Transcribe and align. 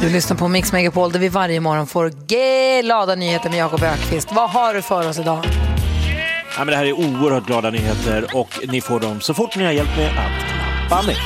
Du 0.00 0.10
lyssnar 0.10 0.36
på 0.36 0.48
Mix 0.48 0.72
Megapol 0.72 1.12
där 1.12 1.20
vi 1.20 1.28
varje 1.28 1.60
morgon 1.60 1.86
får 1.86 2.12
glada 2.82 3.14
nyheter 3.14 3.50
med 3.50 3.58
Jakob 3.58 3.82
Ökvist. 3.82 4.28
Vad 4.32 4.50
har 4.50 4.74
du 4.74 4.82
för 4.82 5.08
oss 5.08 5.18
idag? 5.18 5.44
Ja, 6.56 6.64
men 6.64 6.66
det 6.66 6.76
här 6.76 6.84
är 6.84 6.92
oerhört 6.92 7.46
glada 7.46 7.70
nyheter 7.70 8.26
och 8.34 8.60
ni 8.68 8.80
får 8.80 9.00
dem 9.00 9.20
så 9.20 9.34
fort 9.34 9.56
ni 9.56 9.64
har 9.64 9.72
hjälpt 9.72 9.96
mig 9.96 10.06
att 10.06 10.14
klappa 10.88 11.06
mig. 11.06 11.16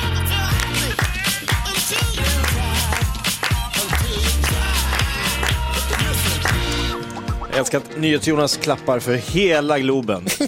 Jag 7.51 7.59
älskar 7.59 7.79
att 7.79 7.97
NyhetsJonas 7.99 8.57
klappar 8.57 8.99
för 8.99 9.15
hela 9.15 9.79
Globen. 9.79 10.27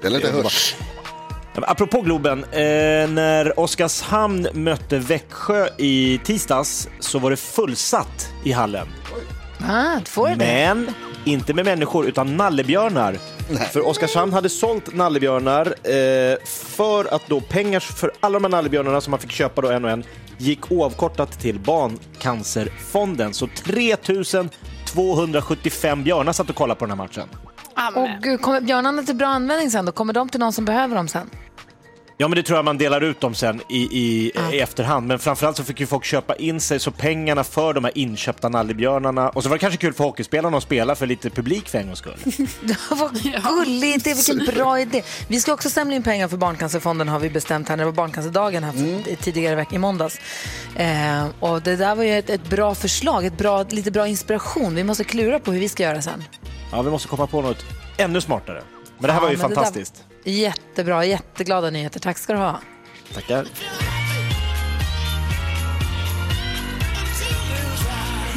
Det 0.00 0.06
är 0.06 0.10
lite 0.10 0.30
hörs. 0.30 0.74
Apropå 1.62 2.00
Globen, 2.00 2.44
eh, 2.44 2.50
när 3.08 3.60
Oskarshamn 3.60 4.48
mötte 4.52 4.98
Växjö 4.98 5.68
i 5.78 6.20
tisdags 6.24 6.88
så 7.00 7.18
var 7.18 7.30
det 7.30 7.36
fullsatt 7.36 8.28
i 8.44 8.52
hallen. 8.52 8.86
Ah, 9.68 9.98
får 10.04 10.28
det? 10.28 10.36
Men 10.36 10.90
inte 11.24 11.54
med 11.54 11.64
människor 11.64 12.06
utan 12.06 12.36
nallebjörnar. 12.36 13.16
För 13.72 13.86
Oskarshamn 13.86 14.32
hade 14.32 14.48
sålt 14.48 14.94
nallebjörnar 14.94 15.66
eh, 15.66 16.36
för 16.44 17.14
att 17.14 17.22
då 17.26 17.40
pengar 17.40 17.80
för 17.80 18.12
alla 18.20 18.38
de 18.38 18.44
här 18.44 18.50
nallebjörnarna 18.50 19.00
som 19.00 19.10
man 19.10 19.20
fick 19.20 19.32
köpa 19.32 19.60
då 19.60 19.70
en 19.70 19.84
och 19.84 19.90
en 19.90 20.04
gick 20.38 20.72
oavkortat 20.72 21.40
till 21.40 21.58
Barncancerfonden. 21.58 23.34
Så 23.34 23.46
3275 23.46 26.04
björnar 26.04 26.32
satt 26.32 26.50
och 26.50 26.56
kollade 26.56 26.78
på 26.78 26.84
den 26.86 26.98
här 26.98 27.06
matchen. 27.06 27.28
Och 27.94 28.08
gud, 28.22 28.40
kommer 28.40 28.60
björnarna 28.60 29.02
till 29.02 29.14
bra 29.14 29.28
användning 29.28 29.70
sen 29.70 29.86
då? 29.86 29.92
Kommer 29.92 30.12
de 30.12 30.28
till 30.28 30.40
någon 30.40 30.52
som 30.52 30.64
behöver 30.64 30.96
dem 30.96 31.08
sen? 31.08 31.30
Ja, 32.16 32.28
men 32.28 32.36
det 32.36 32.42
tror 32.42 32.58
jag 32.58 32.64
man 32.64 32.78
delar 32.78 33.00
ut 33.00 33.20
dem 33.20 33.34
sen 33.34 33.60
i, 33.68 33.78
i, 33.82 34.32
i 34.52 34.60
efterhand. 34.60 35.06
Men 35.06 35.18
framförallt 35.18 35.56
så 35.56 35.64
fick 35.64 35.80
ju 35.80 35.86
folk 35.86 36.04
köpa 36.04 36.34
in 36.36 36.60
sig, 36.60 36.80
så 36.80 36.90
pengarna 36.90 37.44
för 37.44 37.72
de 37.72 37.84
här 37.84 37.98
inköpta 37.98 38.48
nallebjörnarna. 38.48 39.28
Och 39.28 39.42
så 39.42 39.48
var 39.48 39.56
det 39.56 39.60
kanske 39.60 39.78
kul 39.78 39.92
för 39.92 40.04
hockeyspelarna 40.04 40.56
att 40.56 40.62
spela 40.62 40.94
för 40.94 41.06
lite 41.06 41.30
publik 41.30 41.68
för 41.68 41.78
en 41.78 41.86
gångs 41.86 41.98
skull. 41.98 42.18
Vad 42.90 43.22
gulligt, 43.22 44.04
det 44.04 44.14
vilken 44.14 44.54
bra 44.54 44.80
idé. 44.80 45.02
Vi 45.28 45.40
ska 45.40 45.52
också 45.52 45.70
samla 45.70 45.94
in 45.96 46.02
pengar 46.02 46.28
för 46.28 46.36
Barncancerfonden 46.36 47.08
har 47.08 47.18
vi 47.18 47.30
bestämt 47.30 47.68
här. 47.68 47.76
Det 47.76 47.84
var 47.84 47.92
Barncancerdagen 47.92 48.64
här 48.64 48.72
för, 48.72 49.16
tidigare 49.16 49.54
veck, 49.54 49.72
i 49.72 49.78
måndags. 49.78 50.18
Eh, 50.76 51.26
och 51.40 51.62
det 51.62 51.76
där 51.76 51.94
var 51.94 52.04
ju 52.04 52.18
ett, 52.18 52.30
ett 52.30 52.50
bra 52.50 52.74
förslag, 52.74 53.26
ett 53.26 53.38
bra, 53.38 53.62
lite 53.62 53.90
bra 53.90 54.08
inspiration. 54.08 54.74
Vi 54.74 54.84
måste 54.84 55.04
klura 55.04 55.38
på 55.38 55.52
hur 55.52 55.60
vi 55.60 55.68
ska 55.68 55.82
göra 55.82 56.02
sen. 56.02 56.24
Ja, 56.72 56.82
vi 56.82 56.90
måste 56.90 57.08
komma 57.08 57.26
på 57.26 57.42
något 57.42 57.64
ännu 57.96 58.20
smartare. 58.20 58.62
Men 58.98 59.06
det 59.06 59.12
här 59.12 59.20
Ja, 59.20 59.24
var 59.24 59.30
ju 59.30 59.36
fantastiskt. 59.36 60.04
Jättebra, 60.24 61.04
jätteglada 61.04 61.70
nyheter. 61.70 62.00
Tack 62.00 62.18
ska 62.18 62.32
du 62.32 62.38
ha. 62.38 62.60
Tackar. 63.14 63.46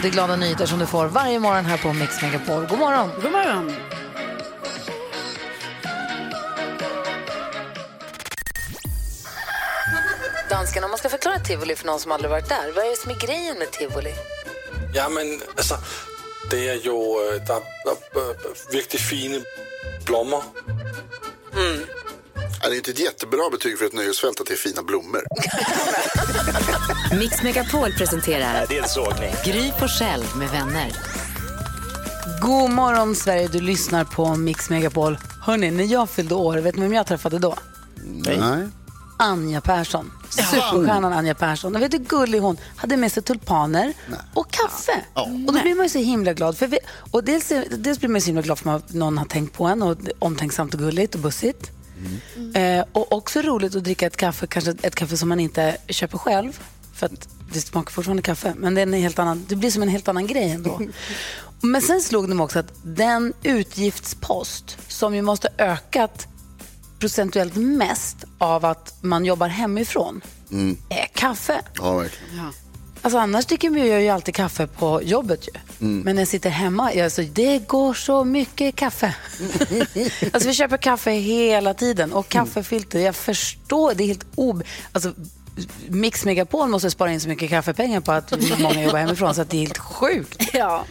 Det 0.01 0.07
är 0.07 0.11
glada 0.11 0.35
nyheter 0.35 0.65
som 0.65 0.79
du 0.79 0.85
får 0.85 1.07
varje 1.07 1.39
morgon 1.39 1.65
här 1.65 1.77
på 1.77 1.93
Mix 1.93 2.21
Megapol. 2.21 2.65
God 2.65 2.79
morgon! 2.79 3.09
God 3.21 3.31
morgon. 3.31 3.73
Dansken, 10.49 10.83
om 10.83 10.89
man 10.91 10.97
ska 10.97 11.09
förklara 11.09 11.39
tivoli 11.39 11.75
för 11.75 11.85
någon 11.85 11.99
som 11.99 12.11
aldrig 12.11 12.31
varit 12.31 12.49
där, 12.49 12.71
vad 12.75 12.85
är 12.85 12.89
det 12.89 12.95
som 12.95 13.11
är 13.11 13.19
grejen 13.27 13.57
med 13.59 13.71
tivoli? 13.71 14.13
Jamen, 14.93 15.41
altså, 15.57 15.75
det 16.51 16.69
er 16.69 16.77
jo, 16.85 17.19
øh, 17.21 17.47
der, 17.47 17.59
der 17.85 17.91
er 18.15 18.29
øh, 18.29 18.73
virkelig 18.73 18.99
Ja, 22.61 22.69
det 22.69 22.75
är 22.75 22.77
inte 22.77 22.91
ett 22.91 22.99
jättebra 22.99 23.49
betyg 23.51 23.77
för 23.77 23.85
ett 23.85 23.93
nöjesfält 23.93 24.41
att 24.41 24.47
det 24.47 24.53
är 24.53 24.57
fina 24.57 24.83
blommor. 24.83 25.21
Mix 27.19 27.43
Megapol 27.43 27.93
presenterar 27.93 28.65
Det 28.69 28.77
är 28.77 28.83
en 28.83 28.89
sågning. 28.89 29.33
Gry 29.45 29.71
Forssell 29.79 30.23
med 30.35 30.49
vänner. 30.49 30.91
God 32.41 32.69
morgon 32.69 33.15
Sverige, 33.15 33.47
du 33.47 33.59
lyssnar 33.61 34.03
på 34.03 34.35
Mix 34.35 34.69
Megapol. 34.69 35.17
Hörni, 35.41 35.71
när 35.71 35.83
jag 35.83 36.09
fyllde 36.09 36.35
år, 36.35 36.57
vet 36.57 36.75
ni 36.75 36.81
vem 36.81 36.93
jag 36.93 37.07
träffade 37.07 37.39
då? 37.39 37.55
Nej. 38.05 38.67
Anja 39.17 39.61
Persson. 39.61 40.11
Superstjärnan 40.29 41.13
Anja 41.13 41.35
Persson. 41.35 41.75
Och 41.75 41.81
vet 41.81 41.91
du 41.91 41.97
gullig 41.97 42.39
hon 42.39 42.57
hade 42.75 42.97
med 42.97 43.11
sig 43.11 43.23
tulpaner 43.23 43.93
och 44.33 44.51
kaffe. 44.51 45.05
Och 45.13 45.53
då 45.53 45.61
blir 45.61 45.75
man 45.75 45.85
ju 45.85 45.89
så 45.89 45.99
himla 45.99 46.33
glad. 46.33 46.57
För 46.57 46.67
vi, 46.67 46.79
och 47.11 47.23
dels, 47.23 47.51
dels 47.69 47.99
blir 47.99 48.09
man 48.09 48.21
så 48.21 48.27
himla 48.27 48.41
glad 48.41 48.59
för 48.59 48.75
att 48.75 48.93
någon 48.93 49.17
har 49.17 49.25
tänkt 49.25 49.53
på 49.53 49.65
en 49.65 49.81
och 49.81 49.97
omtänksamt 50.19 50.73
och 50.73 50.79
gulligt 50.79 51.15
och 51.15 51.21
bussigt. 51.21 51.71
Eh, 52.53 52.85
och 52.91 53.11
också 53.11 53.41
roligt 53.41 53.75
att 53.75 53.83
dricka 53.83 54.07
ett 54.07 54.17
kaffe, 54.17 54.47
kanske 54.47 54.75
ett 54.81 54.95
kaffe 54.95 55.17
som 55.17 55.29
man 55.29 55.39
inte 55.39 55.77
köper 55.89 56.17
själv. 56.17 56.59
För 56.93 57.05
att 57.05 57.27
det 57.53 57.61
smakar 57.61 57.91
fortfarande 57.91 58.23
kaffe, 58.23 58.53
men 58.57 58.75
det, 58.75 58.81
är 58.81 58.83
en 58.83 58.93
helt 58.93 59.19
annan, 59.19 59.45
det 59.49 59.55
blir 59.55 59.71
som 59.71 59.83
en 59.83 59.89
helt 59.89 60.07
annan 60.07 60.27
grej 60.27 60.51
ändå. 60.51 60.81
Men 61.61 61.81
sen 61.81 62.01
slog 62.01 62.29
det 62.29 62.35
mig 62.35 62.43
också 62.43 62.59
att 62.59 62.73
den 62.83 63.33
utgiftspost 63.43 64.77
som 64.87 65.15
ju 65.15 65.21
måste 65.21 65.49
ökat 65.57 66.27
procentuellt 66.99 67.55
mest 67.55 68.17
av 68.37 68.65
att 68.65 68.97
man 69.01 69.25
jobbar 69.25 69.47
hemifrån 69.47 70.21
är 70.89 71.05
kaffe. 71.13 71.61
Ja, 71.77 71.97
verkligen. 71.97 72.53
Alltså 73.01 73.17
annars 73.17 73.45
dricker 73.45 73.69
vi 73.69 74.01
ju 74.01 74.09
alltid 74.09 74.35
kaffe 74.35 74.67
på 74.67 75.01
jobbet 75.03 75.47
ju. 75.47 75.51
Men 75.79 76.15
när 76.15 76.21
jag 76.21 76.27
sitter 76.27 76.49
hemma, 76.49 76.91
alltså, 77.03 77.21
det 77.21 77.67
går 77.67 77.93
så 77.93 78.23
mycket 78.23 78.75
kaffe. 78.75 79.15
alltså 80.33 80.49
vi 80.49 80.53
köper 80.53 80.77
kaffe 80.77 81.11
hela 81.11 81.73
tiden 81.73 82.13
och 82.13 82.29
kaffefilter, 82.29 82.99
jag 82.99 83.15
förstår, 83.15 83.93
det 83.93 84.03
är 84.03 84.07
helt 84.07 84.25
ob... 84.35 84.63
Alltså, 84.91 85.13
Mix 85.87 86.25
Megapol 86.25 86.69
måste 86.69 86.91
spara 86.91 87.11
in 87.11 87.21
så 87.21 87.29
mycket 87.29 87.49
kaffepengar 87.49 88.01
på 88.01 88.11
att 88.11 88.33
många 88.59 88.83
jobbar 88.83 88.99
hemifrån 88.99 89.35
så 89.35 89.41
att 89.41 89.49
det 89.49 89.57
är 89.57 89.61
helt 89.61 89.77
sjukt. 89.77 90.49
Ja. 90.53 90.85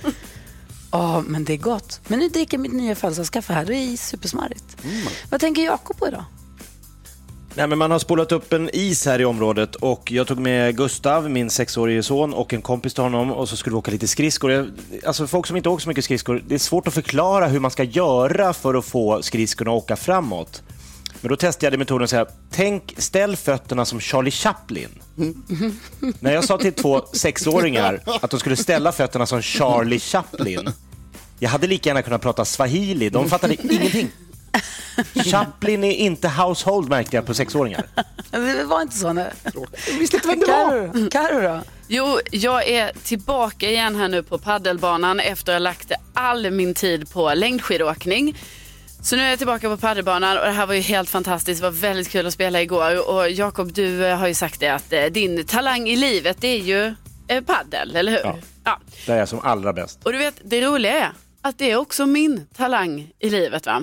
Ja, 0.91 1.21
men 1.21 1.45
det 1.45 1.53
är 1.53 1.57
gott. 1.57 2.01
Men 2.07 2.19
nu 2.19 2.29
dricker 2.29 2.57
jag 2.57 2.63
mitt 2.63 2.73
nya 2.73 2.95
födelsedagskaffe 2.95 3.53
här. 3.53 3.65
Det 3.65 3.75
är 3.75 3.97
supersmarrigt. 3.97 4.65
Vad 5.31 5.41
tänker 5.41 5.63
Jakob 5.65 5.97
på 5.99 6.09
idag? 6.09 6.25
Nej, 7.55 7.67
men 7.67 7.79
man 7.79 7.91
har 7.91 7.99
spolat 7.99 8.33
upp 8.33 8.53
en 8.53 8.71
is 8.73 9.07
här 9.07 9.21
i 9.21 9.25
området 9.25 9.75
och 9.75 10.13
jag 10.13 10.27
tog 10.27 10.39
med 10.39 10.77
Gustav, 10.77 11.31
min 11.31 11.51
sexårige 11.51 12.03
son, 12.03 12.35
och 12.35 12.53
en 12.53 12.63
kompis 12.63 12.95
till 12.95 13.03
honom 13.03 13.31
och 13.33 13.49
så 13.49 13.57
skulle 13.57 13.75
vi 13.75 13.79
åka 13.79 13.91
lite 13.91 14.09
skridskor. 14.09 14.51
Jag- 14.53 14.71
Alltså 15.07 15.27
folk 15.27 15.47
som 15.47 15.57
inte 15.57 15.69
åker 15.69 15.83
så 15.83 15.89
mycket 15.89 16.05
skridskor, 16.05 16.43
det 16.49 16.55
är 16.55 16.59
svårt 16.59 16.89
att 16.89 16.95
förklara 16.95 17.47
hur 17.47 17.61
man 17.61 17.71
ska 17.71 17.83
göra 17.85 18.53
för 18.53 18.75
att 18.75 18.85
få 18.85 19.23
skridskorna 19.23 19.71
att 19.71 19.77
åka 19.83 19.97
framåt. 19.97 20.63
Men 21.21 21.29
då 21.29 21.37
testade 21.37 21.73
jag 21.73 21.79
metoden 21.79 22.09
så 22.09 22.17
här, 22.17 22.27
tänk, 22.51 22.95
ställ 22.99 23.37
fötterna 23.37 23.85
som 23.85 24.01
Charlie 24.01 24.31
Chaplin. 24.31 24.89
När 26.21 26.33
jag 26.35 26.45
sa 26.45 26.59
till 26.59 26.73
två 26.73 27.03
sexåringar 27.13 28.01
att 28.23 28.31
de 28.31 28.41
skulle 28.41 28.57
ställa 28.57 28.93
fötterna 28.93 29.27
som 29.27 29.43
Charlie 29.43 29.99
Chaplin, 29.99 30.69
jag 31.39 31.51
hade 31.51 31.67
lika 31.67 31.89
gärna 31.91 32.03
kunnat 32.03 32.23
prata 32.23 32.45
swahili, 32.45 33.09
de 33.11 33.29
fattade 33.29 33.57
ingenting. 33.63 34.09
Chaplin 35.25 35.85
är 35.85 35.93
inte 35.93 36.29
household 36.29 36.89
märkte 36.89 37.17
jag 37.17 37.27
på 37.27 37.35
sexåringar. 37.35 37.87
Det 38.31 38.65
var 38.65 38.83
inte 38.83 38.97
så. 38.97 39.13
Nej. 39.13 39.33
Visste 39.99 40.17
inte 40.17 40.29
vem 40.29 40.41
det 40.41 40.47
var. 40.47 40.93
Karo, 40.93 41.11
Karo 41.11 41.41
då? 41.41 41.61
Jo, 41.89 42.19
jag 42.31 42.69
är 42.69 42.93
tillbaka 43.05 43.71
igen 43.71 43.97
här 43.97 44.09
nu 44.09 44.23
på 44.23 44.39
paddelbanan 44.39 45.21
efter 45.21 45.53
att 45.53 45.55
ha 45.55 45.59
lagt 45.59 45.93
all 46.15 46.51
min 46.51 46.75
tid 46.75 47.11
på 47.11 47.35
längdskidåkning. 47.35 48.37
Så 49.03 49.17
nu 49.17 49.23
är 49.23 49.29
jag 49.29 49.39
tillbaka 49.39 49.69
på 49.69 49.77
paddelbanan 49.77 50.39
och 50.39 50.45
det 50.45 50.51
här 50.51 50.67
var 50.67 50.75
ju 50.75 50.81
helt 50.81 51.11
fantastiskt. 51.11 51.61
Det 51.61 51.67
var 51.67 51.77
väldigt 51.81 52.09
kul 52.09 52.27
att 52.27 52.33
spela 52.33 52.63
igår. 52.63 53.11
Och 53.11 53.31
Jakob, 53.31 53.73
du 53.73 54.07
eh, 54.07 54.17
har 54.17 54.29
ju 54.29 54.35
sagt 54.35 54.61
det 54.61 54.69
att 54.69 54.93
eh, 54.93 55.05
din 55.05 55.47
talang 55.47 55.89
i 55.89 55.97
livet 55.97 56.37
det 56.41 56.49
är 56.49 56.61
ju 56.61 56.95
eh, 57.29 57.45
paddel, 57.45 57.97
eller 57.97 58.13
hur? 58.13 58.21
Ja. 58.25 58.37
ja. 58.65 58.81
Där 59.07 59.15
är 59.15 59.19
jag 59.19 59.29
som 59.29 59.41
allra 59.43 59.73
bäst. 59.73 60.01
Och 60.05 60.13
du 60.13 60.19
vet, 60.19 60.35
det 60.45 60.61
roliga 60.61 60.93
är 60.93 61.13
att 61.43 61.59
det 61.59 61.71
är 61.71 61.77
också 61.77 62.07
min 62.07 62.47
talang 62.57 63.11
i 63.19 63.31
livet. 63.31 63.67
va? 63.67 63.83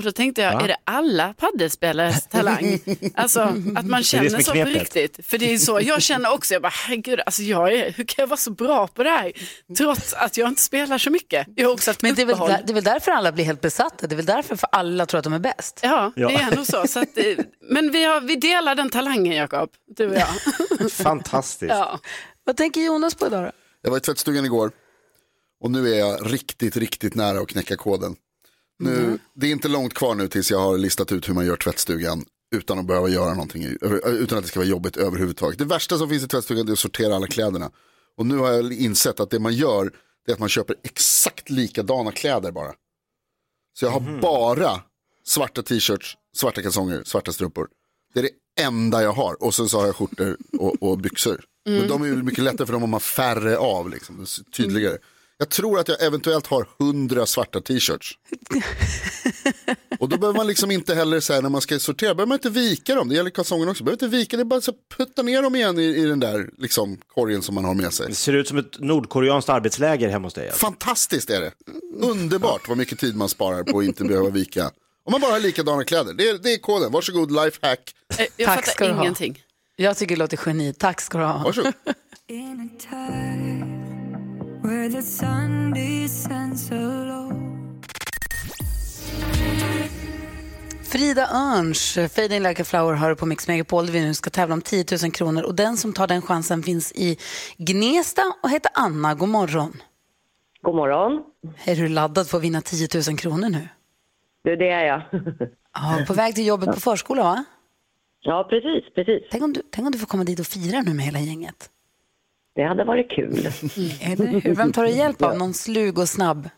Och 0.00 0.04
då 0.04 0.12
tänkte 0.12 0.42
jag, 0.42 0.52
Va? 0.54 0.60
är 0.60 0.68
det 0.68 0.76
alla 0.84 1.34
paddelspelares 1.34 2.26
talang? 2.30 2.80
Alltså 3.14 3.40
att 3.40 3.86
man 3.86 4.00
det 4.00 4.04
känner 4.04 4.28
som 4.28 4.38
är 4.38 4.42
så 4.42 4.52
på 4.52 4.64
riktigt. 4.64 5.26
För 5.26 5.38
det 5.38 5.52
är 5.52 5.58
så 5.58 5.80
jag 5.82 6.02
känner 6.02 6.32
också, 6.32 6.54
jag 6.54 6.62
bara 6.62 6.72
herregud, 6.74 7.20
alltså 7.26 7.42
jag 7.42 7.72
är, 7.72 7.92
hur 7.92 8.04
kan 8.04 8.22
jag 8.22 8.26
vara 8.26 8.36
så 8.36 8.50
bra 8.50 8.86
på 8.86 9.02
det 9.02 9.10
här? 9.10 9.32
Trots 9.78 10.14
att 10.14 10.36
jag 10.36 10.48
inte 10.48 10.62
spelar 10.62 10.98
så 10.98 11.10
mycket. 11.10 11.46
Jag 11.56 11.68
har 11.68 11.72
också 11.74 11.90
haft 11.90 12.02
Men 12.02 12.14
det 12.14 12.22
är, 12.22 12.26
väl, 12.26 12.38
där- 12.38 12.62
det 12.66 12.72
är 12.72 12.74
väl 12.74 12.84
därför 12.84 13.12
alla 13.12 13.32
blir 13.32 13.44
helt 13.44 13.60
besatta. 13.60 14.06
Det 14.06 14.14
är 14.14 14.16
väl 14.16 14.26
därför 14.26 14.56
för 14.56 14.68
alla 14.72 15.06
tror 15.06 15.18
att 15.18 15.24
de 15.24 15.32
är 15.32 15.38
bäst. 15.38 15.80
Ja, 15.82 16.12
Ja. 16.16 16.28
det 16.28 16.34
är 16.34 16.48
ändå 16.50 16.64
så. 16.64 16.86
så 16.86 17.00
att, 17.00 17.18
eh, 17.18 17.24
men 17.70 17.90
vi, 17.92 18.04
har, 18.04 18.20
vi 18.20 18.36
delar 18.36 18.74
den 18.74 18.90
talangen, 18.90 19.36
Jakob, 19.36 19.70
du 19.96 20.08
och 20.08 20.16
jag. 20.16 20.90
Fantastiskt. 20.92 21.70
Ja. 21.70 21.98
Vad 22.44 22.56
tänker 22.56 22.80
Jonas 22.80 23.14
på 23.14 23.26
idag 23.26 23.44
då? 23.44 23.50
Jag 23.82 23.90
var 23.90 23.98
i 23.98 24.00
tvättstugan 24.00 24.44
igår 24.44 24.72
Och 25.60 25.70
nu 25.70 25.94
är 25.94 25.98
jag 25.98 26.32
riktigt, 26.32 26.76
riktigt 26.76 27.14
nära 27.14 27.40
att 27.40 27.48
knäcka 27.48 27.76
koden. 27.76 28.16
Nu, 28.80 29.18
Det 29.34 29.46
är 29.46 29.50
inte 29.50 29.68
långt 29.68 29.94
kvar 29.94 30.14
nu 30.14 30.28
tills 30.28 30.50
jag 30.50 30.58
har 30.58 30.78
listat 30.78 31.12
ut 31.12 31.28
hur 31.28 31.34
man 31.34 31.46
gör 31.46 31.56
tvättstugan 31.56 32.24
utan 32.54 32.78
att 32.78 32.86
behöva 32.86 33.08
göra 33.08 33.34
någonting, 33.34 33.64
utan 34.04 34.38
att 34.38 34.44
det 34.44 34.48
ska 34.48 34.60
vara 34.60 34.68
jobbigt 34.68 34.96
överhuvudtaget. 34.96 35.58
Det 35.58 35.64
värsta 35.64 35.98
som 35.98 36.08
finns 36.08 36.24
i 36.24 36.28
tvättstugan 36.28 36.68
är 36.68 36.72
att 36.72 36.78
sortera 36.78 37.16
alla 37.16 37.26
kläderna. 37.26 37.70
Och 38.16 38.26
nu 38.26 38.36
har 38.36 38.52
jag 38.52 38.72
insett 38.72 39.20
att 39.20 39.30
det 39.30 39.38
man 39.38 39.54
gör 39.54 39.92
är 40.26 40.32
att 40.32 40.38
man 40.38 40.48
köper 40.48 40.76
exakt 40.82 41.50
likadana 41.50 42.12
kläder 42.12 42.52
bara. 42.52 42.72
Så 43.78 43.84
jag 43.84 43.90
har 43.90 44.20
bara 44.20 44.82
svarta 45.26 45.62
t-shirts, 45.62 46.16
svarta 46.36 46.62
kalsonger, 46.62 47.02
svarta 47.04 47.32
strumpor. 47.32 47.68
Det 48.14 48.20
är 48.20 48.22
det 48.22 48.62
enda 48.62 49.02
jag 49.02 49.12
har. 49.12 49.42
Och 49.42 49.54
sen 49.54 49.68
så 49.68 49.78
har 49.78 49.86
jag 49.86 49.96
skjortor 49.96 50.36
och, 50.58 50.82
och 50.82 50.98
byxor. 50.98 51.44
Men 51.66 51.88
de 51.88 52.02
är 52.02 52.06
ju 52.06 52.22
mycket 52.22 52.44
lättare 52.44 52.66
för 52.66 52.72
de 52.72 52.82
har 52.82 52.88
man 52.88 53.00
färre 53.00 53.58
av, 53.58 53.90
liksom. 53.90 54.26
Tydligare. 54.56 54.98
Jag 55.40 55.48
tror 55.48 55.78
att 55.78 55.88
jag 55.88 56.02
eventuellt 56.02 56.46
har 56.46 56.66
hundra 56.78 57.26
svarta 57.26 57.60
t-shirts. 57.60 58.18
Och 59.98 60.08
då 60.08 60.18
behöver 60.18 60.36
man 60.36 60.46
liksom 60.46 60.70
inte 60.70 60.94
heller, 60.94 61.20
så 61.20 61.32
här, 61.32 61.42
när 61.42 61.48
man 61.48 61.60
ska 61.60 61.78
sortera, 61.78 62.14
behöver 62.14 62.28
man 62.28 62.36
inte 62.36 62.50
vika 62.50 62.94
dem. 62.94 63.08
Det 63.08 63.14
gäller 63.14 63.30
kalsongerna 63.30 63.70
också. 63.70 63.84
Behöver 63.84 64.04
inte 64.04 64.16
vika, 64.16 64.36
det 64.36 64.42
är 64.42 64.44
bara 64.44 64.60
så 64.60 64.72
putta 64.96 65.22
ner 65.22 65.42
dem 65.42 65.54
igen 65.56 65.78
i, 65.78 65.82
i 65.82 66.04
den 66.04 66.20
där 66.20 66.50
liksom, 66.58 66.98
korgen 67.14 67.42
som 67.42 67.54
man 67.54 67.64
har 67.64 67.74
med 67.74 67.92
sig. 67.92 68.06
Det 68.08 68.14
ser 68.14 68.32
ut 68.32 68.48
som 68.48 68.58
ett 68.58 68.80
nordkoreanskt 68.80 69.48
arbetsläger 69.48 70.08
hemma 70.08 70.26
hos 70.26 70.34
dig. 70.34 70.46
Alltså. 70.48 70.66
Fantastiskt 70.66 71.30
är 71.30 71.40
det. 71.40 71.52
Underbart 72.06 72.68
vad 72.68 72.78
mycket 72.78 72.98
tid 72.98 73.16
man 73.16 73.28
sparar 73.28 73.62
på 73.62 73.78
att 73.78 73.84
inte 73.84 74.04
behöva 74.04 74.30
vika. 74.30 74.70
Om 75.04 75.10
man 75.12 75.20
bara 75.20 75.32
har 75.32 75.40
likadana 75.40 75.84
kläder, 75.84 76.14
det 76.14 76.28
är, 76.28 76.38
det 76.38 76.52
är 76.52 76.58
koden. 76.58 76.92
Varsågod, 76.92 77.30
lifehack. 77.30 77.94
Eh, 78.18 78.26
Jag 78.36 78.46
Tack 78.46 78.66
fattar 78.66 78.90
ha. 78.90 79.02
ingenting. 79.02 79.42
Jag 79.76 79.96
tycker 79.96 80.16
det 80.16 80.18
låter 80.18 80.40
geni. 80.46 80.72
Tack 80.78 81.00
ska 81.00 81.18
du 81.18 81.24
ha. 81.24 81.42
Varsågod. 81.44 81.72
Where 84.70 84.90
the 84.90 85.02
sun 85.02 85.72
descends 85.74 86.70
low. 86.70 87.32
Frida 90.82 91.28
Örns, 91.34 91.98
Fading 92.14 92.42
Like 92.42 92.62
a 92.62 92.64
Flower, 92.64 92.94
hör 92.94 93.14
på 93.14 93.26
Mix 93.26 93.48
Megapol 93.48 93.86
där 93.86 93.92
vi 93.92 94.00
nu 94.00 94.14
ska 94.14 94.30
tävla 94.30 94.54
om 94.54 94.62
10 94.62 94.84
000 95.02 95.12
kronor. 95.12 95.42
Och 95.42 95.54
den 95.54 95.76
som 95.76 95.92
tar 95.92 96.06
den 96.06 96.22
chansen 96.22 96.62
finns 96.62 96.92
i 96.92 97.16
Gnesta 97.58 98.22
och 98.42 98.50
heter 98.50 98.70
Anna. 98.74 99.14
God 99.14 99.28
morgon. 99.28 99.72
God 100.62 100.74
morgon. 100.74 101.22
Är 101.64 101.76
du 101.76 101.88
laddad 101.88 102.28
för 102.28 102.38
att 102.38 102.44
vinna 102.44 102.60
10 102.60 102.88
000 103.08 103.18
kronor 103.18 103.48
nu? 103.48 103.68
Du, 104.44 104.56
det 104.56 104.70
är 104.70 104.84
jag. 104.84 105.02
Ja, 105.74 106.04
på 106.06 106.14
väg 106.14 106.34
till 106.34 106.46
jobbet 106.46 106.74
på 106.74 106.80
förskola, 106.80 107.22
va? 107.22 107.44
Ja, 108.20 108.46
precis, 108.50 108.94
precis. 108.94 109.22
Tänk 109.30 109.44
om, 109.44 109.52
du, 109.52 109.62
tänk 109.70 109.86
om 109.86 109.92
du 109.92 109.98
får 109.98 110.06
komma 110.06 110.24
dit 110.24 110.40
och 110.40 110.46
fira 110.46 110.80
nu 110.80 110.94
med 110.94 111.04
hela 111.04 111.20
gänget. 111.20 111.70
Det 112.54 112.62
hade 112.62 112.84
varit 112.84 113.10
kul. 113.10 113.38
Eller 114.00 114.26
hur? 114.26 114.54
Vem 114.54 114.72
tar 114.72 114.84
du 114.84 114.90
hjälp 114.90 115.22
av? 115.22 115.38
Någon 115.38 115.54
slug 115.54 115.98
och 115.98 116.08
snabb? 116.08 116.48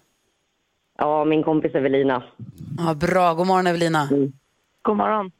Ja, 0.98 1.24
min 1.24 1.42
kompis 1.42 1.74
Evelina. 1.74 2.22
Ja, 2.78 2.94
bra. 2.94 3.34
God 3.34 3.46
morgon, 3.46 3.66
Evelina. 3.66 4.08
God 4.82 4.96
morgon. 4.96 5.30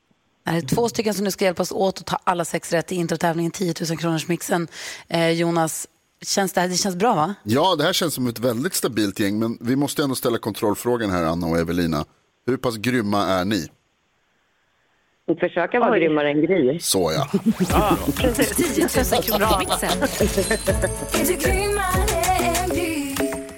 Det 0.44 0.50
är 0.50 0.60
två 0.60 0.88
stycken 0.88 1.14
som 1.14 1.24
nu 1.24 1.30
ska 1.30 1.44
hjälpas 1.44 1.72
åt 1.72 1.98
att 1.98 2.06
ta 2.06 2.18
alla 2.24 2.44
sex 2.44 2.72
rätt 2.72 2.92
i 2.92 2.94
introtävlingen 2.94 3.50
10 3.52 3.74
000 3.88 3.98
kronors 3.98 4.28
mixen. 4.28 4.68
Eh, 5.08 5.30
Jonas, 5.30 5.88
känns 6.22 6.52
det, 6.52 6.60
här, 6.60 6.68
det 6.68 6.74
känns 6.74 6.96
bra, 6.96 7.14
va? 7.14 7.34
Ja, 7.42 7.76
det 7.76 7.84
här 7.84 7.92
känns 7.92 8.14
som 8.14 8.26
ett 8.26 8.38
väldigt 8.38 8.74
stabilt 8.74 9.20
gäng, 9.20 9.38
men 9.38 9.58
vi 9.60 9.76
måste 9.76 10.02
ändå 10.02 10.14
ställa 10.14 10.38
kontrollfrågan 10.38 11.10
här, 11.10 11.24
Anna 11.24 11.46
och 11.46 11.58
Evelina. 11.58 12.04
Hur 12.46 12.56
pass 12.56 12.76
grymma 12.76 13.26
är 13.26 13.44
ni? 13.44 13.68
Försöka 15.40 15.80
vara 15.80 15.98
grymmare 15.98 16.30
än 16.30 16.42
Gry. 16.42 16.78
Så 16.80 17.12
ja. 17.12 17.26
10 18.16 18.88
000 19.12 19.22
kronor 19.22 19.46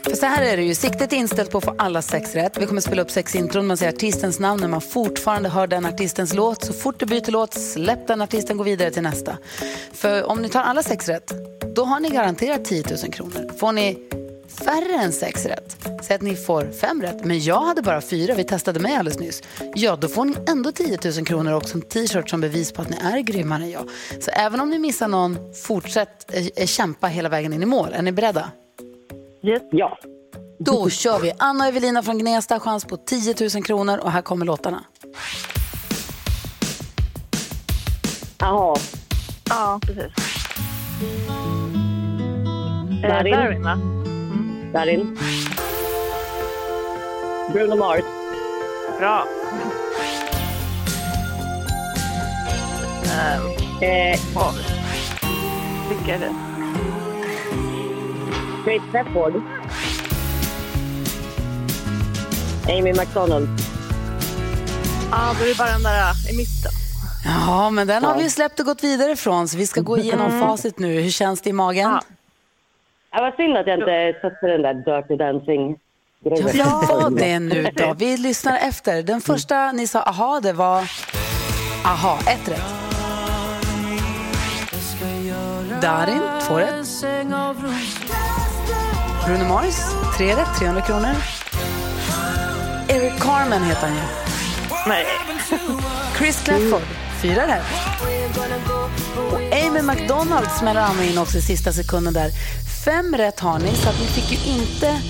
För 0.02 0.14
så 0.16 0.26
här 0.26 0.42
är 0.42 0.56
det 0.56 0.62
ju, 0.62 0.74
siktet 0.74 1.12
är 1.12 1.16
inställt 1.16 1.50
på 1.50 1.58
att 1.58 1.64
få 1.64 1.74
alla 1.78 2.02
sex 2.02 2.34
rätt. 2.34 2.58
Vi 2.58 2.66
kommer 2.66 2.80
spela 2.80 3.02
upp 3.02 3.10
sex 3.10 3.34
intron, 3.34 3.66
man 3.66 3.76
säger 3.76 3.92
artistens 3.92 4.40
namn 4.40 4.60
när 4.60 4.68
man 4.68 4.80
fortfarande 4.80 5.48
hör 5.48 5.66
den 5.66 5.86
artistens 5.86 6.34
låt. 6.34 6.64
Så 6.64 6.72
fort 6.72 6.98
du 6.98 7.06
byter 7.06 7.30
låt, 7.30 7.54
släpp 7.54 8.06
den 8.06 8.22
artisten, 8.22 8.56
gå 8.56 8.64
vidare 8.64 8.90
till 8.90 9.02
nästa. 9.02 9.38
För 9.92 10.24
om 10.24 10.42
ni 10.42 10.48
tar 10.48 10.62
alla 10.62 10.82
sex 10.82 11.08
rätt, 11.08 11.32
då 11.76 11.84
har 11.84 12.00
ni 12.00 12.10
garanterat 12.10 12.64
10 12.64 12.84
000 13.02 13.12
kronor. 13.12 13.58
Får 13.58 13.72
ni 13.72 13.98
färre 14.54 14.94
än 15.02 15.12
sex 15.12 15.46
rätt, 15.46 15.88
säg 16.02 16.16
att 16.16 16.22
ni 16.22 16.36
får 16.36 16.72
fem 16.80 17.02
rätt, 17.02 17.24
men 17.24 17.40
jag 17.40 17.60
hade 17.60 17.82
bara 17.82 18.00
fyra, 18.00 18.34
vi 18.34 18.44
testade 18.44 18.80
mig 18.80 18.96
alldeles 18.96 19.18
nyss. 19.20 19.42
Ja, 19.74 19.96
då 19.96 20.08
får 20.08 20.24
ni 20.24 20.34
ändå 20.48 20.72
10 20.72 20.98
000 21.16 21.26
kronor 21.26 21.52
och 21.52 21.74
en 21.74 21.82
t-shirt 21.82 22.30
som 22.30 22.40
bevis 22.40 22.72
på 22.72 22.82
att 22.82 22.90
ni 22.90 22.96
är 22.96 23.18
grymmare 23.20 23.62
än 23.62 23.70
jag. 23.70 23.88
Så 24.20 24.30
även 24.30 24.60
om 24.60 24.70
ni 24.70 24.78
missar 24.78 25.08
någon, 25.08 25.38
fortsätt 25.66 26.34
eh, 26.34 26.46
eh, 26.56 26.66
kämpa 26.66 27.06
hela 27.06 27.28
vägen 27.28 27.52
in 27.52 27.62
i 27.62 27.66
mål. 27.66 27.88
Är 27.92 28.02
ni 28.02 28.12
beredda? 28.12 28.50
Yes. 29.42 29.62
Ja. 29.70 29.98
Då 30.58 30.90
kör 30.90 31.18
vi. 31.18 31.32
Anna 31.38 31.64
och 31.64 31.68
Evelina 31.68 32.02
från 32.02 32.18
Gnesta, 32.18 32.60
chans 32.60 32.84
på 32.84 32.96
10 32.96 33.34
000 33.54 33.64
kronor 33.64 33.98
och 33.98 34.10
här 34.12 34.22
kommer 34.22 34.46
låtarna. 34.46 34.84
Jaha. 38.38 38.76
Ja, 39.50 39.80
precis. 39.82 40.12
Eh, 43.04 43.08
Darin. 43.08 43.32
Darin, 43.32 43.62
va? 43.62 44.03
Darin. 44.74 45.18
Bruno 47.52 47.76
Mars. 47.76 48.02
Bra. 48.98 49.26
Eh, 53.80 54.20
Oj. 54.36 54.64
Vilka 55.88 56.14
är 56.14 56.18
det? 56.18 56.34
Great 58.64 58.82
Stepford. 58.88 59.34
Amy 62.68 62.92
McDonald. 62.92 63.48
Ja, 65.10 65.34
då 65.38 65.44
är 65.44 65.48
det 65.48 65.58
bara 65.58 65.72
den 65.72 65.82
där 65.82 66.10
äh, 66.10 66.34
i 66.34 66.36
mitten. 66.36 66.72
Ja, 67.24 67.70
men 67.70 67.86
den 67.86 68.04
har 68.04 68.18
vi 68.18 68.30
släppt 68.30 68.60
och 68.60 68.66
gått 68.66 68.84
vidare 68.84 69.16
från 69.16 69.48
så 69.48 69.56
vi 69.56 69.66
ska 69.66 69.80
gå 69.80 69.98
igenom 69.98 70.40
facit 70.40 70.78
nu. 70.78 71.00
Hur 71.00 71.10
känns 71.10 71.40
det 71.40 71.50
i 71.50 71.52
magen? 71.52 71.90
Ja. 71.90 72.02
Det 73.14 73.20
var 73.20 73.32
synd 73.36 73.56
att 73.56 73.66
jag 73.66 73.78
inte 73.78 74.18
satte 74.22 74.46
den 74.46 74.62
där 74.62 74.74
Dirty 74.74 75.16
Dancing. 75.16 75.76
Ja, 76.54 77.10
det 77.16 77.38
nu 77.38 77.68
då? 77.76 77.94
Vi 77.98 78.16
lyssnar 78.16 78.58
efter. 78.58 79.02
Den 79.02 79.20
första 79.20 79.72
ni 79.72 79.86
sa 79.86 80.02
aha, 80.02 80.40
det 80.42 80.52
var 80.52 80.90
aha, 81.84 82.18
ett 82.28 82.48
rätt. 82.48 82.74
Darin, 85.82 86.22
två 86.48 86.54
rätt. 86.58 86.86
Bruno 89.26 89.48
Mars, 89.48 89.74
tre 90.16 90.26
rätt, 90.26 90.58
300 90.58 90.82
kronor. 90.82 91.14
Eric 92.88 93.18
Carmen 93.20 93.62
heter 93.62 93.86
han 93.86 93.96
ju. 93.96 94.02
Nej. 94.88 95.06
Chris 96.18 96.42
Clafford, 96.44 96.82
fyra 97.22 97.46
rätt. 97.46 97.64
Och 99.32 99.40
Amy 99.66 99.82
McDonald 99.82 100.48
smäller 100.50 100.80
Anna 100.80 101.04
in 101.04 101.18
också 101.18 101.38
i 101.38 101.42
sista 101.42 101.72
sekunden 101.72 102.12
där. 102.12 102.30
Fem 102.84 103.14
rätt 103.14 103.40
har 103.40 103.58
ni, 103.58 103.74
så 103.74 103.88
att 103.88 104.00
ni 104.00 104.06
fick 104.06 104.32
ju 104.46 104.52
inte 104.52 105.00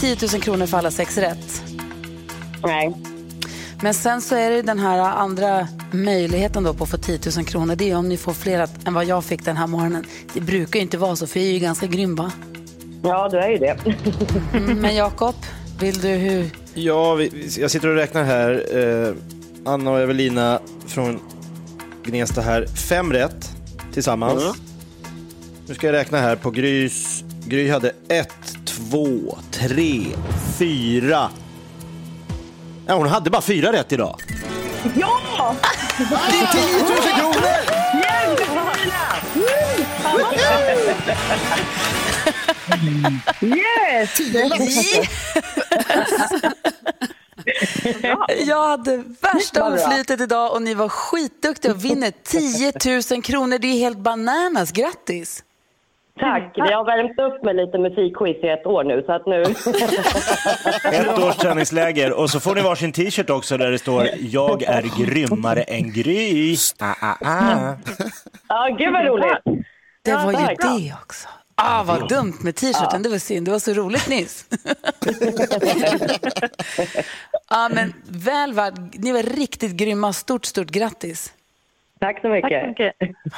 10 0.00 0.16
000 0.32 0.42
kronor 0.42 0.66
för 0.66 0.78
alla 0.78 0.90
sex 0.90 1.18
rätt. 1.18 1.62
Nej. 2.62 2.92
Men 3.82 3.94
sen 3.94 4.20
så 4.22 4.34
är 4.34 4.50
det 4.50 4.62
den 4.62 4.78
här 4.78 4.98
andra 4.98 5.68
möjligheten 5.92 6.62
då 6.62 6.74
på 6.74 6.84
att 6.84 6.90
få 6.90 6.96
10 6.96 7.18
000 7.36 7.44
kronor. 7.44 7.76
Det 7.76 7.90
är 7.90 7.96
om 7.96 8.08
ni 8.08 8.16
får 8.16 8.32
fler 8.32 8.68
än 8.84 8.94
vad 8.94 9.04
jag 9.04 9.24
fick 9.24 9.44
den 9.44 9.56
här 9.56 9.66
morgonen. 9.66 10.04
Det 10.34 10.40
brukar 10.40 10.78
ju 10.78 10.82
inte 10.82 10.98
vara 10.98 11.16
så, 11.16 11.26
för 11.26 11.40
jag 11.40 11.48
är 11.48 11.52
ju 11.52 11.58
ganska 11.58 11.86
grym 11.86 12.14
va? 12.14 12.32
Ja, 13.02 13.28
du 13.28 13.38
är 13.38 13.48
ju 13.48 13.58
det. 13.58 13.76
Mm, 14.54 14.78
Men 14.78 14.96
Jakob, 14.96 15.34
vill 15.80 16.00
du 16.00 16.08
hur? 16.08 16.50
Ja, 16.74 17.14
vi, 17.14 17.50
jag 17.58 17.70
sitter 17.70 17.88
och 17.88 17.94
räknar 17.94 18.24
här. 18.24 18.78
Eh, 18.78 19.14
Anna 19.64 19.90
och 19.90 20.00
Evelina 20.00 20.60
från 20.86 21.20
Gnesta 22.04 22.40
här. 22.40 22.66
Fem 22.66 23.12
rätt 23.12 23.50
tillsammans. 23.92 24.42
Nu 25.70 25.74
ska 25.74 25.86
jag 25.86 25.94
räkna 25.94 26.18
här 26.18 26.36
på 26.36 26.50
Grys. 26.50 27.24
Gry 27.46 27.70
hade 27.70 27.92
ett, 28.08 28.56
två, 28.64 29.38
tre, 29.50 30.06
fyra. 30.58 31.30
Ja, 32.86 32.94
hon 32.94 33.08
hade 33.08 33.30
bara 33.30 33.42
fyra 33.42 33.72
rätt 33.72 33.92
idag. 33.92 34.20
Ja! 34.94 35.56
Det 35.98 36.36
är 36.36 36.52
10 36.52 36.82
000 36.82 37.02
kronor! 37.18 37.50
Yes! 43.40 44.20
Jag 48.46 48.68
hade 48.68 49.04
värsta 49.20 49.74
oflytet 49.74 50.20
idag 50.20 50.52
och 50.52 50.62
ni 50.62 50.74
var 50.74 50.88
skitduktiga 50.88 51.72
och 51.72 51.84
vinner 51.84 52.12
10 52.24 52.72
000 53.12 53.22
kronor. 53.22 53.58
Det 53.58 53.66
är 53.66 53.78
helt 53.78 53.98
bananas. 53.98 54.72
Grattis! 54.72 55.44
Tack. 56.18 56.52
Vi 56.54 56.72
har 56.72 56.84
värmt 56.84 57.18
upp 57.18 57.44
med 57.44 57.56
lite 57.56 57.78
musikquiz 57.78 58.36
i 58.44 58.48
ett 58.48 58.66
år 58.66 58.84
nu, 58.84 59.02
så 59.06 59.12
att 59.12 59.26
nu... 59.26 59.42
Ett 60.92 61.18
års 61.18 61.36
träningsläger 61.36 62.12
och 62.12 62.30
så 62.30 62.40
får 62.40 62.54
ni 62.54 62.60
varsin 62.62 62.92
t-shirt 62.92 63.30
också 63.30 63.56
där 63.56 63.70
det 63.70 63.78
står 63.78 64.08
Jag 64.20 64.62
är 64.62 65.04
grymmare 65.04 65.62
än 65.62 65.92
Gry. 65.92 66.56
Ah, 66.78 66.94
ah, 67.00 67.16
ah. 67.20 67.74
Ja, 68.48 68.76
gud 68.78 68.92
vad 68.92 69.06
roligt. 69.06 69.64
Det 70.02 70.14
var 70.14 70.32
ju 70.32 70.38
det 70.38 70.94
också. 71.02 71.28
Ah, 71.62 71.82
vad 71.82 72.08
dumt 72.08 72.34
med 72.40 72.56
t-shirten, 72.56 73.02
det 73.02 73.08
var 73.08 73.18
synd. 73.18 73.46
Det 73.46 73.50
var 73.50 73.58
så 73.58 73.72
roligt 73.72 74.08
nyss. 74.08 74.44
ja, 77.50 77.70
men 77.74 77.92
väl 78.08 78.52
värd. 78.52 78.74
Ni 78.92 79.12
var 79.12 79.22
riktigt 79.22 79.72
grymma. 79.72 80.12
Stort, 80.12 80.44
stort 80.44 80.70
grattis. 80.70 81.32
Tack 82.00 82.20
så 82.20 82.28
mycket. 82.28 82.76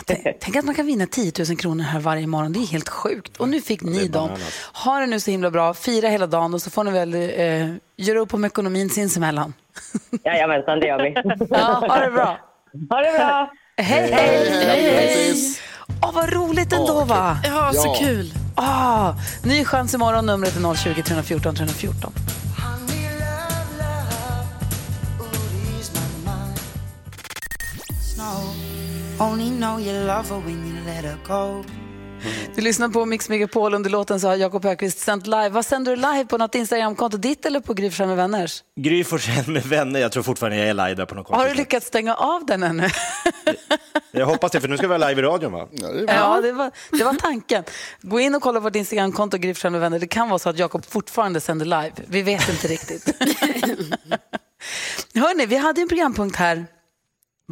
Tänk, 0.07 0.41
tänk 0.41 0.57
att 0.57 0.65
man 0.65 0.75
kan 0.75 0.87
vinna 0.87 1.07
10 1.07 1.33
000 1.49 1.57
kronor 1.57 1.85
här 1.85 2.01
varje 2.01 2.27
morgon. 2.27 2.53
Det 2.53 2.59
är 2.59 2.67
helt 2.67 2.89
sjukt. 2.89 3.37
Och 3.37 3.49
nu 3.49 3.61
fick 3.61 3.83
ni 3.83 4.09
dem. 4.09 4.31
Ha 4.85 4.99
det 5.01 5.07
nu 5.07 5.21
så 5.21 5.31
himla 5.31 5.51
bra. 5.51 5.75
Fira 5.75 6.09
hela 6.09 6.27
dagen 6.27 6.55
och 6.55 6.63
så 6.63 6.71
får 6.71 6.85
ni 6.85 6.91
väl 6.91 7.15
eh, 7.15 7.75
göra 7.97 8.19
upp 8.21 8.35
om 8.35 8.45
ekonomin 8.45 8.91
sinsemellan. 8.91 9.55
Jajamensan, 10.25 10.81
det 10.81 10.87
gör 10.87 11.03
vi. 11.03 11.15
Ja, 11.51 11.59
ha 11.89 11.97
det 12.01 12.11
bra. 12.11 12.39
Ha 12.91 13.01
det 13.01 13.13
bra. 13.19 13.51
Hej, 13.77 14.13
hej, 14.13 14.51
hej, 14.51 14.97
hej. 14.97 15.35
Åh, 16.03 16.13
vad 16.15 16.33
roligt 16.33 16.73
ändå, 16.73 17.05
va? 17.05 17.39
Ja, 17.45 17.73
så 17.75 17.89
Ja. 17.89 17.95
kul. 18.07 18.33
Ah, 18.55 19.13
ny 19.45 19.65
chans 19.65 19.95
imorgon. 19.95 20.27
Numret 20.27 20.57
är 20.57 20.75
020 20.75 21.03
314 21.03 21.55
314. 21.55 22.13
Only 29.23 29.51
know 29.51 29.81
you 29.81 30.07
love 30.07 30.29
her 30.29 30.41
when 30.41 30.67
you 30.67 30.85
let 30.85 31.05
her 31.05 31.17
go. 31.27 31.65
Du 32.55 32.63
lyssnar 32.63 32.89
på 32.89 33.07
Mix 33.07 33.29
Megapol. 33.29 33.75
Under 33.75 33.91
låten 33.91 34.21
så 34.21 34.29
har 34.29 34.37
Jakob 34.37 34.65
Högqvist 34.65 34.99
sänt 34.99 35.27
live. 35.27 35.49
Vad 35.49 35.67
sänder 35.67 35.97
du 35.97 35.97
live 35.97 36.25
på 36.25 36.39
något 36.39 36.55
Instagramkonto? 36.55 37.17
Ditt 37.17 37.47
eller 37.47 37.61
på 37.61 37.75
Gry 37.75 37.91
med 37.99 38.17
vänners? 38.17 38.65
Gry 38.81 39.05
med 39.47 39.67
vänner, 39.67 40.01
jag 40.01 40.13
tror 40.13 40.23
fortfarande 40.23 40.59
jag 40.59 40.69
är 40.69 40.75
live 40.75 40.95
där 40.95 41.07
på 41.07 41.15
något 41.15 41.29
Har 41.29 41.49
du 41.49 41.55
lyckats 41.55 41.87
stänga 41.87 42.15
av 42.15 42.47
den 42.47 42.63
ännu? 42.63 42.89
Jag 44.15 44.27
hoppas 44.27 44.53
det, 44.53 44.61
för 44.61 44.69
nu 44.69 44.77
ska 44.77 44.89
vi 44.89 44.99
vara 44.99 45.09
live 45.09 45.21
i 45.21 45.25
radion 45.25 45.53
va? 45.53 45.69
Ja, 45.73 45.89
det 45.89 46.07
bra. 46.07 46.15
Ja, 46.15 46.41
det 46.41 46.53
var, 46.53 46.71
det 46.91 47.05
var 47.05 47.15
tanken. 47.15 47.65
Gå 48.01 48.21
in 48.21 48.35
och 48.35 48.43
kolla 48.43 48.61
på 48.61 48.65
vårt 48.65 48.77
Instagramkonto, 48.77 49.39
Gry 49.39 49.55
med 49.71 49.81
vänner. 49.81 49.99
Det 49.99 50.07
kan 50.07 50.29
vara 50.29 50.39
så 50.39 50.49
att 50.49 50.59
Jakob 50.59 50.85
fortfarande 50.87 51.41
sänder 51.41 51.67
live. 51.67 51.93
Vi 52.07 52.23
vet 52.23 52.49
inte 52.49 52.69
riktigt. 52.69 53.07
Hörni, 55.15 55.47
vi 55.47 55.57
hade 55.57 55.81
en 55.81 55.89
programpunkt 55.89 56.37
här. 56.37 56.67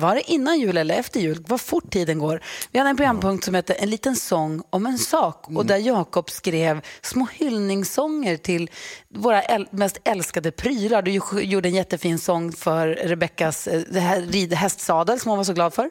Var 0.01 0.15
det 0.15 0.31
innan 0.31 0.61
jul 0.61 0.77
eller 0.77 0.95
efter 0.95 1.21
jul? 1.21 1.45
Vad 1.49 1.61
fort 1.61 1.91
tiden 1.91 2.19
går. 2.19 2.41
Vi 2.73 2.79
hade 2.79 2.91
en 2.91 2.97
programpunkt 2.97 3.45
som 3.45 3.55
hette 3.55 3.73
En 3.73 3.91
liten 3.91 4.17
sång 4.17 4.63
om 4.71 4.87
en 4.87 4.99
sak 4.99 5.45
och 5.49 5.67
där 5.67 5.77
Jakob 5.77 6.31
skrev 6.31 6.81
små 7.03 7.27
hyllningssånger 7.33 8.37
till 8.37 8.71
våra 9.15 9.43
äl- 9.43 9.69
mest 9.71 9.99
älskade 10.05 10.51
prylar. 10.51 11.03
Du 11.03 11.21
gjorde 11.43 11.69
en 11.69 11.75
jättefin 11.75 12.19
sång 12.19 12.53
för 12.53 12.89
Rebeckas 12.89 13.67
eh, 13.67 14.51
hästsadel 14.57 15.21
som 15.21 15.29
hon 15.29 15.37
var 15.37 15.45
så 15.45 15.53
glad 15.53 15.75
för. 15.75 15.91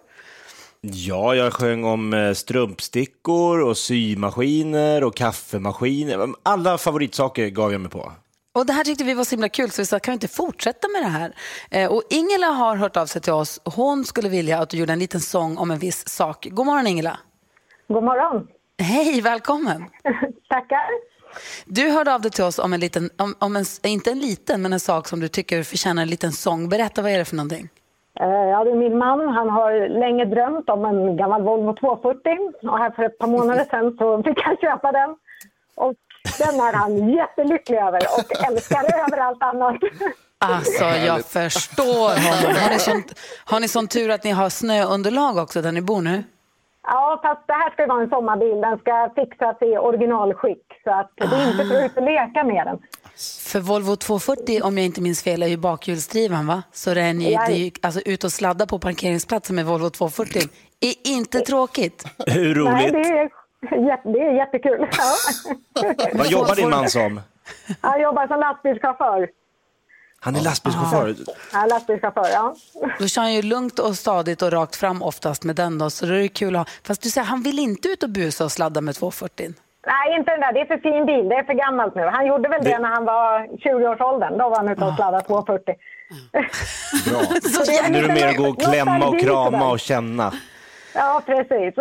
Ja, 0.82 1.36
jag 1.36 1.54
sjöng 1.54 1.84
om 1.84 2.14
eh, 2.14 2.34
strumpstickor 2.34 3.62
och 3.62 3.78
symaskiner 3.78 5.04
och 5.04 5.16
kaffemaskiner. 5.16 6.28
Alla 6.44 6.78
favoritsaker 6.78 7.48
gav 7.50 7.72
jag 7.72 7.82
mig 7.82 7.92
på. 7.92 8.12
Och 8.54 8.66
det 8.66 8.74
här 8.74 8.84
tyckte 8.84 9.04
vi 9.04 9.14
var 9.14 9.24
så 9.24 9.36
himla 9.36 9.50
kul 9.50 9.70
så 9.72 9.82
vi 9.82 9.86
sa 9.86 10.00
kan 10.00 10.12
vi 10.12 10.14
inte 10.14 10.28
fortsätta 10.28 10.88
med 10.88 11.02
det 11.02 11.08
här? 11.08 11.34
Eh, 11.72 11.92
och 11.92 12.04
Ingela 12.10 12.48
har 12.48 12.76
hört 12.76 12.98
av 12.98 13.06
sig 13.06 13.22
till 13.22 13.34
oss. 13.34 13.62
Hon 13.76 14.06
skulle 14.06 14.30
vilja 14.30 14.60
att 14.60 14.70
du 14.70 14.78
gjorde 14.78 14.94
en 14.94 15.00
liten 15.00 15.20
sång 15.22 15.58
om 15.58 15.72
en 15.72 15.80
viss 15.80 16.08
sak. 16.08 16.48
God 16.52 16.66
morgon 16.66 16.88
Ingela. 16.88 17.20
God 17.88 18.04
morgon. 18.04 18.48
Hej, 18.82 19.22
välkommen. 19.22 19.86
Tackar. 20.50 20.90
Du 21.66 21.90
hörde 21.90 22.14
av 22.14 22.22
dig 22.22 22.32
till 22.32 22.44
oss 22.44 22.60
om 22.60 22.74
en 22.74 22.80
liten, 22.80 23.10
om, 23.18 23.36
om 23.40 23.56
en, 23.56 23.66
inte 23.84 24.12
en 24.12 24.20
liten, 24.20 24.62
men 24.62 24.74
en 24.74 24.80
sak 24.80 25.08
som 25.08 25.20
du 25.20 25.28
tycker 25.28 25.64
förtjänar 25.64 26.02
en 26.02 26.08
liten 26.10 26.32
sång. 26.32 26.70
Berätta, 26.70 27.02
vad 27.02 27.12
är 27.12 27.18
det 27.18 27.26
för 27.26 27.36
någonting? 27.36 27.70
Eh, 28.20 28.28
Ja, 28.28 28.64
det 28.64 28.72
är 28.72 28.76
min 28.76 28.98
man. 28.98 29.20
Han 29.30 29.50
har 29.50 30.00
länge 30.00 30.26
drömt 30.26 30.70
om 30.70 30.86
en 30.86 31.18
gammal 31.18 31.44
Volvo 31.44 31.76
240 31.76 32.70
och 32.70 32.78
här 32.78 32.92
för 32.92 33.04
ett 33.04 33.18
par 33.18 33.28
månader 33.28 33.64
sedan 33.72 33.96
så 33.98 34.24
fick 34.24 34.42
han 34.42 34.58
köpa 34.58 34.92
den. 34.92 35.10
Och 35.76 35.96
den 36.38 36.60
är 36.60 36.74
han 36.74 37.10
jättelycklig 37.10 37.78
över 37.78 38.00
och 38.18 38.46
älskar 38.52 38.84
över 39.08 39.18
allt 39.18 39.44
annat. 39.44 39.76
Alltså, 40.38 40.84
jag 40.86 41.26
förstår 41.26 42.10
honom. 42.10 42.56
Har 42.62 42.70
ni, 42.70 42.80
sån, 42.80 43.04
har 43.46 43.60
ni 43.60 43.68
sån 43.68 43.88
tur 43.88 44.10
att 44.10 44.24
ni 44.24 44.32
har 44.32 44.50
snöunderlag 44.50 45.38
också 45.38 45.62
där 45.62 45.72
ni 45.72 45.82
bor 45.82 46.02
nu? 46.02 46.24
Ja, 46.84 47.20
fast 47.24 47.48
det 47.48 47.54
här 47.54 47.70
ska 47.70 47.82
ju 47.82 47.88
vara 47.88 48.04
en 48.04 48.10
sommarbil. 48.10 48.62
Den 48.62 48.78
ska 48.78 49.12
fixas 49.16 49.58
i 49.62 49.78
originalskick 49.78 50.64
så 50.84 50.92
att 50.92 51.12
det 51.16 51.24
är 51.36 51.52
inte 51.52 51.66
för 51.66 51.86
att 51.86 52.04
leka 52.06 52.44
med 52.44 52.68
den. 52.68 52.78
För 53.52 53.60
Volvo 53.60 53.96
240, 53.96 54.62
om 54.64 54.78
jag 54.78 54.86
inte 54.86 55.02
minns 55.02 55.24
fel, 55.24 55.44
är 55.44 55.48
ju 55.48 55.58
bakhjulsdriven 55.58 56.48
va? 56.48 56.64
Så 56.72 56.94
det 56.94 57.02
är, 57.02 57.14
ni, 57.14 57.30
det 57.30 57.36
är 57.36 57.56
ju, 57.56 57.72
alltså 57.82 58.02
ut 58.06 58.24
och 58.24 58.32
sladda 58.32 58.66
på 58.68 58.80
parkeringsplatsen 58.80 59.56
med 59.56 59.66
Volvo 59.66 59.90
240 59.90 60.42
är 60.80 61.12
inte 61.12 61.40
tråkigt. 61.40 62.06
Hur 62.28 62.64
Nej, 62.64 62.92
det 62.92 62.98
roligt? 62.98 63.06
är, 63.06 63.30
det 64.04 64.20
är 64.20 64.34
jättekul. 64.38 64.88
Ja. 64.98 65.94
Vad 66.14 66.28
jobbar 66.28 66.56
din 66.56 66.70
man 66.70 66.90
som? 66.90 67.22
Han 67.82 68.02
jobbar 68.02 68.28
som 68.28 68.40
lastbilschaufför. 68.40 69.30
Han 70.22 70.36
är 70.36 70.42
lastbilschaufför. 70.42 71.16
Ja, 71.54 71.66
lastbilschaufför, 71.70 72.28
ja. 72.34 72.56
Då 73.00 73.08
kör 73.08 73.22
han 73.22 73.34
ju 73.34 73.42
lugnt 73.42 73.80
och 73.80 73.96
stadigt 73.96 74.42
och 74.42 74.52
rakt 74.52 74.76
fram 74.76 75.02
oftast 75.02 75.44
med 75.44 75.56
den 75.56 75.78
då, 75.78 75.90
så 75.90 76.06
då 76.06 76.14
är 76.14 76.18
det 76.20 76.28
kul 76.28 76.56
att 76.56 76.60
ha. 76.68 76.74
Fast 76.84 77.02
du 77.02 77.10
säger, 77.10 77.28
han 77.28 77.44
vill 77.44 77.60
inte 77.60 77.88
ut 77.88 78.04
och 78.04 78.10
busa 78.10 78.44
och 78.46 78.52
sladda 78.52 78.82
med 78.82 78.96
240. 78.96 79.54
Nej, 79.88 80.18
inte 80.20 80.32
den 80.32 80.40
där. 80.40 80.54
Det 80.54 80.60
är 80.62 80.66
för 80.66 80.78
fin 80.78 81.06
bil. 81.06 81.30
Det 81.30 81.36
är 81.36 81.44
för 81.44 81.54
gammalt 81.54 81.96
nu. 81.96 82.02
Han 82.06 82.28
gjorde 82.28 82.50
väl 82.50 82.64
det, 82.64 82.70
Det- 82.70 82.80
när 82.80 82.90
han 82.90 83.06
var 83.06 83.40
20-årsåldern. 83.58 84.38
Då 84.38 84.50
var 84.50 84.56
han 84.58 84.70
ute 84.70 84.86
och 84.86 84.96
sladdade 84.96 85.24
240. 85.24 85.76
Bra. 87.10 87.20
Så 87.44 87.72
Nu 87.92 87.98
är 87.98 88.08
det 88.08 88.14
mer 88.14 88.28
att 88.28 88.38
gå 88.38 88.48
och 88.50 88.62
klämma 88.62 89.08
och 89.08 89.20
krama 89.20 89.72
och 89.72 89.80
känna. 89.80 90.34
Ja, 90.96 91.22
precis. 91.26 91.76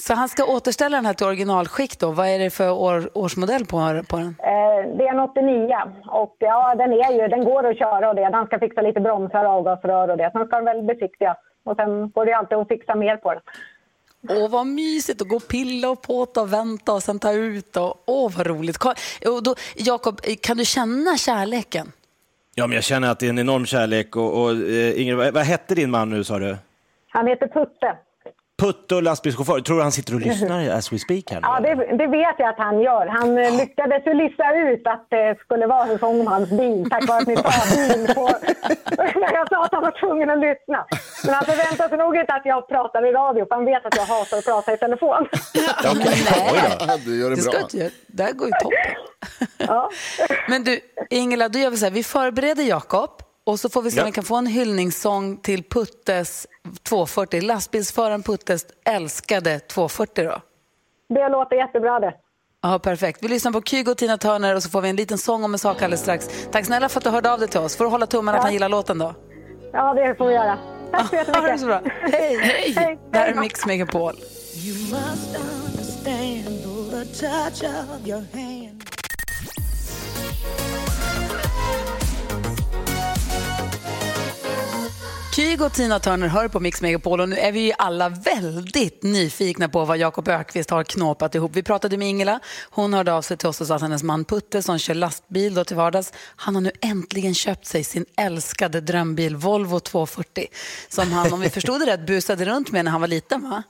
Så 0.00 0.14
han 0.14 0.28
ska 0.28 0.44
återställa 0.44 0.96
den 0.96 1.06
här 1.06 1.14
till 1.14 1.26
originalskick 1.26 1.98
då. 1.98 2.10
Vad 2.10 2.28
är 2.28 2.38
det 2.38 2.50
för 2.50 2.70
år, 2.70 3.10
årsmodell 3.14 3.66
på, 3.66 4.02
på 4.08 4.16
den? 4.16 4.36
Eh, 4.38 4.96
det 4.96 5.04
är 5.04 5.12
en 5.12 5.20
89 5.20 5.76
och 6.06 6.36
ja, 6.38 6.74
den, 6.74 6.92
är 6.92 7.12
ju, 7.12 7.28
den 7.28 7.44
går 7.44 7.70
att 7.70 7.78
köra 7.78 8.08
och 8.08 8.14
det. 8.16 8.30
Den 8.30 8.46
ska 8.46 8.58
fixa 8.58 8.80
lite 8.80 9.00
bromsar, 9.00 9.44
avgasrör 9.44 10.08
och 10.08 10.16
det. 10.16 10.30
Sen 10.32 10.46
ska 10.46 10.56
den 10.56 10.64
väl 10.64 10.82
besiktigas. 10.82 11.36
Och 11.64 11.76
sen 11.76 12.10
går 12.10 12.26
det 12.26 12.32
alltid 12.32 12.58
att 12.58 12.68
fixa 12.68 12.94
mer 12.94 13.16
på 13.16 13.32
den. 13.34 13.42
Åh, 14.28 14.50
vad 14.50 14.66
mysigt 14.66 15.22
att 15.22 15.28
gå 15.28 15.36
och 15.36 15.48
pilla 15.48 15.90
och 15.90 16.02
påta 16.02 16.40
och 16.40 16.52
vänta 16.52 16.92
och 16.92 17.02
sen 17.02 17.18
ta 17.18 17.32
ut. 17.32 17.76
Och, 17.76 18.02
åh, 18.06 18.32
vad 18.36 18.46
roligt. 18.46 18.78
Jakob, 19.76 20.20
kan 20.42 20.56
du 20.56 20.64
känna 20.64 21.16
kärleken? 21.16 21.92
Ja, 22.54 22.66
men 22.66 22.74
jag 22.74 22.84
känner 22.84 23.10
att 23.10 23.18
det 23.18 23.26
är 23.26 23.30
en 23.30 23.38
enorm 23.38 23.66
kärlek. 23.66 24.16
Och, 24.16 24.42
och, 24.42 24.50
eh, 24.50 25.00
Ingrid, 25.02 25.16
vad, 25.16 25.34
vad 25.34 25.42
hette 25.42 25.74
din 25.74 25.90
man 25.90 26.10
nu 26.10 26.24
sa 26.24 26.38
du? 26.38 26.56
Han 27.08 27.26
heter 27.26 27.48
Putte. 27.48 27.96
Putte 28.62 28.94
och 28.94 29.02
lastbilschaufför. 29.02 29.60
Tror 29.60 29.76
du 29.76 29.82
han 29.82 29.92
sitter 29.92 30.14
och 30.14 30.20
lyssnar 30.28 30.70
as 30.70 30.92
we 30.92 30.98
speak 30.98 31.24
här? 31.30 31.40
Ja, 31.42 31.60
det, 31.60 31.74
det 31.74 32.06
vet 32.06 32.36
jag 32.38 32.48
att 32.48 32.58
han 32.58 32.80
gör. 32.80 33.06
Han 33.06 33.38
eh, 33.38 33.56
lyckades 33.56 34.06
ju 34.06 34.14
lista 34.14 34.44
ut 34.56 34.86
att 34.86 35.06
det 35.10 35.38
skulle 35.44 35.66
vara 35.66 35.86
en 35.86 35.98
sång 35.98 36.20
om 36.20 36.26
hans 36.26 36.50
bil 36.50 36.90
tack 36.90 37.08
vare 37.08 37.18
att 37.18 37.26
ni 37.26 37.36
sa 37.36 37.52
bil 37.76 38.14
på... 38.14 38.24
när 38.96 39.34
jag 39.38 39.48
sa 39.48 39.64
att 39.64 39.72
han 39.72 39.82
var 39.82 39.94
tvungen 40.00 40.30
att 40.30 40.38
lyssna. 40.38 40.86
Men 41.24 41.34
han 41.34 41.44
förväntar 41.44 41.88
sig 41.88 41.98
nog 41.98 42.16
inte 42.16 42.32
att 42.34 42.46
jag 42.46 42.68
pratar 42.68 43.06
i 43.06 43.12
radio 43.12 43.46
för 43.48 43.54
han 43.54 43.64
vet 43.64 43.86
att 43.86 43.96
jag 43.96 44.06
hatar 44.06 44.38
att 44.38 44.44
prata 44.44 44.72
i 44.72 44.76
telefon. 44.76 45.26
Ja, 45.84 45.94
då. 45.94 46.00
Ja, 46.86 46.98
du 47.04 47.20
gör 47.20 47.30
det 47.30 47.36
Det, 47.36 47.42
ska 47.42 47.50
bra. 47.50 47.60
inte 47.60 47.90
det 48.06 48.22
här 48.22 48.32
går 48.32 48.46
ju 48.46 48.52
toppen. 48.62 48.94
Ja. 49.58 49.90
Men 50.48 50.64
du, 50.64 50.80
Ingela, 51.10 51.48
då 51.48 51.58
gör 51.58 51.70
vi 51.70 51.76
så 51.76 51.84
här. 51.84 51.92
Vi 51.92 52.02
förbereder 52.04 52.62
Jakob 52.62 53.10
och 53.44 53.60
så 53.60 53.68
får 53.68 53.82
vi 53.82 53.90
se 53.90 54.00
om 54.00 54.04
Ja. 54.04 54.06
vi 54.06 54.12
kan 54.12 54.24
få 54.24 54.36
en 54.36 54.46
hyllningssång 54.46 55.36
till 55.36 55.62
Puttes 55.62 56.46
240. 56.82 57.40
Lastbilsföraren 57.42 58.22
Puttes 58.22 58.66
älskade 58.84 59.60
240 59.60 60.24
då. 60.24 60.40
Det 61.14 61.28
låter 61.28 61.56
jättebra 61.56 62.00
det. 62.00 62.14
Ja, 62.62 62.78
perfekt. 62.78 63.18
Vi 63.22 63.28
lyssnar 63.28 63.52
på 63.52 63.62
Kygo 63.62 63.90
och 63.90 63.96
Tina 63.98 64.18
Turner 64.18 64.54
och 64.56 64.62
så 64.62 64.70
får 64.70 64.80
vi 64.80 64.88
en 64.88 64.96
liten 64.96 65.18
sång 65.18 65.44
om 65.44 65.52
en 65.52 65.58
sak 65.58 65.76
alldeles 65.82 66.00
strax. 66.00 66.28
Tack 66.52 66.66
snälla 66.66 66.88
för 66.88 67.00
att 67.00 67.04
du 67.04 67.10
hörde 67.10 67.32
av 67.32 67.38
dig 67.38 67.48
till 67.48 67.60
oss. 67.60 67.76
Får 67.76 67.84
du 67.84 67.90
hålla 67.90 68.06
tummen 68.06 68.34
att 68.34 68.42
han 68.42 68.52
gillar 68.52 68.68
låten 68.68 68.98
då? 68.98 69.14
Ja, 69.72 69.94
det 69.94 70.14
får 70.14 70.26
vi 70.26 70.34
göra. 70.34 70.58
Tack 70.92 71.08
så 71.10 71.16
Ha 71.16 71.22
det 71.24 71.30
jättemycket. 71.30 71.60
så 71.60 71.66
bra. 71.66 71.80
Hej! 72.12 72.36
Hej. 72.76 72.98
Det 73.12 73.18
här 73.18 73.28
är 73.28 73.34
Mix 73.34 73.66
Megapol. 73.66 74.14
You 74.64 74.76
must 74.78 75.36
understand 75.36 76.62
the 76.90 77.20
touch 77.20 77.62
of 77.64 78.06
your 78.08 78.24
hand. 78.34 78.82
Kygo 85.36 85.64
och 85.64 85.72
Tina 85.72 85.98
Turner 85.98 86.28
hör 86.28 86.48
på 86.48 86.60
Mix 86.60 86.82
Megapol 86.82 87.20
och 87.20 87.28
nu 87.28 87.36
är 87.36 87.52
vi 87.52 87.60
ju 87.60 87.72
alla 87.78 88.08
väldigt 88.08 89.02
nyfikna 89.02 89.68
på 89.68 89.84
vad 89.84 89.98
Jakob 89.98 90.28
Ökvist 90.28 90.70
har 90.70 90.84
knåpat 90.84 91.34
ihop. 91.34 91.50
Vi 91.54 91.62
pratade 91.62 91.96
med 91.96 92.08
Ingela, 92.08 92.40
hon 92.70 92.94
hörde 92.94 93.12
av 93.12 93.22
sig 93.22 93.36
till 93.36 93.48
oss 93.48 93.60
och 93.60 93.66
sa 93.66 93.74
att 93.74 93.82
hennes 93.82 94.02
man 94.02 94.24
Putte 94.24 94.62
som 94.62 94.78
kör 94.78 94.94
lastbil 94.94 95.54
då 95.54 95.64
till 95.64 95.76
vardags, 95.76 96.12
han 96.16 96.54
har 96.54 96.62
nu 96.62 96.70
äntligen 96.80 97.34
köpt 97.34 97.66
sig 97.66 97.84
sin 97.84 98.04
älskade 98.16 98.80
drömbil 98.80 99.36
Volvo 99.36 99.80
240 99.80 100.46
som 100.88 101.12
han, 101.12 101.32
om 101.32 101.40
vi 101.40 101.50
förstod 101.50 101.80
det 101.80 101.86
rätt, 101.86 102.06
busade 102.06 102.44
runt 102.44 102.72
med 102.72 102.84
när 102.84 102.92
han 102.92 103.00
var 103.00 103.08
liten 103.08 103.50
va? 103.50 103.62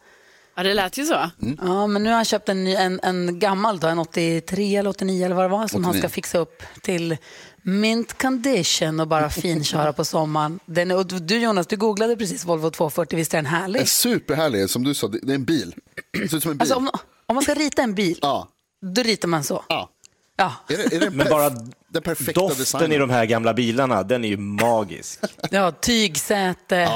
Ja, 0.54 0.62
det 0.62 0.74
lät 0.74 0.98
ju 0.98 1.04
så. 1.04 1.30
Ja, 1.60 1.86
men 1.86 2.02
nu 2.02 2.08
har 2.08 2.16
han 2.16 2.24
köpt 2.24 2.48
en, 2.48 2.64
ny, 2.64 2.74
en, 2.74 3.00
en 3.02 3.38
gammal, 3.38 3.80
då, 3.80 3.86
en 3.86 3.98
83 3.98 4.76
eller 4.76 4.90
89 4.90 5.24
eller 5.24 5.34
vad 5.34 5.44
det 5.44 5.48
var, 5.48 5.68
som 5.68 5.84
han 5.84 5.92
ska 5.92 5.98
89. 5.98 6.14
fixa 6.14 6.38
upp 6.38 6.62
till 6.80 7.16
mint 7.62 8.22
condition 8.22 9.00
och 9.00 9.08
bara 9.08 9.30
finköra 9.30 9.92
på 9.92 10.04
sommaren. 10.04 10.60
Den, 10.66 10.90
är- 10.90 10.96
och 10.96 11.06
du 11.06 11.38
Jonas, 11.38 11.66
du 11.66 11.76
googlade 11.76 12.16
precis 12.16 12.44
Volvo 12.44 12.70
240, 12.70 13.16
visst 13.16 13.34
är 13.34 13.38
den 13.38 13.46
härlig? 13.46 13.80
En 13.80 13.86
superhärlig, 13.86 14.70
som 14.70 14.84
du 14.84 14.94
sa, 14.94 15.08
det 15.08 15.32
är 15.32 15.34
en 15.34 15.44
bil. 15.44 15.74
Det 16.12 16.28
ser 16.28 16.36
ut 16.36 16.42
som 16.42 16.50
en 16.52 16.58
bil. 16.58 16.62
Alltså, 16.62 16.74
om, 16.76 16.90
Om 17.26 17.34
man 17.34 17.42
ska 17.42 17.54
rita 17.54 17.82
en 17.82 17.94
bil, 17.94 18.18
Ja. 18.22 18.48
då 18.94 19.02
ritar 19.02 19.28
man 19.28 19.44
så. 19.44 19.64
Ja. 19.68 19.88
Ja. 20.36 20.52
Är 20.68 20.76
det, 20.76 20.96
är 20.96 21.00
det 21.00 21.10
Men 21.10 21.26
bara 21.30 21.50
den 21.88 22.02
perfekta 22.02 22.40
doften 22.40 22.58
designen? 22.58 22.92
i 22.92 22.98
de 22.98 23.10
här 23.10 23.24
gamla 23.26 23.54
bilarna, 23.54 24.02
den 24.02 24.24
är 24.24 24.28
ju 24.28 24.36
magisk. 24.36 25.20
Ja, 25.50 25.70
tygsäte, 25.70 26.88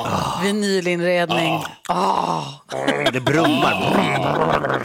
vinylinredning. 0.42 1.62
Ah. 1.88 2.42
Det 3.12 3.20
brummar. 3.20 4.82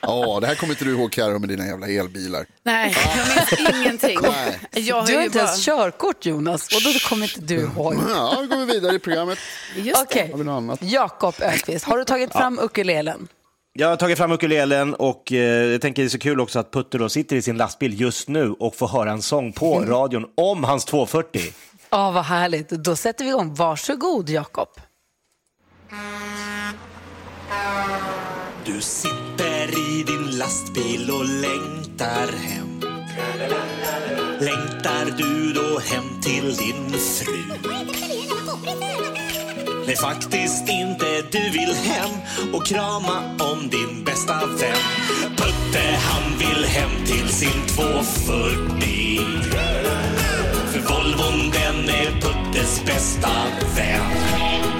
Ja, 0.00 0.38
det 0.40 0.46
här 0.46 0.54
kommer 0.54 0.72
inte 0.72 0.84
du 0.84 0.90
ihåg 0.90 1.12
Carro 1.12 1.38
med 1.38 1.48
dina 1.48 1.66
jävla 1.66 1.88
elbilar. 1.88 2.46
Nej, 2.62 2.96
jag 3.16 3.28
minns 3.28 3.76
ingenting. 3.80 4.18
Nej. 4.22 4.58
Jag 4.86 4.96
har 5.00 5.06
Du 5.06 5.12
har 5.14 5.20
ju 5.20 5.26
inte 5.26 5.38
bara... 5.38 5.44
ens 5.44 5.64
körkort 5.64 6.26
Jonas 6.26 6.68
och 6.76 6.82
då 6.82 6.98
kommer 7.08 7.26
inte 7.26 7.54
du 7.54 7.60
ihåg. 7.60 7.94
Ja, 8.08 8.36
då 8.40 8.46
går 8.56 8.66
vi 8.66 8.72
vidare 8.72 8.94
i 8.94 8.98
programmet. 8.98 9.38
Just 9.76 10.02
Okej? 10.02 10.34
Jakob 10.80 11.34
Öqvist, 11.40 11.84
har 11.84 11.98
du 11.98 12.04
tagit 12.04 12.32
fram 12.32 12.58
ukulelen? 12.58 13.28
Jag 13.72 13.88
har 13.88 13.96
tagit 13.96 14.18
fram 14.18 14.32
ukulelen 14.32 14.94
och 14.94 15.32
eh, 15.32 15.38
jag 15.72 15.80
tänker 15.80 16.02
det 16.02 16.06
är 16.06 16.10
så 16.10 16.18
kul 16.18 16.40
också 16.40 16.58
att 16.58 16.72
Putte 16.72 16.98
då 16.98 17.08
sitter 17.08 17.36
i 17.36 17.42
sin 17.42 17.56
lastbil 17.56 18.00
just 18.00 18.28
nu 18.28 18.52
och 18.52 18.74
får 18.76 18.88
höra 18.88 19.10
en 19.10 19.22
sång 19.22 19.52
på 19.52 19.80
radion 19.80 20.26
om 20.36 20.64
hans 20.64 20.84
240. 20.84 21.42
Ja, 21.90 22.10
vad 22.10 22.24
härligt. 22.24 22.68
Då 22.68 22.96
sätter 22.96 23.24
vi 23.24 23.30
igång. 23.30 23.54
Varsågod 23.54 24.28
Jakob. 24.30 24.68
Du 28.74 28.80
sitter 28.80 29.78
i 29.78 30.02
din 30.02 30.38
lastbil 30.38 31.10
och 31.10 31.24
längtar 31.24 32.28
hem 32.32 32.80
Längtar 34.40 35.16
du 35.18 35.52
då 35.52 35.78
hem 35.78 36.20
till 36.22 36.56
din 36.56 36.98
fru? 36.98 37.42
Nej, 39.86 39.96
faktiskt 39.96 40.68
inte. 40.68 41.22
Du 41.30 41.50
vill 41.50 41.74
hem 41.74 42.10
och 42.52 42.66
krama 42.66 43.36
om 43.38 43.68
din 43.68 44.04
bästa 44.04 44.46
vän 44.46 44.76
Putte, 45.36 45.98
han 46.02 46.38
vill 46.38 46.64
hem 46.64 47.06
till 47.06 47.28
sin 47.28 47.66
240 47.66 49.20
För 50.72 50.80
Volvon, 50.80 51.50
den 51.50 51.88
är 51.88 52.20
Puttes 52.20 52.84
bästa 52.84 53.30
vän 53.76 54.79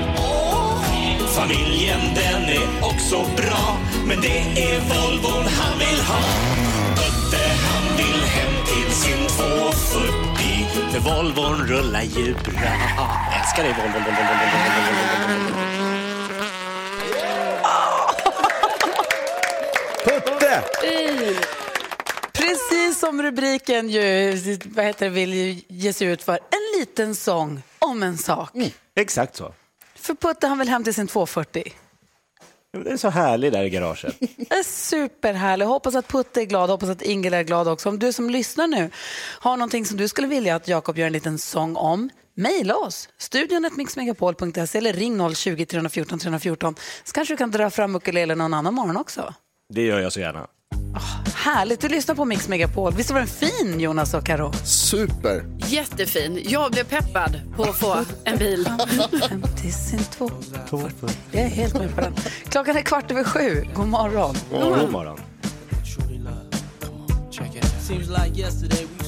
Familjen 1.35 2.01
den 2.15 2.43
är 2.43 2.85
också 2.85 3.17
bra 3.37 3.79
Men 4.07 4.21
det 4.21 4.39
är 4.39 4.81
Volvon 4.81 5.45
han 5.47 5.79
vill 5.79 6.01
ha 6.01 6.21
Putte 6.97 7.45
han 7.67 7.97
vill 7.97 8.23
hem 8.23 8.65
till 8.67 8.93
sin 8.93 9.27
240 9.29 10.93
För 10.93 10.99
Volvon 10.99 11.67
rullar 11.67 12.03
ju 12.03 12.35
bra 12.35 12.73
Jag 12.97 13.41
älskar 13.41 13.63
dig 13.63 13.73
Volvo, 13.73 13.99
Volvo, 13.99 14.11
Volvo, 14.11 14.47
Volvo, 14.51 14.71
Volvo, 14.71 15.47
Volvo. 15.47 15.81
Putte! 20.05 20.63
Precis 22.33 23.01
som 23.01 23.23
rubriken 23.23 23.89
ju, 23.91 24.31
vad 24.65 24.85
heter 24.85 25.07
det, 25.07 25.11
vill 25.11 25.35
ju 25.35 25.61
ge 25.69 25.93
sig 25.93 26.07
ut 26.07 26.23
för. 26.23 26.33
En 26.33 26.81
liten 26.81 27.15
sång 27.15 27.63
om 27.79 28.03
en 28.03 28.19
sak. 28.19 28.51
Exakt 28.95 29.37
så. 29.37 29.53
För 30.01 30.15
Putte 30.15 30.47
han 30.47 30.59
vill 30.59 30.69
hem 30.69 30.85
till 30.85 30.95
sin 30.95 31.07
240. 31.07 31.73
Det 32.73 32.91
är 32.91 32.97
så 32.97 33.09
härligt 33.09 33.53
där 33.53 33.65
i 33.65 33.71
garaget. 33.71 34.17
Superhärligt. 34.65 35.69
Hoppas 35.69 35.95
att 35.95 36.09
Putte 36.09 36.41
är 36.41 36.45
glad, 36.45 36.71
hoppas 36.71 36.89
att 36.89 37.03
Ingela 37.03 37.37
är 37.37 37.43
glad 37.43 37.69
också. 37.69 37.89
Om 37.89 37.99
du 37.99 38.13
som 38.13 38.31
lyssnar 38.31 38.67
nu 38.67 38.91
har 39.41 39.57
någonting 39.57 39.85
som 39.85 39.97
du 39.97 40.09
skulle 40.09 40.29
vilja 40.29 40.57
att 40.57 40.69
Jakob 40.69 40.99
gör 40.99 41.07
en 41.07 41.13
liten 41.13 41.39
sång 41.39 41.77
om, 41.77 42.11
mejla 42.35 42.77
oss. 42.77 43.09
Studion 43.19 43.71
mixmegapol.se 43.77 44.79
eller 44.79 44.93
ring 44.93 45.21
020-314 45.21 46.19
314 46.19 46.75
så 47.05 47.13
kanske 47.13 47.35
du 47.35 47.39
kan 47.39 47.51
dra 47.51 47.71
fram 47.71 47.97
ukulelen 47.97 48.39
någon 48.39 48.55
annan 48.55 48.75
morgon 48.75 48.97
också. 48.97 49.35
Det 49.75 49.83
gör 49.83 50.01
jag 50.01 50.13
så 50.13 50.21
gärna. 50.21 50.47
Härligt, 51.35 51.81
du 51.81 51.89
lyssnar 51.89 52.15
på 52.15 52.25
Mix 52.25 52.49
Megapol. 52.49 52.93
Visst 52.95 53.11
var 53.11 53.19
den 53.19 53.29
fin 53.29 53.81
Jonas 53.81 54.15
och 54.15 54.27
Karo? 54.27 54.53
Super. 54.65 55.45
Jättefin. 55.59 56.41
Jag 56.45 56.73
blev 56.73 56.85
peppad 56.85 57.41
på 57.57 57.63
att 57.63 57.77
få 57.79 57.97
en 58.25 58.39
bil. 58.39 58.69
Hem 59.31 59.43
till 59.43 59.73
sin 59.73 60.05
240. 60.05 61.17
Jag 61.33 61.43
är 61.43 61.49
helt 61.49 61.75
med 61.75 61.95
på 61.95 62.01
den. 62.01 62.15
Klockan 62.49 62.77
är 62.77 62.83
kvart 62.83 63.11
över 63.11 63.25
sju. 63.25 63.65
God 63.75 63.89
morgon. 63.89 64.35
God 64.51 64.91
morgon. 64.91 65.19
Seems 67.81 68.09
like 68.09 68.39
yesterday 68.39 68.85
we 68.85 69.01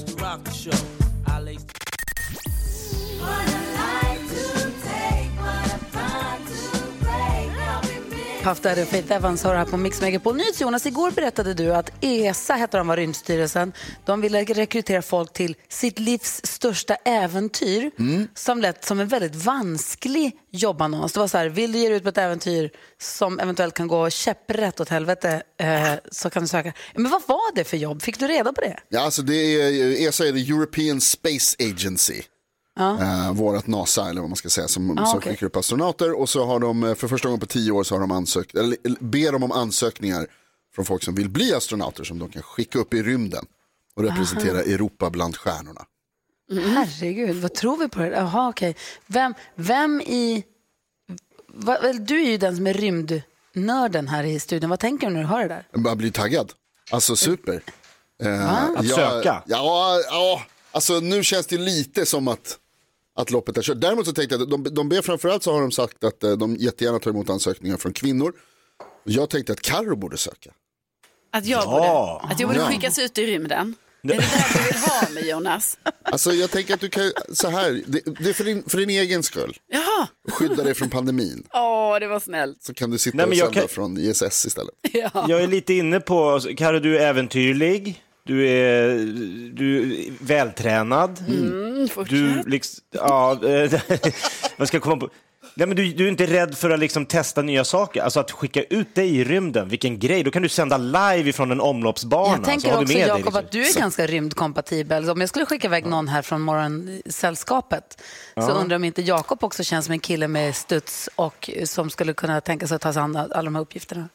Puff 8.42 8.60
Daddy 8.60 8.82
och 8.82 8.88
Faith 8.88 9.12
Evans 9.12 9.42
har 9.42 9.54
här 9.54 9.64
på 9.64 9.76
Mix 9.76 10.00
Megapol. 10.00 10.36
NyhetsJonas, 10.36 10.86
igår 10.86 11.10
berättade 11.10 11.54
du 11.54 11.74
att 11.74 11.92
ESA, 12.00 12.54
heter 12.54 12.78
de 12.78 12.88
var 12.88 12.96
Rymdstyrelsen, 12.96 13.72
de 14.04 14.20
ville 14.20 14.44
rekrytera 14.44 15.02
folk 15.02 15.32
till 15.32 15.56
sitt 15.68 15.98
livs 15.98 16.40
största 16.44 16.94
äventyr 16.94 17.90
som 18.34 18.60
lät 18.60 18.84
som 18.84 19.00
en 19.00 19.08
väldigt 19.08 19.34
vansklig 19.34 20.32
jobbannons. 20.50 21.12
Det 21.12 21.20
var 21.20 21.28
så 21.28 21.38
här, 21.38 21.48
vill 21.48 21.72
du 21.72 21.78
ge 21.78 21.88
dig 21.88 21.96
ut 21.96 22.02
på 22.02 22.08
ett 22.08 22.18
äventyr 22.18 22.70
som 23.00 23.40
eventuellt 23.40 23.74
kan 23.74 23.88
gå 23.88 24.10
käpprätt 24.10 24.80
åt 24.80 24.88
helvete 24.88 25.42
eh, 25.60 25.92
så 26.10 26.30
kan 26.30 26.42
du 26.42 26.48
söka. 26.48 26.72
Men 26.94 27.10
vad 27.10 27.22
var 27.26 27.54
det 27.54 27.64
för 27.64 27.76
jobb? 27.76 28.02
Fick 28.02 28.18
du 28.18 28.28
reda 28.28 28.52
på 28.52 28.60
det? 28.60 28.78
Ja, 28.88 29.00
alltså 29.00 29.22
det 29.22 29.34
är, 29.34 30.08
ESA 30.08 30.24
är 30.26 30.32
the 30.32 30.52
European 30.52 31.00
Space 31.00 31.56
Agency. 31.60 32.22
Ja. 32.74 32.90
Uh, 33.00 33.32
vårat 33.32 33.66
NASA 33.66 34.08
eller 34.10 34.20
vad 34.20 34.30
man 34.30 34.36
ska 34.36 34.48
säga 34.48 34.68
som, 34.68 34.98
Ah, 34.98 35.06
som 35.06 35.18
okej. 35.18 35.32
skickar 35.32 35.46
upp 35.46 35.56
astronauter 35.56 36.12
och 36.20 36.28
så 36.28 36.44
har 36.46 36.60
de 36.60 36.84
eh, 36.84 36.94
för 36.94 37.08
första 37.08 37.28
gången 37.28 37.40
på 37.40 37.46
tio 37.46 37.72
år 37.72 37.84
så 37.84 37.94
har 37.94 38.00
de 38.00 38.10
ansökt, 38.10 38.54
eller 38.54 38.76
ber 39.00 39.32
de 39.32 39.42
om 39.42 39.52
ansökningar 39.52 40.26
från 40.74 40.84
folk 40.84 41.02
som 41.02 41.14
vill 41.14 41.28
bli 41.28 41.54
astronauter 41.54 42.04
som 42.04 42.18
de 42.18 42.28
kan 42.30 42.42
skicka 42.42 42.78
upp 42.78 42.94
i 42.94 43.02
rymden 43.02 43.46
och 43.96 44.02
representera 44.02 44.52
Aha. 44.52 44.62
Europa 44.62 45.10
bland 45.10 45.36
stjärnorna. 45.36 45.84
Herregud, 46.74 47.36
vad 47.36 47.54
tror 47.54 47.76
vi 47.76 47.88
på 47.88 47.98
det? 48.00 48.08
Jaha, 48.08 48.48
okej. 48.48 48.76
Vem, 49.06 49.34
vem 49.54 50.00
i... 50.00 50.44
Va, 51.54 51.78
väl, 51.82 52.06
du 52.06 52.22
är 52.22 52.30
ju 52.30 52.36
den 52.38 52.56
som 52.56 52.66
är 52.66 52.74
rymdnörden 52.74 54.08
här 54.08 54.24
i 54.24 54.40
studion. 54.40 54.70
Vad 54.70 54.80
tänker 54.80 55.06
du 55.06 55.12
när 55.12 55.20
du 55.20 55.26
hör 55.26 55.42
det 55.42 55.48
där? 55.48 55.66
Jag 55.84 55.96
blir 55.96 56.10
taggad. 56.10 56.52
Alltså 56.90 57.16
super. 57.16 57.62
Eh, 58.22 58.52
Att 58.54 58.84
jag- 58.84 58.96
söka? 58.96 59.42
Ja, 59.46 60.00
ja, 60.10 60.42
alltså 60.72 61.00
nu 61.00 61.24
känns 61.24 61.46
det 61.46 61.58
lite 61.58 62.06
som 62.06 62.28
att, 62.28 62.58
att 63.18 63.30
loppet 63.30 63.56
är 63.58 63.62
kört. 63.62 63.80
Däremot 63.80 64.06
så 64.06 64.12
tänkte 64.12 64.34
jag 64.34 64.42
att 64.42 64.50
de, 64.50 64.64
de 64.74 64.88
ber 64.88 65.02
framförallt 65.02 65.42
så 65.42 65.52
har 65.52 65.60
de 65.60 65.70
sagt 65.72 66.04
att 66.04 66.24
eh, 66.24 66.32
de 66.32 66.56
jättegärna 66.56 66.98
tar 66.98 67.10
emot 67.10 67.30
ansökningar 67.30 67.76
från 67.76 67.92
kvinnor. 67.92 68.32
Jag 69.04 69.30
tänkte 69.30 69.52
att 69.52 69.60
Karo 69.60 69.96
borde 69.96 70.16
söka. 70.16 70.50
Att 71.32 71.46
jag 71.46 71.62
Ja. 71.64 72.20
borde, 72.20 72.32
att 72.34 72.40
jag 72.40 72.48
borde 72.48 72.60
Ja. 72.60 72.66
skickas 72.66 72.98
ut 72.98 73.18
i 73.18 73.26
rymden. 73.26 73.74
Är 74.04 74.08
det 74.08 74.14
där 74.14 74.58
du 74.58 74.64
vill 74.64 74.74
ha 74.82 75.08
mig 75.10 75.28
Jonas? 75.30 75.78
Alltså 76.02 76.32
jag 76.32 76.50
tänker 76.50 76.74
att 76.74 76.80
du 76.80 76.88
kan, 76.88 77.12
så 77.32 77.48
här, 77.48 77.82
det, 77.86 78.00
det 78.18 78.28
är 78.28 78.32
för 78.32 78.44
din, 78.44 78.62
för 78.68 78.78
din 78.78 78.90
egen 78.90 79.22
skull. 79.22 79.56
Jaha, 79.72 80.08
Skydda 80.30 80.62
dig 80.64 80.74
från 80.74 80.90
pandemin. 80.90 81.46
åh 81.54 81.98
det 82.00 82.06
var 82.06 82.20
snällt. 82.20 82.62
Så 82.62 82.74
kan 82.74 82.90
du 82.90 82.98
sitta 82.98 83.16
Nej, 83.16 83.26
och 83.26 83.36
sända 83.36 83.60
kan- 83.60 83.68
från 83.68 83.98
ISS 83.98 84.46
istället. 84.46 84.74
Ja. 84.92 85.26
Jag 85.28 85.42
är 85.42 85.46
lite 85.46 85.74
inne 85.74 86.00
på, 86.00 86.40
Karo 86.56 86.78
du 86.78 86.98
är 86.98 87.06
äventyrlig, 87.06 88.02
du 88.24 88.48
är, 88.48 88.96
du 89.52 89.82
är 89.82 90.12
vältränad. 90.20 91.24
Mm, 91.28 91.88
fortsätt. 91.88 92.18
Du 92.18 92.42
liksom, 92.50 92.84
ja, 92.90 93.32
eh, 93.32 93.72
vad 94.56 94.68
ska 94.68 94.76
jag 94.76 94.82
komma 94.82 94.96
på? 94.96 95.08
Nej, 95.54 95.66
men 95.66 95.76
du, 95.76 95.92
du 95.92 96.04
är 96.04 96.08
inte 96.08 96.26
rädd 96.26 96.58
för 96.58 96.70
att 96.70 96.78
liksom 96.78 97.06
testa 97.06 97.42
nya 97.42 97.64
saker, 97.64 98.02
alltså 98.02 98.20
att 98.20 98.30
skicka 98.30 98.62
ut 98.62 98.94
dig 98.94 99.16
i 99.16 99.24
rymden, 99.24 99.68
vilken 99.68 99.98
grej, 99.98 100.22
då 100.22 100.30
kan 100.30 100.42
du 100.42 100.48
sända 100.48 100.78
live 100.78 101.30
ifrån 101.30 101.50
en 101.50 101.60
omloppsbana. 101.60 102.34
Jag 102.36 102.44
tänker 102.44 102.68
så 102.68 102.82
också, 102.82 102.92
Jakob, 102.92 103.16
liksom. 103.16 103.36
att 103.36 103.50
du 103.50 103.62
är 103.66 103.78
ganska 103.78 104.06
rymdkompatibel. 104.06 105.04
Så 105.04 105.12
Om 105.12 105.20
jag 105.20 105.28
skulle 105.28 105.46
skicka 105.46 105.66
iväg 105.66 105.86
någon 105.86 106.08
här 106.08 106.22
från 106.22 106.40
Morgonsällskapet 106.40 108.02
så 108.34 108.50
undrar 108.50 108.74
jag 108.74 108.80
om 108.80 108.84
inte 108.84 109.02
Jakob 109.02 109.44
också 109.44 109.64
känns 109.64 109.84
som 109.86 109.92
en 109.92 110.00
kille 110.00 110.28
med 110.28 110.56
studs 110.56 111.08
och 111.16 111.50
som 111.64 111.90
skulle 111.90 112.14
kunna 112.14 112.40
tänka 112.40 112.66
sig 112.66 112.74
att 112.74 112.82
ta 112.82 112.92
sig 112.92 113.02
an 113.02 113.16
alla 113.16 113.42
de 113.42 113.54
här 113.54 113.62
uppgifterna. 113.62 114.08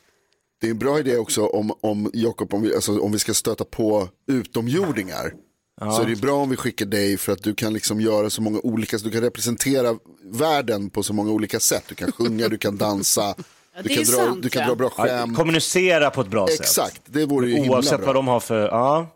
Det 0.62 0.67
är 0.67 0.72
en 0.72 0.78
bra 0.80 1.00
idé 1.00 1.17
också 1.17 1.46
om, 1.46 1.72
om 1.82 2.12
Jakob, 2.13 2.54
om 2.54 2.62
vi, 2.62 2.76
alltså, 2.76 3.00
om 3.00 3.12
vi 3.12 3.20
ska 3.20 3.34
stöta 3.34 3.65
på 3.65 4.10
utomjordingar. 4.28 5.34
Så 5.80 6.02
är 6.02 6.06
det 6.06 6.15
bra 6.15 6.34
om 6.34 6.50
vi 6.50 6.56
skickar 6.56 6.86
dig 6.86 7.17
för 7.17 7.32
att 7.32 7.43
du 7.43 7.54
kan 7.54 7.74
liksom 7.74 8.02
göra 8.02 8.30
så 8.30 8.41
många 8.41 8.60
olika, 8.63 9.00
så 9.00 9.06
du 9.06 9.12
kan 9.12 9.22
representera 9.22 9.96
världen 10.24 10.89
på 10.89 11.04
så 11.04 11.13
många 11.13 11.32
olika 11.32 11.60
sätt. 11.60 11.84
Du 11.88 11.96
kan 11.96 12.12
sjunga, 12.12 12.48
du 12.48 12.58
kan 12.58 12.78
dansa, 12.78 13.36
du, 13.78 13.84
det 13.84 13.93
är 13.93 13.96
kan 13.96 14.04
dra, 14.04 14.26
sant, 14.26 14.43
du 14.43 14.50
kan 14.50 14.62
ja. 14.62 14.67
dra 14.67 14.76
bra 14.76 14.91
Ja, 14.98 15.04
skämt. 15.04 15.38
kommunicera 15.38 16.10
på 16.10 16.22
ett 16.22 16.28
bra 16.28 16.48
sätt. 16.48 16.60
Exakt, 16.60 17.02
det 17.06 17.26
vore 17.26 17.50
ju 17.50 17.56
himla 17.56 17.72
Oavsett 17.72 18.06
vad 18.06 18.15
de 18.15 18.28
har 18.28 18.39
för, 18.39 18.67
ja. 18.67 19.08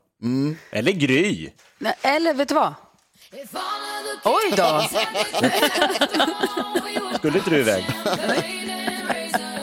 Eller 0.72 0.92
Gry. 0.92 1.50
Nej, 1.80 1.94
Eller 2.02 2.34
vet 2.34 2.48
du 2.48 2.56
vad? 2.56 2.74
Oj 4.24 4.54
då! 4.58 4.84
Skulle 7.18 7.38
inte 7.38 7.50
du 7.50 7.60
iväg? 7.60 7.86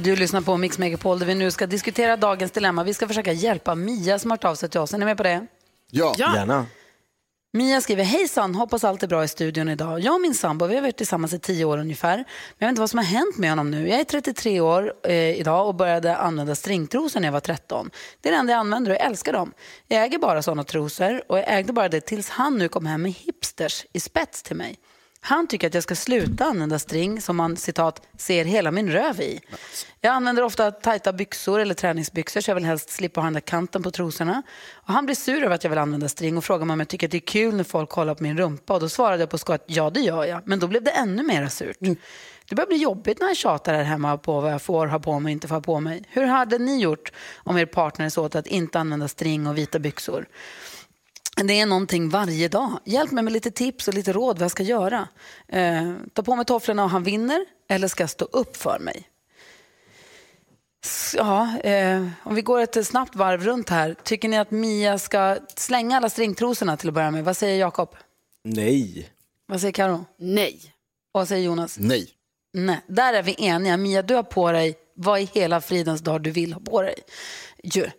Du 0.00 0.16
lyssnar 0.16 0.40
på 0.40 0.56
Mix 0.56 0.78
Megapol 0.78 1.18
där 1.18 1.26
vi 1.26 1.34
nu 1.34 1.50
ska 1.50 1.66
diskutera 1.66 2.16
dagens 2.16 2.50
dilemma. 2.50 2.84
Vi 2.84 2.94
ska 2.94 3.08
försöka 3.08 3.32
hjälpa 3.32 3.74
Mia 3.74 4.18
som 4.18 4.30
har 4.30 4.38
hört 4.38 4.44
av 4.44 4.54
sig 4.54 4.68
till 4.68 4.80
oss. 4.80 4.94
Är 4.94 4.98
ni 4.98 5.04
med 5.04 5.16
på 5.16 5.22
det? 5.22 5.46
Ja, 5.90 6.14
gärna. 6.18 6.66
Mia 7.52 7.80
skriver, 7.80 8.04
hejsan, 8.04 8.54
hoppas 8.54 8.84
allt 8.84 9.02
är 9.02 9.06
bra 9.06 9.24
i 9.24 9.28
studion 9.28 9.68
idag. 9.68 10.00
Jag 10.00 10.14
och 10.14 10.20
min 10.20 10.34
sambo, 10.34 10.66
vi 10.66 10.74
har 10.74 10.82
varit 10.82 10.96
tillsammans 10.96 11.32
i 11.32 11.38
tio 11.38 11.64
år 11.64 11.78
ungefär. 11.78 12.16
Men 12.16 12.24
jag 12.58 12.66
vet 12.66 12.70
inte 12.70 12.80
vad 12.80 12.90
som 12.90 12.98
har 12.98 13.04
hänt 13.04 13.38
med 13.38 13.50
honom 13.50 13.70
nu. 13.70 13.88
Jag 13.88 14.00
är 14.00 14.04
33 14.04 14.60
år 14.60 14.92
eh, 15.04 15.14
idag 15.14 15.68
och 15.68 15.74
började 15.74 16.16
använda 16.16 16.54
stringtrosor 16.54 17.20
när 17.20 17.28
jag 17.28 17.32
var 17.32 17.40
13. 17.40 17.90
Det 18.20 18.28
är 18.28 18.32
det 18.32 18.38
enda 18.38 18.52
jag 18.52 18.60
använder 18.60 18.90
och 18.90 18.96
jag 18.96 19.06
älskar 19.06 19.32
dem. 19.32 19.52
Jag 19.86 20.04
äger 20.04 20.18
bara 20.18 20.42
sådana 20.42 20.64
trosor 20.64 21.22
och 21.28 21.38
jag 21.38 21.44
ägde 21.48 21.72
bara 21.72 21.88
det 21.88 22.00
tills 22.00 22.28
han 22.28 22.58
nu 22.58 22.68
kom 22.68 22.86
hem 22.86 23.02
med 23.02 23.12
hipsters 23.12 23.86
i 23.92 24.00
spets 24.00 24.42
till 24.42 24.56
mig. 24.56 24.78
Han 25.20 25.46
tycker 25.46 25.66
att 25.66 25.74
jag 25.74 25.82
ska 25.82 25.94
sluta 25.94 26.44
använda 26.44 26.78
string 26.78 27.20
som 27.20 27.36
man 27.36 27.56
citat 27.56 28.02
ser 28.16 28.44
hela 28.44 28.70
min 28.70 28.92
röv 28.92 29.20
i. 29.20 29.40
Jag 30.00 30.12
använder 30.12 30.42
ofta 30.42 30.70
tajta 30.70 31.12
byxor 31.12 31.60
eller 31.60 31.74
träningsbyxor 31.74 32.40
så 32.40 32.50
jag 32.50 32.54
vill 32.54 32.64
helst 32.64 32.90
slippa 32.90 33.20
ha 33.20 33.26
den 33.26 33.32
där 33.32 33.40
kanten 33.40 33.82
på 33.82 33.90
trosorna. 33.90 34.42
Och 34.72 34.92
han 34.92 35.06
blir 35.06 35.16
sur 35.16 35.42
över 35.42 35.54
att 35.54 35.64
jag 35.64 35.70
vill 35.70 35.78
använda 35.78 36.08
string 36.08 36.36
och 36.36 36.44
frågar 36.44 36.64
mig 36.64 36.74
om 36.74 36.80
jag 36.80 36.88
tycker 36.88 37.06
att 37.06 37.10
det 37.10 37.18
är 37.18 37.20
kul 37.20 37.54
när 37.54 37.64
folk 37.64 37.90
kollar 37.90 38.14
på 38.14 38.22
min 38.22 38.38
rumpa. 38.38 38.74
Och 38.74 38.80
då 38.80 38.88
svarade 38.88 39.22
jag 39.22 39.30
på 39.30 39.38
skoj 39.38 39.54
att 39.54 39.64
ja 39.66 39.90
det 39.90 40.00
gör 40.00 40.24
jag. 40.24 40.40
Men 40.44 40.58
då 40.58 40.66
blev 40.66 40.82
det 40.82 40.90
ännu 40.90 41.22
mer 41.22 41.48
surt. 41.48 41.76
Det 42.48 42.54
börjar 42.54 42.68
bli 42.68 42.76
jobbigt 42.76 43.20
när 43.20 43.26
jag 43.26 43.36
tjatar 43.36 43.74
här 43.74 43.82
hemma 43.82 44.18
på 44.18 44.40
vad 44.40 44.52
jag 44.52 44.62
får 44.62 44.86
ha 44.86 44.98
på 44.98 45.20
mig 45.20 45.30
och 45.30 45.32
inte 45.32 45.48
får 45.48 45.54
ha 45.54 45.62
på 45.62 45.80
mig. 45.80 46.02
Hur 46.08 46.26
hade 46.26 46.58
ni 46.58 46.80
gjort 46.80 47.12
om 47.36 47.58
er 47.58 47.66
partner 47.66 48.08
så 48.08 48.24
åt 48.24 48.34
att 48.34 48.46
inte 48.46 48.78
använda 48.78 49.08
string 49.08 49.46
och 49.46 49.58
vita 49.58 49.78
byxor? 49.78 50.26
Det 51.44 51.60
är 51.60 51.66
någonting 51.66 52.08
varje 52.08 52.48
dag. 52.48 52.80
Hjälp 52.84 53.10
mig 53.10 53.24
med 53.24 53.32
lite 53.32 53.50
tips 53.50 53.88
och 53.88 53.94
lite 53.94 54.12
råd 54.12 54.38
vad 54.38 54.44
jag 54.44 54.50
ska 54.50 54.62
göra. 54.62 55.08
Eh, 55.48 55.92
ta 56.12 56.22
på 56.22 56.36
mig 56.36 56.44
tofflorna 56.44 56.84
och 56.84 56.90
han 56.90 57.02
vinner 57.02 57.44
eller 57.68 57.88
ska 57.88 58.02
jag 58.02 58.10
stå 58.10 58.24
upp 58.24 58.56
för 58.56 58.78
mig? 58.78 59.08
Ja, 61.14 61.58
eh, 61.58 62.08
om 62.22 62.34
vi 62.34 62.42
går 62.42 62.60
ett 62.60 62.86
snabbt 62.86 63.16
varv 63.16 63.44
runt 63.44 63.68
här. 63.68 63.96
Tycker 64.02 64.28
ni 64.28 64.38
att 64.38 64.50
Mia 64.50 64.98
ska 64.98 65.38
slänga 65.56 65.96
alla 65.96 66.10
stringtrosorna 66.10 66.76
till 66.76 66.88
att 66.88 66.94
börja 66.94 67.10
med? 67.10 67.24
Vad 67.24 67.36
säger 67.36 67.60
Jakob? 67.60 67.96
Nej. 68.44 69.08
Vad 69.46 69.60
säger 69.60 69.72
Karo? 69.72 70.04
Nej. 70.18 70.60
Och 71.12 71.20
vad 71.20 71.28
säger 71.28 71.44
Jonas? 71.44 71.78
Nej. 71.78 72.08
Nej, 72.52 72.80
där 72.86 73.14
är 73.14 73.22
vi 73.22 73.34
eniga. 73.38 73.76
Mia, 73.76 74.02
du 74.02 74.14
har 74.14 74.22
på 74.22 74.52
dig 74.52 74.74
vad 74.94 75.20
i 75.20 75.24
hela 75.34 75.60
fridens 75.60 76.00
dag 76.00 76.22
du 76.22 76.30
vill 76.30 76.52
ha 76.52 76.60
på 76.60 76.82
dig. 76.82 76.94
Ju. 77.62 77.90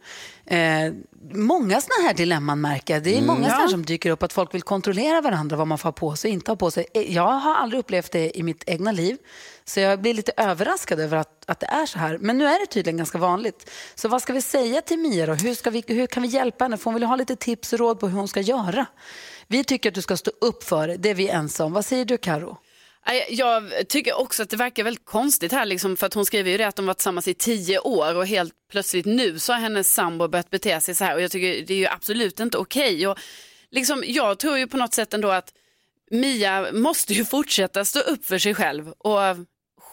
Eh, 0.51 0.93
många 1.33 1.81
sådana 1.81 2.07
här 2.07 2.13
dilemman 2.13 2.61
märker 2.61 2.93
jag. 2.93 3.03
Det 3.03 3.09
är 3.13 3.13
Mm. 3.15 3.27
många 3.27 3.49
sådana 3.49 3.67
som 3.69 3.85
dyker 3.85 4.09
upp 4.09 4.23
att 4.23 4.33
folk 4.33 4.53
vill 4.53 4.61
kontrollera 4.61 5.21
varandra 5.21 5.57
vad 5.57 5.67
man 5.67 5.77
får 5.77 5.87
ha 5.87 5.91
på 5.93 6.15
sig 6.15 6.29
och 6.29 6.33
inte 6.33 6.51
ha 6.51 6.55
på 6.55 6.71
sig. 6.71 6.85
Eh, 6.93 7.13
Jag 7.15 7.23
har 7.31 7.55
aldrig 7.55 7.79
upplevt 7.79 8.11
det 8.11 8.37
i 8.39 8.43
mitt 8.43 8.63
egna 8.67 8.91
liv. 8.91 9.17
Så 9.65 9.79
jag 9.79 10.01
blir 10.01 10.13
lite 10.13 10.31
överraskad 10.37 10.99
över 10.99 11.17
att, 11.17 11.43
att 11.49 11.59
det 11.59 11.65
är 11.65 11.85
så 11.85 11.99
här. 11.99 12.17
Men 12.17 12.37
nu 12.37 12.45
är 12.45 12.59
det 12.59 12.65
tydligen 12.65 12.97
ganska 12.97 13.17
vanligt. 13.17 13.69
Så 13.95 14.07
vad 14.07 14.21
ska 14.21 14.33
vi 14.33 14.41
säga 14.41 14.81
till 14.81 14.99
Mia 14.99 15.25
då? 15.25 15.33
Hur, 15.33 15.53
ska 15.55 15.69
vi, 15.69 15.83
hur 15.87 16.07
kan 16.07 16.23
vi 16.23 16.29
hjälpa 16.29 16.65
henne? 16.65 16.77
För 16.77 16.85
hon 16.85 16.93
vill 16.93 17.03
ha 17.03 17.15
lite 17.15 17.35
tips 17.35 17.73
och 17.73 17.79
råd 17.79 17.99
på 17.99 18.07
hur 18.07 18.17
hon 18.17 18.27
ska 18.27 18.41
göra. 18.41 18.85
Vi 19.47 19.63
tycker 19.63 19.89
att 19.89 19.95
du 19.95 20.01
ska 20.01 20.17
stå 20.17 20.31
upp 20.41 20.63
för 20.63 20.87
det. 20.87 20.97
Det 20.97 21.09
är 21.09 21.15
vi 21.15 21.29
ensamma 21.29 21.65
om. 21.65 21.73
Vad 21.73 21.85
säger 21.85 22.05
du 22.05 22.17
Karo? 22.17 22.57
Äh, 23.07 23.33
jag 23.35 23.87
tycker 23.89 24.13
också 24.19 24.43
att 24.43 24.49
det 24.49 24.57
verkar 24.57 24.83
väldigt 24.83 25.05
konstigt 25.05 25.51
här, 25.51 25.65
liksom, 25.65 25.97
för 25.97 26.07
att 26.07 26.13
hon 26.13 26.25
skriver 26.25 26.51
ju 26.51 26.57
det 26.57 26.67
att 26.67 26.75
de 26.75 26.85
varit 26.85 26.97
tillsammans 26.97 27.27
i 27.27 27.33
tio 27.33 27.79
år 27.79 28.15
och 28.15 28.27
helt 28.27 28.53
plötsligt 28.71 29.05
nu 29.05 29.39
så 29.39 29.53
har 29.53 29.59
hennes 29.59 29.93
sambo 29.93 30.27
börjat 30.27 30.49
bete 30.49 30.81
sig 30.81 30.95
så 30.95 31.03
här 31.03 31.15
och 31.15 31.21
jag 31.21 31.31
tycker 31.31 31.65
det 31.65 31.73
är 31.73 31.77
ju 31.77 31.87
absolut 31.87 32.39
inte 32.39 32.57
okej. 32.57 33.07
Och 33.07 33.19
liksom, 33.71 34.03
jag 34.07 34.39
tror 34.39 34.57
ju 34.57 34.67
på 34.67 34.77
något 34.77 34.93
sätt 34.93 35.13
ändå 35.13 35.29
att 35.29 35.53
Mia 36.11 36.71
måste 36.71 37.13
ju 37.13 37.25
fortsätta 37.25 37.85
stå 37.85 37.99
upp 37.99 38.25
för 38.25 38.37
sig 38.37 38.55
själv 38.55 38.89
och 38.89 39.19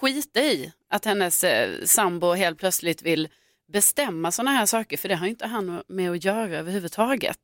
skita 0.01 0.41
i 0.41 0.73
att 0.91 1.05
hennes 1.05 1.45
eh, 1.45 1.85
sambo 1.85 2.33
helt 2.33 2.59
plötsligt 2.59 3.03
vill 3.03 3.29
bestämma 3.73 4.33
sådana 4.33 4.51
här 4.51 4.67
saker 4.67 4.97
för 4.97 5.09
det 5.09 5.15
har 5.15 5.27
ju 5.27 5.31
inte 5.31 5.47
han 5.47 5.83
med 5.89 6.11
att 6.11 6.25
göra 6.25 6.59
överhuvudtaget. 6.59 7.39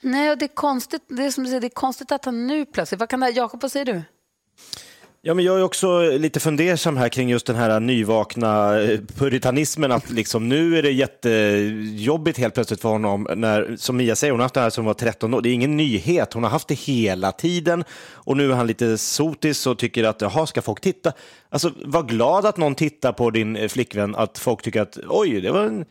Nej, 0.00 0.30
och 0.30 0.38
det 0.38 0.44
är 0.44 0.54
konstigt, 0.54 1.02
det 1.08 1.24
är 1.24 1.30
som 1.30 1.44
du 1.44 1.50
säger, 1.50 1.60
det 1.60 1.66
är 1.66 1.68
konstigt 1.68 2.12
att 2.12 2.24
han 2.24 2.46
nu 2.46 2.66
plötsligt, 2.66 3.00
vad 3.00 3.08
kan 3.08 3.20
det 3.20 3.26
här, 3.26 3.32
Jakob, 3.36 3.62
vad 3.62 3.72
säger 3.72 3.86
du? 3.86 4.02
Ja, 5.22 5.34
men 5.34 5.44
jag 5.44 5.58
är 5.58 5.62
också 5.62 6.00
lite 6.00 6.40
fundersam 6.40 6.96
här 6.96 7.08
kring 7.08 7.30
just 7.30 7.46
den 7.46 7.56
här 7.56 7.80
nyvakna 7.80 8.80
eh, 8.80 9.00
puritanismen. 9.16 9.92
Att 9.92 10.10
liksom, 10.10 10.48
nu 10.48 10.78
är 10.78 10.82
det 10.82 10.90
jättejobbigt 10.90 12.38
helt 12.38 12.54
plötsligt 12.54 12.80
för 12.80 12.88
honom. 12.88 13.28
När, 13.36 13.76
som 13.76 13.96
Mia 13.96 14.16
säger, 14.16 14.30
hon 14.30 14.40
har 14.40 14.44
haft 14.44 14.54
det 14.54 14.60
här 14.60 14.70
som 14.70 14.84
var 14.84 14.94
13 14.94 15.34
år. 15.34 15.40
Det 15.40 15.48
är 15.48 15.52
ingen 15.52 15.76
nyhet. 15.76 16.32
Hon 16.32 16.42
har 16.42 16.50
haft 16.50 16.68
det 16.68 16.74
hela 16.74 17.32
tiden. 17.32 17.84
Och 18.12 18.36
nu 18.36 18.52
är 18.52 18.56
han 18.56 18.66
lite 18.66 18.98
sotis 18.98 19.66
och 19.66 19.78
tycker 19.78 20.04
att, 20.04 20.20
jaha, 20.20 20.46
ska 20.46 20.62
folk 20.62 20.80
titta? 20.80 21.12
Alltså, 21.48 21.72
var 21.84 22.02
glad 22.02 22.46
att 22.46 22.56
någon 22.56 22.74
tittar 22.74 23.12
på 23.12 23.30
din 23.30 23.68
flickvän. 23.68 24.14
Att 24.14 24.38
folk 24.38 24.62
tycker 24.62 24.80
att, 24.80 24.98
oj, 25.08 25.40
det 25.40 25.50
var 25.50 25.62
en 25.62 25.84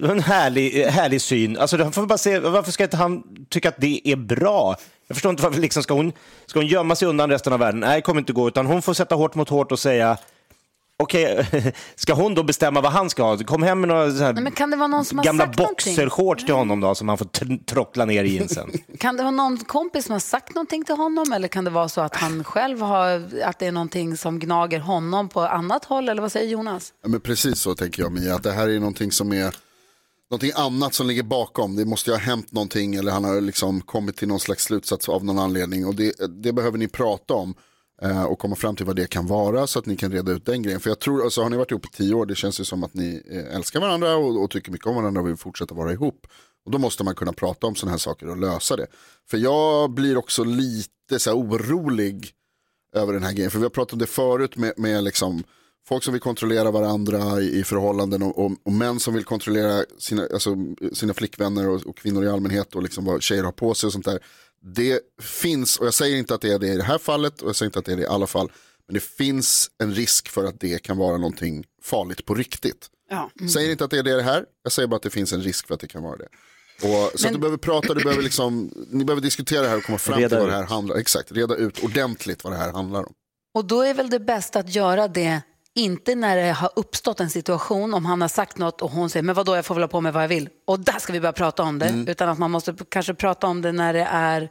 det 0.00 0.06
var 0.06 0.14
en 0.14 0.22
härlig, 0.22 0.82
eh, 0.82 0.90
härlig 0.90 1.20
syn. 1.20 1.58
Alltså, 1.58 1.90
får 1.90 2.06
bara 2.06 2.18
se, 2.18 2.38
varför 2.38 2.72
ska 2.72 2.84
inte 2.84 2.96
han 2.96 3.22
tycka 3.48 3.68
att 3.68 3.80
det 3.80 4.08
är 4.08 4.16
bra? 4.16 4.76
Jag 5.06 5.16
förstår 5.16 5.30
inte 5.30 5.42
varför 5.42 5.60
liksom 5.60 5.82
ska, 5.82 5.94
hon, 5.94 6.12
ska 6.46 6.58
hon 6.58 6.66
gömma 6.66 6.96
sig 6.96 7.08
undan 7.08 7.30
resten 7.30 7.52
av 7.52 7.58
världen? 7.58 7.80
Nej, 7.80 7.96
det 7.96 8.02
kommer 8.02 8.20
inte 8.20 8.32
gå. 8.32 8.48
Utan 8.48 8.66
hon 8.66 8.82
får 8.82 8.94
sätta 8.94 9.14
hårt 9.14 9.34
mot 9.34 9.48
hårt 9.48 9.72
och 9.72 9.78
säga, 9.78 10.18
okej, 10.96 11.46
ska 11.94 12.12
hon 12.14 12.34
då 12.34 12.42
bestämma 12.42 12.80
vad 12.80 12.92
han 12.92 13.10
ska 13.10 13.22
ha? 13.22 13.36
Kom 13.36 13.62
hem 13.62 13.80
med 13.80 13.88
några 13.88 14.10
så 14.10 14.24
här 14.24 14.32
Nej, 14.32 14.42
men 14.42 14.52
kan 14.52 14.70
det 14.70 14.76
vara 14.76 14.86
någon 14.86 15.04
som 15.04 15.22
gamla 15.22 15.46
boxershorts 15.46 16.44
till 16.44 16.54
honom 16.54 16.80
då, 16.80 16.94
som 16.94 17.08
han 17.08 17.18
får 17.18 17.24
tr- 17.24 17.64
trockla 17.64 18.04
ner 18.04 18.24
i 18.24 18.34
jeansen. 18.34 18.70
Kan 18.98 19.16
det 19.16 19.22
vara 19.22 19.30
någon 19.30 19.58
kompis 19.58 20.04
som 20.04 20.12
har 20.12 20.20
sagt 20.20 20.54
någonting 20.54 20.84
till 20.84 20.94
honom 20.94 21.32
eller 21.32 21.48
kan 21.48 21.64
det 21.64 21.70
vara 21.70 21.88
så 21.88 22.00
att 22.00 22.16
han 22.16 22.44
själv 22.44 22.80
har, 22.80 23.28
att 23.44 23.58
det 23.58 23.66
är 23.66 23.72
någonting 23.72 24.16
som 24.16 24.38
gnager 24.38 24.80
honom 24.80 25.28
på 25.28 25.40
annat 25.40 25.84
håll 25.84 26.08
eller 26.08 26.22
vad 26.22 26.32
säger 26.32 26.48
Jonas? 26.48 26.92
Ja, 27.02 27.08
men 27.08 27.20
precis 27.20 27.60
så 27.60 27.74
tänker 27.74 28.02
jag 28.02 28.12
Mia, 28.12 28.34
att 28.34 28.42
det 28.42 28.52
här 28.52 28.68
är 28.68 28.78
någonting 28.78 29.12
som 29.12 29.32
är 29.32 29.54
någonting 30.30 30.52
annat 30.54 30.94
som 30.94 31.06
ligger 31.06 31.22
bakom. 31.22 31.76
Det 31.76 31.84
måste 31.84 32.10
ju 32.10 32.14
ha 32.14 32.20
hänt 32.20 32.52
någonting 32.52 32.94
eller 32.94 33.12
han 33.12 33.24
har 33.24 33.40
liksom 33.40 33.80
kommit 33.80 34.16
till 34.16 34.28
någon 34.28 34.40
slags 34.40 34.64
slutsats 34.64 35.08
av 35.08 35.24
någon 35.24 35.38
anledning. 35.38 35.86
Och 35.86 35.94
det, 35.94 36.14
det 36.42 36.52
behöver 36.52 36.78
ni 36.78 36.88
prata 36.88 37.34
om 37.34 37.54
eh, 38.02 38.24
och 38.24 38.38
komma 38.38 38.56
fram 38.56 38.76
till 38.76 38.86
vad 38.86 38.96
det 38.96 39.06
kan 39.06 39.26
vara 39.26 39.66
så 39.66 39.78
att 39.78 39.86
ni 39.86 39.96
kan 39.96 40.12
reda 40.12 40.32
ut 40.32 40.46
den 40.46 40.62
grejen. 40.62 40.80
För 40.80 40.90
jag 40.90 40.98
tror, 40.98 41.24
alltså, 41.24 41.42
har 41.42 41.50
ni 41.50 41.56
varit 41.56 41.70
ihop 41.70 41.86
i 41.86 41.88
tio 41.88 42.14
år, 42.14 42.26
det 42.26 42.34
känns 42.34 42.60
ju 42.60 42.64
som 42.64 42.84
att 42.84 42.94
ni 42.94 43.22
eh, 43.30 43.56
älskar 43.56 43.80
varandra 43.80 44.16
och, 44.16 44.42
och 44.42 44.50
tycker 44.50 44.72
mycket 44.72 44.86
om 44.86 44.96
varandra 44.96 45.20
och 45.20 45.28
vill 45.28 45.36
fortsätta 45.36 45.74
vara 45.74 45.92
ihop. 45.92 46.26
Och 46.64 46.70
då 46.70 46.78
måste 46.78 47.04
man 47.04 47.14
kunna 47.14 47.32
prata 47.32 47.66
om 47.66 47.74
sådana 47.74 47.90
här 47.90 47.98
saker 47.98 48.28
och 48.28 48.36
lösa 48.36 48.76
det. 48.76 48.86
För 49.30 49.38
jag 49.38 49.90
blir 49.90 50.16
också 50.16 50.44
lite 50.44 51.18
så 51.18 51.30
här 51.30 51.36
orolig 51.36 52.30
över 52.94 53.12
den 53.12 53.22
här 53.22 53.32
grejen. 53.32 53.50
För 53.50 53.58
vi 53.58 53.64
har 53.64 53.70
pratat 53.70 53.92
om 53.92 53.98
det 53.98 54.06
förut 54.06 54.56
med, 54.56 54.72
med 54.76 55.04
liksom 55.04 55.44
folk 55.86 56.04
som 56.04 56.12
vill 56.12 56.22
kontrollera 56.22 56.70
varandra 56.70 57.40
i, 57.40 57.58
i 57.58 57.64
förhållanden 57.64 58.22
och, 58.22 58.44
och, 58.44 58.52
och 58.62 58.72
män 58.72 59.00
som 59.00 59.14
vill 59.14 59.24
kontrollera 59.24 59.84
sina, 59.98 60.26
alltså, 60.32 60.56
sina 60.92 61.14
flickvänner 61.14 61.68
och, 61.68 61.86
och 61.86 61.96
kvinnor 61.96 62.24
i 62.24 62.28
allmänhet 62.28 62.74
och 62.74 62.82
liksom 62.82 63.04
vad 63.04 63.22
tjejer 63.22 63.44
har 63.44 63.52
på 63.52 63.74
sig 63.74 63.86
och 63.86 63.92
sånt 63.92 64.04
där. 64.04 64.18
Det 64.60 65.00
finns, 65.20 65.76
och 65.76 65.86
jag 65.86 65.94
säger 65.94 66.16
inte 66.16 66.34
att 66.34 66.40
det 66.40 66.52
är 66.52 66.58
det 66.58 66.68
i 66.68 66.76
det 66.76 66.82
här 66.82 66.98
fallet 66.98 67.42
och 67.42 67.48
jag 67.48 67.56
säger 67.56 67.68
inte 67.68 67.78
att 67.78 67.84
det 67.84 67.92
är 67.92 67.96
det 67.96 68.02
i 68.02 68.06
alla 68.06 68.26
fall, 68.26 68.52
men 68.86 68.94
det 68.94 69.02
finns 69.02 69.70
en 69.78 69.94
risk 69.94 70.28
för 70.28 70.44
att 70.44 70.60
det 70.60 70.82
kan 70.82 70.96
vara 70.96 71.16
någonting 71.16 71.64
farligt 71.82 72.24
på 72.24 72.34
riktigt. 72.34 72.90
Ja. 73.10 73.30
Säger 73.52 73.70
inte 73.70 73.84
att 73.84 73.90
det 73.90 73.98
är 73.98 74.02
det 74.02 74.22
här, 74.22 74.44
jag 74.62 74.72
säger 74.72 74.86
bara 74.86 74.96
att 74.96 75.02
det 75.02 75.10
finns 75.10 75.32
en 75.32 75.42
risk 75.42 75.66
för 75.66 75.74
att 75.74 75.80
det 75.80 75.88
kan 75.88 76.02
vara 76.02 76.16
det. 76.16 76.28
Och, 76.82 77.20
så 77.20 77.26
att 77.26 77.32
du 77.32 77.38
behöver 77.38 77.58
prata, 77.58 77.94
du 77.94 78.04
behöver 78.04 78.22
liksom, 78.22 78.70
ni 78.90 79.04
behöver 79.04 79.22
diskutera 79.22 79.62
det 79.62 79.68
här 79.68 79.76
och 79.76 79.82
komma 79.82 79.98
fram 79.98 80.18
Reda 80.18 80.28
till 80.28 80.38
vad 80.38 80.48
det 80.48 80.54
här 80.54 80.66
handlar 80.66 80.94
om. 80.94 81.00
Exakt, 81.00 81.32
reda 81.32 81.54
ut 81.54 81.84
ordentligt 81.84 82.44
vad 82.44 82.52
det 82.52 82.56
här 82.56 82.72
handlar 82.72 83.00
om. 83.00 83.12
Och 83.54 83.64
då 83.64 83.82
är 83.82 83.94
väl 83.94 84.10
det 84.10 84.20
bästa 84.20 84.58
att 84.58 84.74
göra 84.74 85.08
det 85.08 85.42
inte 85.78 86.14
när 86.14 86.36
det 86.36 86.52
har 86.52 86.70
uppstått 86.76 87.20
en 87.20 87.30
situation, 87.30 87.94
om 87.94 88.04
han 88.06 88.20
har 88.20 88.28
sagt 88.28 88.58
något 88.58 88.82
och 88.82 88.90
hon 88.90 89.10
säger 89.10 89.22
men 89.22 89.34
vadå 89.34 89.56
jag 89.56 89.66
får 89.66 89.74
väl 89.74 89.82
ha 89.82 89.88
på 89.88 90.00
mig 90.00 90.12
vad 90.12 90.22
jag 90.22 90.28
vill 90.28 90.48
och 90.66 90.80
där 90.80 90.98
ska 90.98 91.12
vi 91.12 91.20
börja 91.20 91.32
prata 91.32 91.62
om 91.62 91.78
det. 91.78 91.86
Mm. 91.86 92.08
Utan 92.08 92.28
att 92.28 92.38
man 92.38 92.50
måste 92.50 92.74
kanske 92.88 93.14
prata 93.14 93.46
om 93.46 93.62
det 93.62 93.72
när 93.72 93.92
det 93.92 94.08
är, 94.10 94.48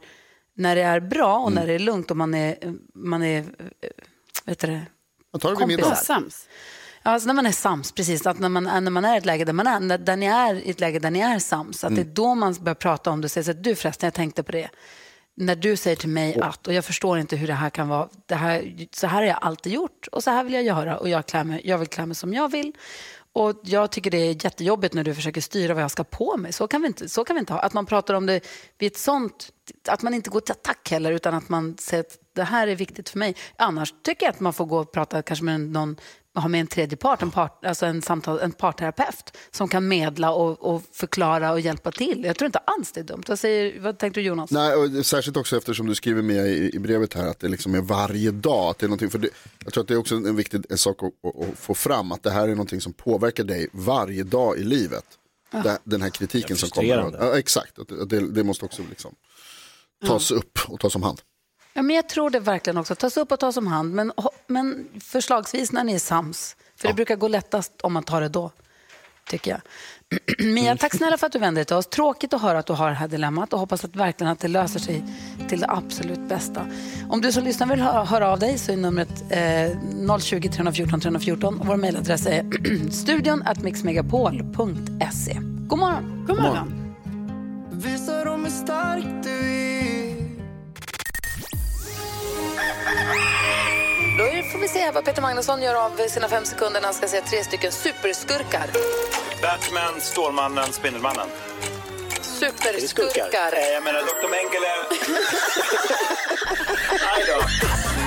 när 0.54 0.76
det 0.76 0.82
är 0.82 1.00
bra 1.00 1.38
och 1.38 1.50
Mm. 1.50 1.60
när 1.60 1.66
det 1.66 1.74
är 1.74 1.78
lugnt 1.78 2.10
och 2.10 2.16
man 2.16 2.34
är, 2.34 2.56
man 2.94 3.22
är 3.22 3.44
vet 4.44 4.58
du 4.58 4.66
det, 4.66 4.82
kompisar. 5.56 6.04
Sams. 6.04 6.48
Alltså 7.02 7.26
när 7.26 7.34
man 7.34 7.46
är 7.46 7.52
sams, 7.52 7.92
precis. 7.92 8.26
Att 8.26 8.38
när 8.38 8.48
man, 8.48 8.66
är- 8.66 8.80
när 8.80 8.90
man 8.90 9.04
är 9.04 9.14
i 9.14 9.18
ett 9.18 9.26
läge 9.26 9.44
där 9.44 9.52
man 9.52 9.66
är, 9.66 9.80
när, 9.80 9.98
där 9.98 10.16
ni 10.16 10.26
är 10.26 10.54
i 10.54 10.70
ett 10.70 10.80
läge 10.80 10.98
där 10.98 11.10
ni 11.10 11.20
är 11.20 11.38
sams, 11.38 11.84
att 11.84 11.94
det 11.94 12.00
är 12.00 12.04
då 12.04 12.34
man 12.34 12.54
börjar 12.60 12.74
prata 12.74 13.10
om 13.10 13.20
det 13.20 13.24
och 13.26 13.30
säger 13.30 13.44
så 13.44 13.50
att 13.50 13.64
du 13.64 13.74
förresten, 13.74 14.06
jag 14.06 14.14
tänkte 14.14 14.42
på 14.42 14.52
det. 14.52 14.68
När 15.40 15.56
du 15.56 15.76
säger 15.76 15.96
till 15.96 16.08
mig 16.08 16.40
att, 16.40 16.66
och 16.66 16.72
jag 16.72 16.84
förstår 16.84 17.18
inte 17.18 17.36
hur 17.36 17.46
det 17.46 17.54
här 17.54 17.70
kan 17.70 17.88
vara, 17.88 18.08
det 18.26 18.34
här, 18.34 18.86
så 18.92 19.06
här 19.06 19.18
har 19.18 19.26
jag 19.26 19.38
alltid 19.40 19.72
gjort 19.72 20.08
och 20.12 20.24
så 20.24 20.30
här 20.30 20.44
vill 20.44 20.52
jag 20.52 20.62
göra 20.62 20.98
och 20.98 21.08
jag, 21.08 21.26
klär 21.26 21.44
mig, 21.44 21.60
jag 21.64 21.78
vill 21.78 21.88
klä 21.88 22.06
mig 22.06 22.14
som 22.14 22.34
jag 22.34 22.50
vill. 22.50 22.72
Och 23.32 23.60
jag 23.62 23.90
tycker 23.90 24.10
det 24.10 24.18
är 24.18 24.44
jättejobbigt 24.44 24.94
när 24.94 25.04
du 25.04 25.14
försöker 25.14 25.40
styra 25.40 25.74
vad 25.74 25.82
jag 25.82 25.90
ska 25.90 26.04
på 26.04 26.36
mig. 26.36 26.52
Så 26.52 26.68
kan 26.68 26.82
vi 26.82 26.86
inte, 26.86 27.08
så 27.08 27.24
kan 27.24 27.36
vi 27.36 27.40
inte 27.40 27.52
ha. 27.52 27.60
Att 27.60 27.72
man 27.72 27.86
pratar 27.86 28.14
om 28.14 28.26
det 28.26 28.40
vid 28.78 28.92
ett 28.92 28.98
sånt, 28.98 29.52
att 29.88 30.02
man 30.02 30.14
inte 30.14 30.30
går 30.30 30.40
till 30.40 30.52
attack 30.52 30.90
heller 30.90 31.12
utan 31.12 31.34
att 31.34 31.48
man 31.48 31.76
säger 31.78 32.04
att 32.04 32.18
det 32.34 32.44
här 32.44 32.68
är 32.68 32.76
viktigt 32.76 33.08
för 33.08 33.18
mig. 33.18 33.34
Annars 33.56 33.94
tycker 34.02 34.26
jag 34.26 34.32
att 34.32 34.40
man 34.40 34.52
får 34.52 34.66
gå 34.66 34.78
och 34.78 34.92
prata 34.92 35.22
kanske 35.22 35.44
med 35.44 35.60
någon, 35.60 35.96
ha 36.40 36.48
med 36.48 36.60
en 36.60 36.66
tredje 36.66 36.96
part, 36.96 37.22
en, 37.22 37.30
part, 37.30 37.64
alltså 37.64 37.86
en, 37.86 38.02
samtal, 38.02 38.38
en 38.38 38.52
parterapeut 38.52 39.36
som 39.50 39.68
kan 39.68 39.88
medla 39.88 40.32
och, 40.32 40.74
och 40.74 40.82
förklara 40.92 41.52
och 41.52 41.60
hjälpa 41.60 41.92
till. 41.92 42.24
Jag 42.24 42.36
tror 42.36 42.46
inte 42.46 42.58
alls 42.58 42.92
det 42.92 43.00
är 43.00 43.04
dumt. 43.04 43.22
Vad, 43.28 43.38
säger, 43.38 43.80
vad 43.80 43.98
tänkte 43.98 44.20
du 44.20 44.26
Jonas? 44.26 44.50
Nej, 44.50 44.74
och 44.74 45.06
särskilt 45.06 45.36
också 45.36 45.56
eftersom 45.56 45.86
du 45.86 45.94
skriver 45.94 46.22
med 46.22 46.46
i, 46.46 46.70
i 46.74 46.78
brevet 46.78 47.14
här 47.14 47.26
att 47.26 47.40
det 47.40 47.48
liksom 47.48 47.74
är 47.74 47.80
varje 47.80 48.30
dag. 48.30 48.70
Att 48.70 48.78
det 48.78 48.86
är 48.86 48.88
någonting, 48.88 49.10
för 49.10 49.18
det, 49.18 49.28
jag 49.64 49.72
tror 49.72 49.82
att 49.82 49.88
det 49.88 49.94
är 49.94 49.98
också 49.98 50.14
en 50.14 50.36
viktig 50.36 50.78
sak 50.78 51.02
att, 51.02 51.08
att, 51.08 51.48
att 51.48 51.58
få 51.58 51.74
fram, 51.74 52.12
att 52.12 52.22
det 52.22 52.30
här 52.30 52.44
är 52.44 52.52
någonting 52.52 52.80
som 52.80 52.92
påverkar 52.92 53.44
dig 53.44 53.68
varje 53.72 54.22
dag 54.22 54.58
i 54.58 54.64
livet. 54.64 55.04
det, 55.50 55.78
den 55.84 56.02
här 56.02 56.10
kritiken 56.10 56.56
som 56.56 56.68
kommer. 56.68 57.16
Ja, 57.20 57.38
exakt, 57.38 57.78
det, 58.08 58.20
det, 58.20 58.44
måste 58.44 58.64
också 58.64 58.82
liksom 58.88 59.14
tas 60.06 60.30
upp 60.30 60.58
och 60.68 60.80
tas 60.80 60.94
om 60.94 61.02
hand. 61.02 61.20
Ja, 61.78 61.82
men 61.82 61.96
jag 61.96 62.08
tror 62.08 62.30
det 62.30 62.40
verkligen 62.40 62.76
också. 62.76 62.94
Tas 62.94 63.16
upp 63.16 63.32
och 63.32 63.40
tas 63.40 63.56
om 63.56 63.66
hand, 63.66 63.94
men, 63.94 64.12
men 64.46 64.88
förslagsvis 65.00 65.72
när 65.72 65.84
ni 65.84 65.94
är 65.94 65.98
sams. 65.98 66.56
För 66.76 66.88
det 66.88 66.94
brukar 66.94 67.16
gå 67.16 67.28
lättast 67.28 67.72
om 67.80 67.92
man 67.92 68.02
tar 68.02 68.20
det 68.20 68.28
då, 68.28 68.50
tycker 69.30 69.50
jag. 69.50 69.60
Mia, 70.54 70.76
tack 70.76 70.94
snälla 70.94 71.18
för 71.18 71.26
att 71.26 71.32
du 71.32 71.38
vände 71.38 71.58
dig 71.58 71.64
till 71.64 71.76
oss. 71.76 71.86
Tråkigt 71.86 72.34
att 72.34 72.42
höra 72.42 72.58
att 72.58 72.66
du 72.66 72.72
har 72.72 72.88
det 72.88 72.94
här 72.94 73.08
dilemmat 73.08 73.52
och 73.52 73.60
hoppas 73.60 73.84
att 73.84 73.96
verkligen 73.96 74.32
att 74.32 74.40
det 74.40 74.48
löser 74.48 74.80
sig 74.80 75.04
till 75.48 75.60
det 75.60 75.66
absolut 75.68 76.20
bästa. 76.20 76.66
Om 77.10 77.20
du 77.20 77.32
som 77.32 77.44
lyssnar 77.44 77.66
vill 77.66 77.80
höra, 77.80 78.04
höra 78.04 78.28
av 78.28 78.38
dig 78.38 78.58
så 78.58 78.72
är 78.72 78.76
numret 78.76 79.24
eh, 79.30 80.18
020 80.18 80.48
314 80.48 81.00
314 81.00 81.60
och 81.60 81.66
vår 81.66 81.76
mejladress 81.76 82.26
är 82.26 82.90
studion 82.90 83.42
at 83.42 83.62
mixmegapol.se. 83.62 85.38
God 85.42 85.78
morgon! 85.78 86.24
God 86.26 86.40
morgon. 86.40 86.94
Visa 87.72 88.24
dem 88.24 88.44
hur 88.44 88.50
stark 88.50 89.24
du 89.24 89.30
är 89.30 89.97
Då 94.18 94.24
får 94.52 94.58
vi 94.58 94.68
se 94.68 94.90
vad 94.90 95.04
Peter 95.04 95.22
Magnusson 95.22 95.62
gör 95.62 95.74
av 95.74 96.08
sina 96.08 96.28
fem 96.28 96.44
sekunder 96.44 96.80
när 96.80 96.86
han 96.88 96.94
ska 96.94 97.08
säga 97.08 97.22
tre 97.22 97.44
stycken 97.44 97.72
superskurkar. 97.72 98.70
Batman, 99.42 100.00
Stålmannen, 100.00 100.72
Spindelmannen. 100.72 101.26
Superskurkar. 102.22 103.52
Eh, 103.56 103.68
Jag 103.74 103.84
menar 103.84 104.00
Dr. 104.00 104.28
Mengele. 104.28 104.68
Aj 107.16 107.24
då. 107.26 107.44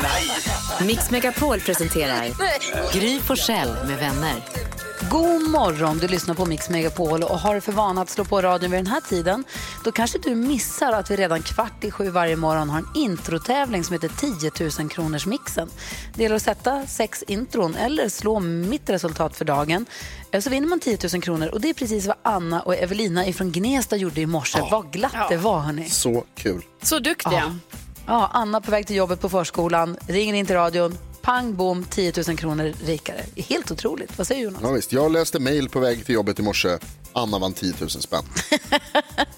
Nej. 0.04 0.32
Mix 0.88 1.12
Megapol 1.12 1.60
presenterar 1.60 2.26
Gry 2.94 3.20
Forssell 3.22 3.70
med 3.88 3.98
vänner. 3.98 4.36
God 5.12 5.50
morgon, 5.50 5.98
du 5.98 6.08
lyssnar 6.08 6.36
på 6.36 6.46
Mix 6.46 6.70
Megapol 6.70 7.24
och 7.24 7.40
har 7.40 7.60
för 7.60 7.72
vana 7.72 8.02
att 8.02 8.10
slå 8.10 8.26
på 8.26 8.42
radion 8.42 8.72
vid 8.72 8.80
den 8.80 8.88
här 8.88 9.02
tiden. 9.02 9.44
Då 9.84 9.92
kanske 9.92 10.18
du 10.18 10.36
missar 10.36 10.92
att 10.94 11.12
vi 11.12 11.16
redan 11.16 11.42
kvart 11.42 11.84
i 11.84 11.92
sju 11.92 12.10
varje 12.10 12.36
morgon 12.36 12.70
har 12.70 12.78
en 12.80 12.88
introtävling 12.96 13.84
som 13.84 13.94
heter 13.94 14.12
10 14.60 14.70
000 14.80 14.90
kronors 14.90 15.26
mixen. 15.26 15.70
Det 16.16 16.24
gäller 16.24 16.36
att 16.36 16.42
sätta 16.42 16.88
sex 16.88 17.24
intron 17.28 17.76
eller 17.76 18.10
slå 18.10 18.40
mitt 18.40 18.90
resultat 18.90 19.38
för 19.38 19.46
dagen. 19.46 19.86
Eh, 20.32 20.42
Så 20.42 20.50
vinner 20.50 20.68
man 20.68 20.80
10 20.80 20.98
000 21.14 21.22
kronor 21.22 21.48
och 21.48 21.62
det 21.62 21.70
är 21.70 21.74
precis 21.74 22.06
vad 22.08 22.18
Anna 22.24 22.62
och 22.62 22.76
Evelina 22.76 23.28
ifrån 23.28 23.52
Gnesta 23.52 23.96
gjorde 23.96 24.22
i 24.22 24.26
morse. 24.26 24.62
Vad 24.72 24.92
glatt 24.92 25.30
det 25.30 25.38
var 25.38 25.60
hörni. 25.60 25.90
Så 25.90 26.24
kul. 26.36 26.62
Så 26.82 27.00
duktiga. 27.00 27.60
Ja, 28.08 28.30
Anna 28.34 28.62
på 28.62 28.72
väg 28.72 28.88
till 28.88 28.96
jobbet 28.96 29.22
på 29.22 29.30
förskolan, 29.30 29.98
ringer 30.08 30.34
in 30.34 30.46
till 30.46 30.56
radion, 30.56 30.98
pang 31.22 31.56
bom, 31.56 31.84
10 31.84 32.14
000 32.28 32.38
kronor 32.38 32.74
rikare. 32.86 33.22
Helt 33.36 33.72
otroligt. 33.72 34.18
Vad 34.18 34.28
säger 34.28 34.44
Jonas? 34.44 34.62
Ja, 34.64 34.72
visst. 34.72 34.92
Jag 34.94 35.12
läste 35.12 35.40
mail 35.40 35.70
på 35.70 35.80
väg 35.80 36.06
till 36.06 36.16
jobbet 36.16 36.40
i 36.40 36.42
morse. 36.42 36.78
Anna 37.14 37.40
vann 37.40 37.54
10 37.54 37.74
000 37.80 37.90
spänn. 37.90 38.24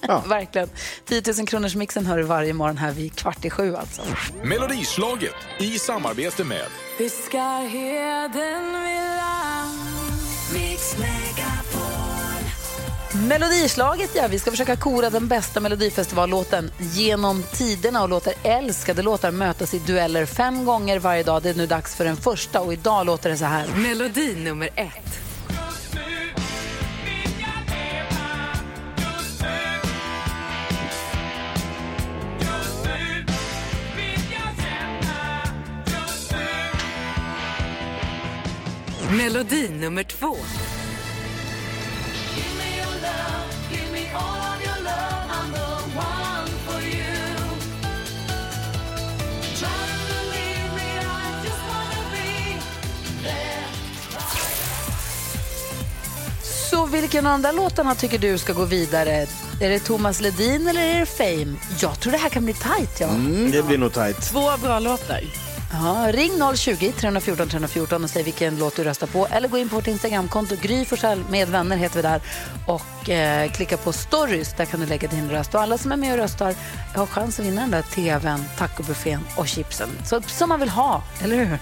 Verkligen. 0.28 0.68
10 1.04 1.22
000 1.38 1.46
kronors 1.46 1.74
mixen 1.74 2.06
hör 2.06 2.18
du 2.18 2.22
varje 2.22 2.52
morgon 2.52 2.76
här 2.76 2.92
vid 2.92 3.14
kvart 3.14 3.44
i 3.44 3.50
sju 3.50 3.76
alltså. 3.76 4.02
Melodislaget 4.42 5.34
i 5.58 5.78
samarbete 5.78 6.44
med 6.44 6.66
heden 6.98 8.64
vid 8.82 9.02
land 9.16 9.78
Mix 10.52 10.98
Megapol 10.98 11.73
Melodislaget, 13.14 14.10
ja. 14.14 14.26
Vi 14.30 14.38
ska 14.38 14.50
försöka 14.50 14.76
kora 14.76 15.10
den 15.10 15.28
bästa 15.28 15.60
Melodifestivallåten 15.60 16.70
genom 16.78 17.42
tiderna 17.42 18.02
och 18.02 18.08
låter 18.08 18.34
älskade 18.42 19.02
låtar 19.02 19.30
mötas 19.30 19.74
i 19.74 19.78
dueller 19.78 20.26
fem 20.26 20.64
gånger 20.64 20.98
varje 20.98 21.22
dag. 21.22 21.42
Det 21.42 21.50
är 21.50 21.54
nu 21.54 21.66
dags 21.66 21.94
för 21.94 22.04
den 22.04 22.16
första 22.16 22.60
och 22.60 22.72
idag 22.72 23.06
låter 23.06 23.30
det 23.30 23.36
så 23.36 23.44
här. 23.44 23.66
Melodi 23.76 24.34
nummer 24.34 24.68
ett. 24.74 25.20
Melodi 39.10 39.68
nummer 39.68 40.02
två. 40.02 40.36
Vilken 57.00 57.26
av 57.26 57.32
de 57.32 57.42
där 57.42 57.52
låtarna 57.52 57.94
tycker 57.94 58.18
du 58.18 58.38
ska 58.38 58.52
gå 58.52 58.64
vidare? 58.64 59.26
Är 59.60 59.68
det 59.68 59.78
Thomas 59.78 60.20
Ledin 60.20 60.66
eller 60.66 60.80
är 60.80 61.00
det 61.00 61.06
Fame? 61.06 61.56
Jag 61.80 62.00
tror 62.00 62.12
det 62.12 62.18
här 62.18 62.28
kan 62.28 62.44
bli 62.44 62.54
tajt. 62.54 63.00
Ja. 63.00 63.08
Det 63.52 63.66
blir 63.66 63.78
nog 63.78 63.92
tajt. 63.92 64.22
Två 64.22 64.56
bra 64.62 64.78
låtar. 64.78 65.20
Ja, 65.72 66.12
ring 66.12 66.56
020 66.56 66.92
314 66.92 67.48
314 67.48 68.04
och 68.04 68.10
säg 68.10 68.22
vilken 68.22 68.58
låt 68.58 68.76
du 68.76 68.84
röstar 68.84 69.06
på. 69.06 69.26
Eller 69.26 69.48
gå 69.48 69.58
in 69.58 69.68
på 69.68 69.76
vårt 69.76 69.86
Instagramkonto, 69.86 70.56
Gry 70.62 70.84
Forssell 70.84 71.24
med 71.30 71.48
vänner 71.48 71.76
heter 71.76 71.96
vi 71.96 72.02
där. 72.02 72.20
Och 72.66 73.10
eh, 73.10 73.50
klicka 73.50 73.76
på 73.76 73.92
stories, 73.92 74.54
där 74.56 74.64
kan 74.64 74.80
du 74.80 74.86
lägga 74.86 75.08
din 75.08 75.30
röst. 75.30 75.54
Och 75.54 75.60
alla 75.60 75.78
som 75.78 75.92
är 75.92 75.96
med 75.96 76.12
och 76.12 76.18
röstar 76.18 76.54
har 76.94 77.06
chans 77.06 77.40
att 77.40 77.46
vinna 77.46 77.60
den 77.60 77.70
där 77.70 77.82
tvn, 77.82 78.44
tacobuffén 78.58 79.20
och 79.36 79.48
chipsen. 79.48 79.88
Så, 80.04 80.22
som 80.26 80.48
man 80.48 80.60
vill 80.60 80.68
ha, 80.68 81.02
eller 81.22 81.36
hur? 81.36 81.58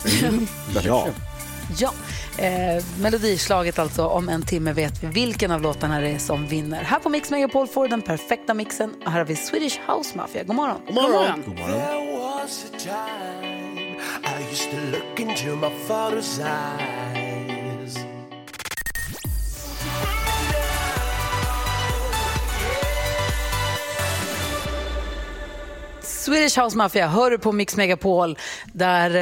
Ja. 0.84 1.08
ja. 1.78 1.92
Eh, 2.38 2.84
melodislaget 3.00 3.78
alltså, 3.78 4.06
om 4.06 4.28
en 4.28 4.42
timme 4.42 4.72
vet 4.72 5.02
vi 5.02 5.06
vilken 5.06 5.50
av 5.50 5.62
låtarna 5.62 6.00
det 6.00 6.08
är 6.08 6.18
som 6.18 6.46
vinner. 6.46 6.82
Här 6.82 6.98
på 6.98 7.08
Mix 7.08 7.30
Megapol 7.30 7.66
får 7.66 7.82
du 7.82 7.88
den 7.88 8.02
perfekta 8.02 8.54
mixen. 8.54 8.94
Och 9.04 9.10
här 9.10 9.18
har 9.18 9.26
vi 9.26 9.36
Swedish 9.36 9.80
House 9.86 10.16
Mafia. 10.16 10.42
God 10.42 10.56
morgon. 10.56 10.80
God 10.86 10.94
morgon. 10.94 11.42
God 11.46 11.58
morgon. 11.58 12.12
A 12.42 12.48
time 12.78 14.00
I 14.24 14.48
used 14.50 14.70
to 14.70 14.76
look 14.90 15.20
into 15.20 15.56
my 15.56 15.70
father's 15.86 16.40
eyes 16.40 17.51
Swedish 26.22 26.58
House 26.58 26.76
Mafia 26.78 27.06
hör 27.06 27.30
du 27.30 27.38
på 27.38 27.52
Mix 27.52 27.76
Megapol. 27.76 28.38
Där, 28.72 29.16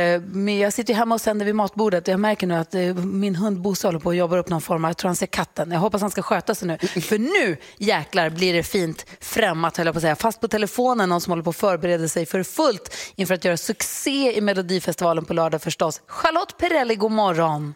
eh, 0.48 0.54
jag 0.60 0.72
sitter 0.72 0.94
hemma 0.94 1.14
och 1.14 1.20
sänder 1.20 1.46
vid 1.46 1.54
matbordet 1.54 2.08
och 2.08 2.12
jag 2.12 2.20
märker 2.20 2.46
nu 2.46 2.54
att 2.54 2.74
eh, 2.74 2.80
min 2.94 3.34
hund 3.36 3.60
Bosse 3.60 3.88
håller 3.88 3.98
på 3.98 4.06
och 4.08 4.14
jobbar 4.14 4.38
upp 4.38 4.48
någon 4.48 4.60
form 4.60 4.84
av, 4.84 4.88
jag 4.88 4.96
tror 4.96 5.08
han 5.08 5.16
ser 5.16 5.26
katten. 5.26 5.70
Jag 5.72 5.78
hoppas 5.78 6.00
han 6.00 6.10
ska 6.10 6.22
sköta 6.22 6.54
sig 6.54 6.68
nu. 6.68 6.78
För 7.00 7.18
nu 7.18 7.56
jäklar 7.78 8.30
blir 8.30 8.52
det 8.54 8.62
fint 8.62 9.06
främmat 9.20 9.76
höll 9.76 9.86
jag 9.86 9.94
på 9.94 9.98
att 9.98 10.02
säga. 10.02 10.16
Fast 10.16 10.40
på 10.40 10.48
telefonen 10.48 11.08
någon 11.08 11.20
som 11.20 11.30
håller 11.30 11.42
på 11.42 11.50
att 11.50 11.56
förbereda 11.56 12.08
sig 12.08 12.26
för 12.26 12.42
fullt 12.42 12.96
inför 13.16 13.34
att 13.34 13.44
göra 13.44 13.56
succé 13.56 14.36
i 14.38 14.40
Melodifestivalen 14.40 15.24
på 15.24 15.34
lördag 15.34 15.62
förstås. 15.62 16.02
Charlotte 16.06 16.58
Perrelli, 16.58 16.94
god 16.94 17.12
morgon. 17.12 17.74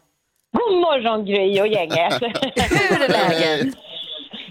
God 0.53 0.81
morgon 0.81 1.25
Gry 1.27 1.61
och 1.61 1.69
gänget. 1.69 2.15
Hur 2.71 3.03
är 3.03 3.09
läget? 3.09 3.75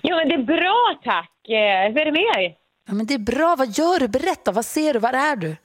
Jo 0.03 0.15
men 0.15 0.29
det 0.29 0.35
är 0.35 0.43
bra 0.43 0.95
tack. 1.03 1.49
Eh, 1.49 1.93
Hur 1.93 1.99
är 2.01 2.05
det 2.05 2.11
med 2.11 2.21
er? 2.43 2.62
Ja, 2.87 2.93
men 2.93 3.05
det 3.05 3.13
är 3.13 3.19
bra. 3.19 3.55
Vad 3.57 3.67
gör 3.67 3.99
du? 3.99 4.07
Berätta. 4.07 4.51
Vad 4.51 4.65
ser 4.65 4.93
du? 4.93 4.99
Var 4.99 5.13
är 5.13 5.35
du? 5.35 5.55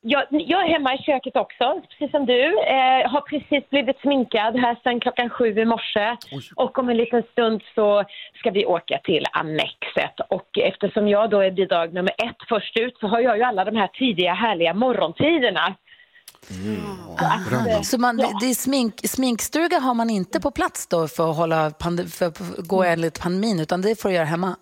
Jag, 0.00 0.26
jag 0.30 0.64
är 0.64 0.68
hemma 0.72 0.94
i 0.94 0.98
köket 0.98 1.36
också, 1.36 1.82
precis 1.88 2.10
som 2.10 2.26
du. 2.26 2.42
Eh, 2.76 3.10
har 3.12 3.20
precis 3.20 3.70
blivit 3.70 4.00
sminkad 4.00 4.56
här 4.56 4.74
sedan 4.82 5.00
klockan 5.00 5.30
sju 5.30 5.58
i 5.58 5.64
morse. 5.64 6.16
Och 6.56 6.78
om 6.78 6.88
en 6.88 6.96
liten 6.96 7.22
stund 7.32 7.62
så 7.74 8.04
ska 8.38 8.50
vi 8.50 8.66
åka 8.66 9.00
till 9.04 9.24
Annexet. 9.32 10.16
Och 10.28 10.58
eftersom 10.58 11.08
jag 11.08 11.30
då 11.30 11.40
är 11.40 11.50
bidrag 11.50 11.94
nummer 11.94 12.12
ett 12.18 12.40
först 12.48 12.78
ut 12.78 12.96
så 13.00 13.06
har 13.06 13.20
jag 13.20 13.36
ju 13.36 13.42
alla 13.42 13.64
de 13.64 13.76
här 13.76 13.88
tidiga 13.88 14.34
härliga 14.34 14.74
morgontiderna. 14.74 15.74
Aha. 17.20 17.82
Så 17.82 17.98
man, 18.00 18.16
det 18.16 18.46
är 18.46 18.54
smink, 18.54 18.94
sminkstuga 19.04 19.78
har 19.78 19.94
man 19.94 20.10
inte 20.10 20.40
på 20.40 20.50
plats 20.50 20.86
då 20.86 21.08
för 21.08 21.30
att, 21.30 21.36
hålla 21.36 21.70
pande, 21.70 22.06
för 22.06 22.26
att 22.26 22.40
gå 22.68 22.84
enligt 22.84 23.20
pandemin, 23.20 23.60
utan 23.60 23.82
det 23.82 24.00
får 24.00 24.08
du 24.08 24.14
göra 24.14 24.24
hemma? 24.24 24.56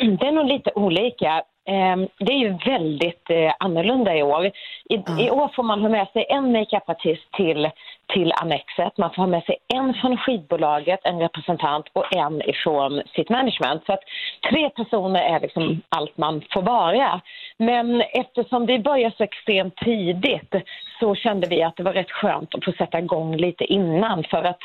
Det 0.20 0.26
är 0.26 0.32
nog 0.32 0.46
lite 0.46 0.70
olika. 0.74 1.42
Ehm, 1.66 2.08
Det 2.18 2.32
är 2.32 2.38
ju 2.38 2.58
väldigt 2.66 3.30
eh, 3.30 3.52
annorlunda 3.58 4.16
i 4.16 4.22
år. 4.22 4.46
I, 4.88 4.94
I 5.18 5.30
år 5.30 5.48
får 5.56 5.62
man 5.62 5.80
ha 5.80 5.88
med 5.88 6.08
sig 6.08 6.26
en 6.28 6.52
makeupartist 6.52 7.32
till, 7.32 7.70
till 8.12 8.32
Annexet. 8.42 8.98
Man 8.98 9.10
får 9.10 9.22
ha 9.22 9.26
med 9.26 9.44
sig 9.44 9.56
en 9.74 9.94
från 9.94 10.16
skivbolaget, 10.16 11.00
en 11.04 11.18
representant 11.20 11.86
och 11.92 12.16
en 12.16 12.42
ifrån 12.42 13.02
sitt 13.14 13.28
management. 13.28 13.86
Så 13.86 13.92
att 13.92 14.00
tre 14.50 14.70
personer 14.70 15.22
är 15.22 15.40
liksom 15.40 15.80
allt 15.88 16.16
man 16.16 16.42
får 16.52 16.62
vara. 16.62 17.20
Men 17.56 18.00
eftersom 18.00 18.66
det 18.66 18.78
börjar 18.78 19.12
så 19.16 19.24
extremt 19.24 19.76
tidigt 19.76 20.54
så 21.00 21.14
kände 21.14 21.48
vi 21.48 21.62
att 21.62 21.76
det 21.76 21.82
var 21.82 21.92
rätt 21.92 22.10
skönt 22.10 22.54
att 22.54 22.64
få 22.64 22.72
sätta 22.72 22.98
igång 22.98 23.36
lite 23.36 23.64
innan. 23.64 24.24
För 24.24 24.42
att 24.44 24.62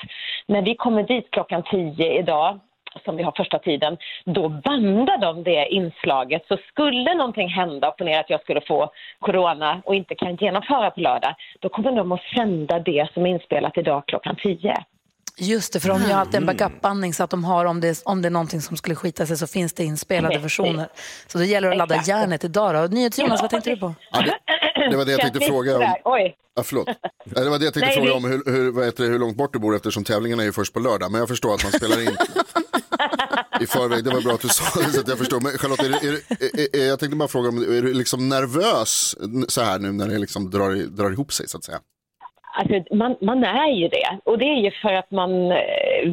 när 0.48 0.62
vi 0.62 0.76
kommer 0.76 1.04
dit 1.04 1.32
klockan 1.32 1.64
tio 1.64 2.20
idag 2.20 2.60
som 3.06 3.16
vi 3.18 3.24
har 3.24 3.32
första 3.32 3.60
tiden, 3.60 3.98
då 4.26 4.50
bandar 4.50 5.18
de 5.18 5.44
det 5.44 5.68
inslaget. 5.68 6.46
Så 6.48 6.58
skulle 6.72 7.14
någonting 7.14 7.50
hända 7.50 7.90
och 7.90 8.02
ner 8.02 8.20
att 8.20 8.30
jag 8.30 8.42
skulle 8.42 8.62
få 8.62 8.92
corona 9.20 9.82
och 9.86 9.96
inte 9.96 10.16
kan 10.16 10.36
genomföra 10.36 10.92
på 10.92 11.00
lördag, 11.00 11.36
då 11.60 11.70
kommer 11.70 11.92
de 11.92 12.12
att 12.12 12.22
sända 12.36 12.80
det 12.80 13.10
som 13.14 13.26
är 13.26 13.30
inspelat 13.30 13.78
idag 13.78 14.04
klockan 14.08 14.36
10. 14.44 14.76
Just 15.38 15.74
det, 15.74 15.80
för 15.80 15.90
de 15.90 16.02
gör 16.02 16.18
alltid 16.18 16.36
en 16.36 16.46
backup-bandning 16.46 17.14
så 17.14 17.24
att 17.24 17.30
de 17.30 17.44
har, 17.44 17.66
om 17.66 17.82
det, 17.82 18.02
om 18.06 18.22
det 18.22 18.28
är 18.28 18.32
någonting 18.32 18.62
som 18.62 18.78
skulle 18.78 18.96
skita 18.96 19.26
sig 19.26 19.38
så 19.38 19.48
finns 19.48 19.74
det 19.74 19.84
inspelade 19.84 20.38
versioner. 20.38 20.88
Så 21.28 21.38
det 21.38 21.46
gäller 21.46 21.72
att 21.72 21.78
ladda 21.78 21.96
Exakt. 21.96 22.08
järnet 22.08 22.44
idag 22.44 22.76
då. 22.76 22.96
NyhetsJonas, 22.96 23.42
vad 23.42 23.50
tänkte 23.50 23.70
du 23.70 23.78
på? 23.78 23.94
Ja, 24.12 24.22
det, 24.22 24.90
det 24.90 24.98
var 24.98 25.06
det 25.06 25.12
jag 25.12 25.22
tänkte 25.22 25.40
fråga 25.40 25.78
om. 25.78 25.96
Oj. 26.04 26.36
Ja, 26.56 26.64
förlåt. 26.64 26.88
Ja, 27.36 27.44
Det 27.44 27.50
var 27.50 27.60
det 27.60 27.66
jag 27.66 27.74
tänkte 27.74 27.90
Nej, 27.90 27.96
fråga 27.96 28.14
om, 28.14 28.26
hur, 28.26 28.52
hur, 28.52 28.72
vad 28.72 28.86
heter 28.86 29.04
det, 29.04 29.10
hur 29.10 29.20
långt 29.20 29.38
bort 29.38 29.54
du 29.54 29.60
bor 29.60 29.76
eftersom 29.76 30.04
tävlingen 30.04 30.40
är 30.40 30.44
ju 30.44 30.52
först 30.52 30.74
på 30.74 30.80
lördag. 30.80 31.12
Men 31.12 31.20
jag 31.20 31.28
förstår 31.28 31.54
att 31.54 31.64
man 31.64 31.72
spelar 31.72 32.02
in 32.02 32.18
i 33.62 33.68
förväg. 33.68 34.04
Det 34.04 34.10
var 34.10 34.22
bra 34.22 34.34
att 34.34 34.42
du 34.42 34.48
sa 34.48 34.80
det 34.80 34.90
så 34.90 35.02
att 35.02 35.08
jag 35.08 35.18
förstår. 35.18 35.40
Men 35.42 35.52
Charlotte, 35.52 35.84
är, 35.84 36.08
är, 36.10 36.16
är, 36.62 36.84
är, 36.84 36.88
jag 36.88 37.00
tänkte 37.00 37.18
bara 37.18 37.28
fråga 37.28 37.50
om 37.50 37.58
är 37.58 37.82
du 37.82 37.94
liksom 37.94 38.30
nervös 38.30 39.16
så 39.48 39.62
här 39.62 39.80
nu 39.80 39.92
när 39.92 40.08
det 40.08 40.18
liksom 40.18 40.50
drar, 40.50 40.72
drar 40.98 41.12
ihop 41.12 41.32
sig 41.34 41.48
så 41.48 41.58
att 41.58 41.64
säga? 41.64 41.80
Alltså, 42.58 42.96
man, 42.96 43.16
man 43.22 43.44
är 43.44 43.72
ju 43.72 43.88
det. 43.88 44.20
Och 44.24 44.38
det 44.38 44.46
är 44.46 44.62
ju 44.66 44.72
för 44.72 44.94
att 44.94 45.12
man 45.12 45.52
eh, 45.52 45.58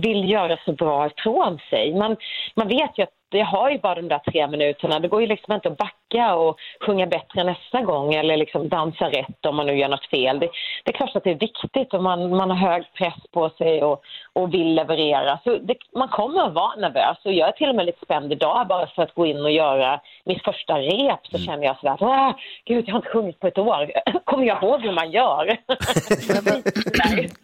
vill 0.06 0.30
göra 0.30 0.58
så 0.64 0.72
bra 0.72 1.06
ifrån 1.06 1.58
sig. 1.70 1.94
Man, 1.94 2.16
man 2.56 2.68
vet 2.68 2.98
ju 2.98 3.02
att 3.02 3.14
jag 3.30 3.46
har 3.46 3.70
ju 3.70 3.78
bara 3.78 3.94
de 3.94 4.08
där 4.08 4.18
tre 4.18 4.46
minuterna. 4.48 5.00
Det 5.00 5.08
går 5.08 5.20
ju 5.20 5.26
liksom 5.26 5.54
inte 5.54 5.68
att 5.68 5.78
backa 5.78 5.94
och 6.20 6.58
sjunga 6.80 7.06
bättre 7.06 7.44
nästa 7.44 7.82
gång 7.82 8.14
eller 8.14 8.36
liksom 8.36 8.68
dansa 8.68 9.04
rätt 9.10 9.46
om 9.46 9.56
man 9.56 9.66
nu 9.66 9.78
gör 9.78 9.88
något 9.88 10.10
fel. 10.10 10.38
Det, 10.38 10.48
det 10.84 10.90
är 10.90 10.96
klart 10.96 11.16
att 11.16 11.24
det 11.24 11.30
är 11.30 11.38
viktigt 11.38 11.94
och 11.94 12.02
man, 12.02 12.36
man 12.36 12.50
har 12.50 12.70
hög 12.70 12.84
press 12.94 13.14
på 13.32 13.50
sig 13.50 13.82
och, 13.82 14.02
och 14.32 14.54
vill 14.54 14.74
leverera. 14.74 15.38
Så 15.44 15.58
det, 15.58 15.76
man 15.96 16.08
kommer 16.08 16.46
att 16.46 16.54
vara 16.54 16.76
nervös 16.76 17.18
och 17.24 17.32
jag 17.32 17.48
är 17.48 17.52
till 17.52 17.68
och 17.68 17.74
med 17.74 17.86
lite 17.86 18.04
spänd 18.04 18.32
idag 18.32 18.66
bara 18.68 18.86
för 18.86 19.02
att 19.02 19.14
gå 19.14 19.26
in 19.26 19.40
och 19.44 19.50
göra 19.50 20.00
mitt 20.24 20.44
första 20.44 20.78
rep 20.78 21.26
så 21.26 21.38
känner 21.38 21.64
jag 21.64 21.78
sådär, 21.78 21.96
Åh, 22.00 22.32
gud 22.64 22.84
jag 22.88 22.92
har 22.92 22.98
inte 22.98 23.10
sjungit 23.10 23.40
på 23.40 23.46
ett 23.46 23.58
år. 23.58 23.92
Kommer 24.24 24.44
jag 24.44 24.62
ihåg 24.62 24.80
hur 24.80 24.92
man 24.92 25.10
gör? 25.10 25.56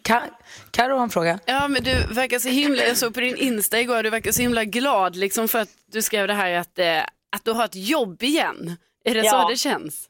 Karo 0.71 0.97
har 0.97 1.03
en 1.03 1.11
fråga. 1.11 1.39
Ja, 1.47 1.69
men 1.69 1.83
du 1.83 2.15
verkar 2.15 2.39
så 2.39 2.49
himla, 2.49 2.83
jag 2.83 2.97
såg 2.97 3.15
på 3.15 3.21
din 3.21 3.37
Insta 3.37 3.81
igår, 3.81 4.03
du 4.03 4.11
verkar 4.11 4.33
så 4.33 4.43
himla 4.43 4.65
glad 4.65 5.17
liksom 5.17 5.49
för 5.49 5.59
att 5.59 5.69
du 5.93 6.03
skrev 6.03 6.27
det 6.27 6.35
här 6.35 6.53
att, 6.53 6.79
eh, 6.79 7.03
att 7.37 7.45
du 7.45 7.53
har 7.53 7.65
ett 7.65 7.91
jobb 7.91 8.23
igen. 8.23 8.77
Är 9.05 9.15
det 9.15 9.25
Ja. 9.25 9.31
så 9.31 9.49
det 9.49 9.57
känns? 9.57 10.09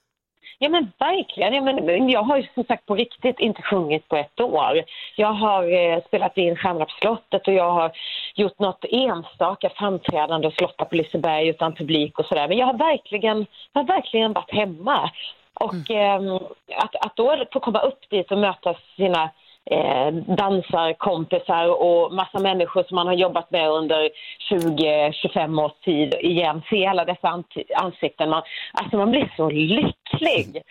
Ja 0.59 0.69
men 0.69 0.93
verkligen. 0.99 1.55
Jag, 1.55 1.65
men, 1.85 2.09
jag 2.09 2.23
har 2.23 2.37
ju 2.37 2.47
som 2.55 2.65
sagt 2.65 2.87
på 2.87 2.95
riktigt 2.95 3.41
inte 3.41 3.63
sjungit 3.63 4.09
på 4.09 4.17
ett 4.17 4.41
år. 4.41 4.83
Jag 5.17 5.33
har 5.33 5.63
eh, 5.73 6.05
spelat 6.07 6.37
in 6.37 6.57
Stjärnorna 6.57 6.85
på 6.85 6.91
slottet 7.01 7.49
och 7.49 7.55
jag 7.55 7.73
har 7.73 7.93
gjort 8.35 8.59
något 8.59 8.85
enstaka 8.91 9.71
framträdande 9.71 10.47
och 10.47 10.55
Slotta 10.55 10.85
på 10.85 10.95
Liseberg 10.95 11.49
utan 11.49 11.75
publik 11.75 12.19
och 12.19 12.27
sådär. 12.27 12.49
Men 12.49 12.59
jag 12.59 12.67
har 12.67 12.79
verkligen, 12.79 13.47
jag 13.73 13.81
har 13.81 13.87
verkligen 13.87 14.33
varit 14.33 14.51
hemma. 14.51 15.11
Och 15.55 15.91
ehm, 15.91 16.35
att, 16.77 16.97
att 17.07 17.17
då 17.17 17.45
få 17.53 17.61
komma 17.61 17.81
upp 17.81 18.11
dit 18.11 18.33
och 18.33 18.39
möta 18.39 18.75
sina 18.97 19.31
eh, 19.71 20.11
dansarkompisar 20.13 21.83
och 21.83 22.15
massa 22.15 22.39
människor 22.39 22.85
som 22.89 22.95
man 22.95 23.07
har 23.07 23.15
jobbat 23.15 23.51
med 23.51 23.71
under 23.71 24.11
20-25 24.51 25.65
års 25.65 25.85
tid 25.85 26.15
igen. 26.15 26.63
Se 26.71 26.87
alla 26.87 27.05
dessa 27.05 27.43
ansikten. 27.77 28.31
Man, 28.31 28.43
alltså 28.73 28.97
man 28.97 29.11
blir 29.11 29.33
så 29.37 29.51
lycklig. 29.51 30.63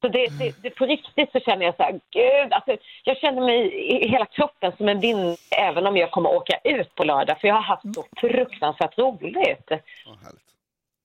Så 0.00 0.08
det, 0.08 0.26
det, 0.38 0.62
det, 0.62 0.70
på 0.70 0.86
riktigt 0.86 1.32
så 1.32 1.40
känner 1.40 1.66
jag 1.66 1.76
så 1.76 1.82
här, 1.82 1.92
gud, 1.92 2.52
alltså, 2.52 2.76
jag 3.04 3.16
känner 3.16 3.42
mig 3.42 3.74
i 4.04 4.08
hela 4.08 4.26
kroppen 4.26 4.72
som 4.76 4.88
en 4.88 5.00
vind 5.00 5.36
även 5.50 5.86
om 5.86 5.96
jag 5.96 6.10
kommer 6.10 6.34
åka 6.34 6.58
ut 6.64 6.94
på 6.94 7.04
lördag 7.04 7.40
för 7.40 7.48
jag 7.48 7.54
har 7.54 7.62
haft 7.62 7.94
så 7.94 8.04
fruktansvärt 8.20 8.98
roligt. 8.98 9.70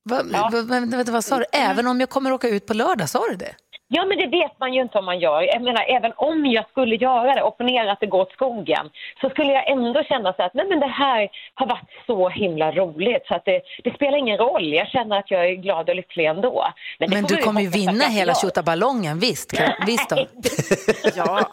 Va, 0.04 0.22
va, 0.34 0.50
vänta, 0.70 0.98
vänta, 0.98 1.12
vad 1.12 1.24
sa 1.24 1.38
du? 1.38 1.46
Även 1.54 1.88
om 1.88 2.00
jag 2.00 2.10
kommer 2.10 2.34
åka 2.34 2.50
ut 2.50 2.66
på 2.66 2.74
lördag, 2.74 3.10
sa 3.10 3.28
du 3.30 3.36
det? 3.36 3.56
Ja, 3.94 4.06
men 4.06 4.18
det 4.18 4.28
vet 4.28 4.60
man 4.60 4.74
ju 4.74 4.82
inte 4.82 4.98
om 4.98 5.06
man 5.06 5.20
gör. 5.20 5.42
Jag 5.42 5.62
menar, 5.62 5.86
även 5.88 6.14
om 6.16 6.46
jag 6.46 6.70
skulle 6.70 6.96
göra 6.96 7.36
det, 7.36 7.44
opponera 7.44 7.92
att 7.92 8.00
det 8.00 8.06
går 8.06 8.22
åt 8.22 8.32
skogen, 8.32 8.90
så 9.22 9.30
skulle 9.30 9.52
jag 9.52 9.70
ändå 9.70 10.04
känna 10.04 10.34
så 10.34 10.44
att 10.44 10.54
nej, 10.54 10.66
men 10.70 10.80
det 10.80 10.88
här 10.88 11.30
har 11.54 11.68
varit 11.68 11.90
så 12.06 12.30
himla 12.30 12.72
roligt 12.72 13.26
så 13.28 13.36
att 13.36 13.46
det, 13.46 13.62
det 13.84 13.94
spelar 13.94 14.18
ingen 14.18 14.38
roll. 14.38 14.74
Jag 14.74 14.88
känner 14.88 15.20
att 15.20 15.32
jag 15.32 15.50
är 15.50 15.54
glad 15.54 15.90
och 15.90 15.96
lycklig 15.96 16.26
ändå. 16.26 16.68
Men 17.00 17.28
får 17.28 17.36
du 17.36 17.42
kommer 17.42 17.62
ju 17.62 17.70
vinna 17.70 18.06
hela 18.06 18.34
tjottaballongen, 18.34 19.20
visst? 19.20 19.54
Visst 19.88 20.10
då? 20.10 20.16
ja. 21.16 21.50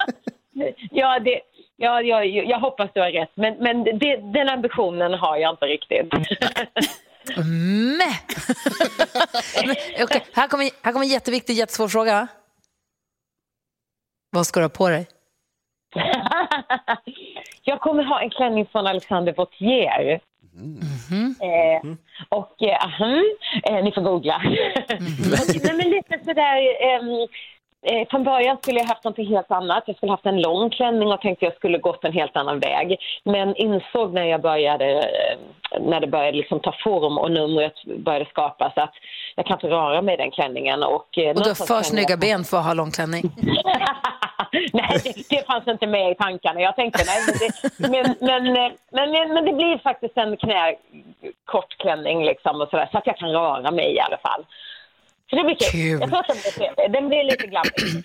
Ja, 0.90 1.18
det, 1.18 1.40
ja, 1.76 2.02
jag, 2.02 2.26
jag 2.26 2.60
hoppas 2.60 2.90
du 2.94 3.00
har 3.00 3.10
rätt, 3.10 3.32
men, 3.34 3.54
men 3.54 3.84
det, 3.84 4.16
den 4.16 4.48
ambitionen 4.48 5.14
har 5.14 5.36
jag 5.36 5.52
inte 5.52 5.64
riktigt. 5.66 6.08
Mäh! 7.36 8.16
Men, 9.66 9.76
okej, 10.04 10.26
här, 10.32 10.48
kommer, 10.48 10.70
här 10.82 10.92
kommer 10.92 11.04
en 11.04 11.12
jätteviktig, 11.12 11.54
jättesvår 11.54 11.88
fråga. 11.88 12.28
Vad 14.30 14.46
ska 14.46 14.60
du 14.60 14.64
ha 14.64 14.70
på 14.70 14.88
dig? 14.88 15.08
jag 17.62 17.80
kommer 17.80 18.04
ha 18.04 18.20
en 18.22 18.30
klänning 18.30 18.66
från 18.66 18.86
Alexander 18.86 19.32
Vautier. 19.32 20.20
Mhm. 20.54 21.34
Eh, 21.40 21.96
och, 22.28 22.62
eh, 22.62 23.00
eh, 23.64 23.84
ni 23.84 23.92
får 23.92 24.02
googla. 24.02 24.36
och, 24.36 25.54
nej, 25.64 25.74
men 25.76 25.90
lite 25.90 26.18
sådär, 26.24 26.58
ehm, 26.82 27.28
eh, 27.86 28.08
från 28.10 28.24
början 28.24 28.56
skulle 28.62 28.78
jag 28.80 28.86
haft 28.86 29.04
något 29.04 29.16
helt 29.18 29.50
annat. 29.50 29.82
Jag 29.86 29.96
skulle 29.96 30.12
haft 30.12 30.26
en 30.26 30.40
lång 30.40 30.70
klänning 30.70 31.08
och 31.12 31.20
tänkte 31.20 31.44
jag 31.44 31.54
skulle 31.54 31.78
gått 31.78 32.04
en 32.04 32.12
helt 32.12 32.36
annan 32.36 32.60
väg. 32.60 32.96
Men 33.24 33.56
insåg 33.56 34.12
när 34.14 34.24
jag 34.24 34.40
började, 34.42 34.92
eh, 34.92 35.80
när 35.80 36.00
det 36.00 36.06
började 36.06 36.36
liksom 36.36 36.60
ta 36.60 36.74
form 36.84 37.18
och 37.18 37.30
numret 37.30 37.74
började 37.84 38.24
skapas 38.24 38.72
att 38.76 38.92
jag 39.36 39.46
kan 39.46 39.56
inte 39.56 39.68
röra 39.68 40.02
mig 40.02 40.14
i 40.14 40.16
den 40.16 40.30
klänningen. 40.30 40.82
Och, 40.82 41.18
eh, 41.18 41.28
Och 41.28 41.42
du 41.42 41.50
har 41.50 41.66
för 41.66 41.82
snygga 41.82 42.10
jag- 42.10 42.20
ben 42.20 42.44
för 42.44 42.56
att 42.56 42.64
ha 42.66 42.74
lång 42.74 42.90
klänning. 42.90 43.22
nej, 44.72 45.00
det, 45.04 45.28
det 45.36 45.46
fanns 45.46 45.66
inte 45.68 45.86
med 45.86 46.10
i 46.10 46.14
tankarna. 46.14 46.60
Jag 46.60 46.76
tänkte 46.76 47.02
nej, 47.06 47.20
men 47.26 47.34
det, 47.38 47.88
men, 47.88 48.16
men, 48.20 48.56
eh, 48.56 48.72
men, 48.90 49.10
men, 49.10 49.34
men 49.34 49.44
det 49.44 49.52
blir 49.52 49.78
faktiskt 49.78 50.16
en 50.16 50.36
knä, 50.36 50.74
kort 51.44 51.76
klänning 51.78 52.24
liksom 52.24 52.60
och 52.60 52.68
sådär, 52.68 52.88
så 52.92 52.98
att 52.98 53.06
jag 53.06 53.16
kan 53.16 53.30
röra 53.30 53.70
mig 53.70 53.94
i 53.96 54.00
alla 54.00 54.18
fall. 54.18 54.44
Så 55.30 55.36
det 55.36 55.44
blir 55.44 55.54
kul. 55.54 55.70
Kul. 55.70 56.00
Jag 56.00 56.08
tror 56.10 56.20
att 56.20 56.28
den 56.28 56.36
blir 56.42 56.52
trevlig. 56.52 56.92
Den 56.92 57.08
blir 57.08 57.24
lite 57.24 57.46
glammig. 57.46 58.04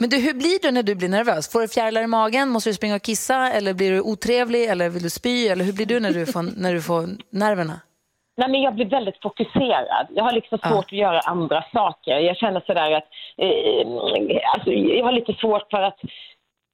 Men 0.00 0.10
du, 0.10 0.16
hur 0.16 0.34
blir 0.34 0.62
du 0.62 0.70
när 0.70 0.82
du 0.82 0.94
blir 0.94 1.08
nervös? 1.08 1.52
Får 1.52 1.60
du 1.60 1.68
fjärilar 1.68 2.02
i 2.02 2.06
magen? 2.06 2.48
Måste 2.48 2.70
du 2.70 2.74
springa 2.74 2.94
och 2.94 3.02
kissa? 3.02 3.52
Eller 3.52 3.74
blir 3.74 3.90
du 3.90 4.00
otrevlig? 4.00 4.64
Eller 4.64 4.88
vill 4.88 5.02
du 5.02 5.10
spy? 5.10 5.48
Eller 5.48 5.64
hur 5.64 5.72
blir 5.72 5.86
du 5.86 6.00
när 6.00 6.10
du 6.10 6.26
får, 6.26 6.42
när 6.62 6.74
du 6.74 6.82
får 6.82 7.08
nerverna? 7.30 7.80
Nej, 8.36 8.50
men 8.50 8.62
jag 8.62 8.74
blir 8.74 8.86
väldigt 8.86 9.22
fokuserad. 9.22 10.06
Jag 10.10 10.24
har 10.24 10.32
liksom 10.32 10.58
svårt 10.58 10.84
att 10.84 10.92
göra 10.92 11.20
andra 11.20 11.64
saker. 11.72 12.18
Jag 12.18 12.36
känner 12.36 12.60
sådär 12.66 12.92
att 12.92 13.08
eh, 13.36 13.88
alltså, 14.54 14.70
jag 14.72 15.04
har 15.04 15.12
lite 15.12 15.32
svårt 15.32 15.70
för 15.70 15.82
att 15.82 15.98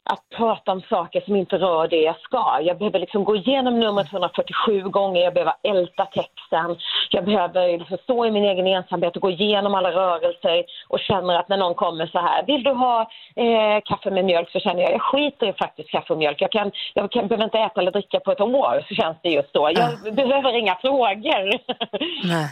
att 0.05 0.29
prata 0.37 0.73
om 0.73 0.81
saker 0.81 1.21
som 1.21 1.37
inte 1.37 1.57
rör 1.57 1.89
det 1.89 2.03
jag 2.03 2.21
ska. 2.21 2.61
Jag 2.63 2.79
behöver 2.79 2.99
liksom 2.99 3.25
gå 3.25 3.37
igenom 3.37 3.81
numret 3.81 4.13
147 4.13 4.83
gånger, 4.83 5.21
jag 5.21 5.35
behöver 5.35 5.55
älta 5.63 6.05
texten, 6.05 6.77
jag 7.11 7.25
behöver 7.25 7.79
liksom 7.79 7.99
stå 8.03 8.27
i 8.27 8.31
min 8.31 8.45
egen 8.45 8.67
ensamhet 8.67 9.17
och 9.17 9.23
gå 9.23 9.31
igenom 9.31 9.75
alla 9.75 9.93
rörelser 9.93 10.65
och 10.89 11.01
känner 11.01 11.39
att 11.39 11.49
när 11.49 11.57
någon 11.57 11.75
kommer 11.75 12.07
så 12.07 12.19
här, 12.19 12.47
vill 12.47 12.63
du 12.63 12.71
ha 12.71 13.01
eh, 13.37 13.81
kaffe 13.85 14.11
med 14.11 14.25
mjölk? 14.25 14.51
Så 14.51 14.61
känner 14.61 14.83
jag, 14.83 14.93
jag 14.93 15.03
skiter 15.03 15.47
i 15.47 15.53
faktiskt 15.53 15.91
kaffe 15.91 16.13
och 16.13 16.19
mjölk. 16.19 16.41
Jag, 16.41 16.53
kan, 16.53 16.73
jag 16.95 17.13
kan, 17.13 17.29
behöver 17.29 17.45
inte 17.45 17.59
äta 17.59 17.81
eller 17.81 17.93
dricka 17.93 18.21
på 18.21 18.33
ett 18.33 18.41
år, 18.41 18.85
så 18.89 18.95
känns 18.95 19.17
det 19.23 19.29
just 19.29 19.53
då. 19.53 19.71
Jag 19.75 20.15
behöver 20.15 20.59
inga 20.59 20.75
frågor. 20.75 21.75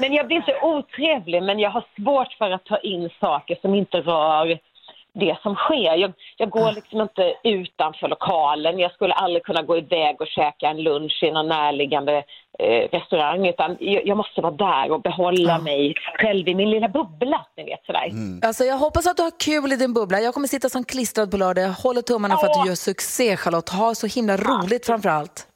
Men 0.00 0.12
jag 0.12 0.26
blir 0.26 0.36
inte 0.36 0.58
otrevlig, 0.62 1.42
men 1.42 1.58
jag 1.58 1.70
har 1.70 1.84
svårt 1.96 2.32
för 2.32 2.50
att 2.50 2.64
ta 2.64 2.78
in 2.78 3.10
saker 3.20 3.58
som 3.62 3.74
inte 3.74 4.00
rör 4.00 4.58
det 5.14 5.38
som 5.42 5.54
sker. 5.54 5.94
Jag, 5.96 6.12
jag 6.36 6.50
går 6.50 6.72
liksom 6.72 7.00
inte 7.00 7.34
utanför 7.44 8.08
lokalen. 8.08 8.78
Jag 8.78 8.92
skulle 8.92 9.14
aldrig 9.14 9.44
kunna 9.44 9.62
gå 9.62 9.76
iväg 9.78 10.20
och 10.20 10.26
käka 10.26 10.66
en 10.66 10.82
lunch 10.82 11.22
i 11.22 11.30
någon 11.30 11.48
närliggande 11.48 12.24
eh, 12.58 12.88
restaurang 12.92 13.46
utan 13.46 13.76
jag, 13.80 14.06
jag 14.06 14.16
måste 14.16 14.40
vara 14.40 14.52
där 14.52 14.90
och 14.90 15.02
behålla 15.02 15.58
mig 15.58 15.94
själv 16.18 16.48
i 16.48 16.54
min 16.54 16.70
lilla 16.70 16.88
bubbla. 16.88 17.46
Ni 17.56 17.64
vet, 17.64 17.84
sådär. 17.86 18.10
Alltså, 18.42 18.64
jag 18.64 18.78
hoppas 18.78 19.06
att 19.06 19.16
du 19.16 19.22
har 19.22 19.40
kul 19.40 19.72
i 19.72 19.76
din 19.76 19.94
bubbla. 19.94 20.20
Jag 20.20 20.34
kommer 20.34 20.48
sitta 20.48 20.68
som 20.68 20.84
klistrad 20.84 21.30
på 21.30 21.36
lördag. 21.36 21.64
Jag 21.64 21.72
håller 21.72 22.02
tummarna 22.02 22.36
för 22.36 22.46
att 22.46 22.62
du 22.62 22.68
gör 22.68 22.74
succé, 22.74 23.36
Charlotte. 23.36 23.68
Ha 23.68 23.94
så 23.94 24.06
himla 24.06 24.36
roligt 24.36 24.86
framför 24.86 25.08
allt. 25.08 25.46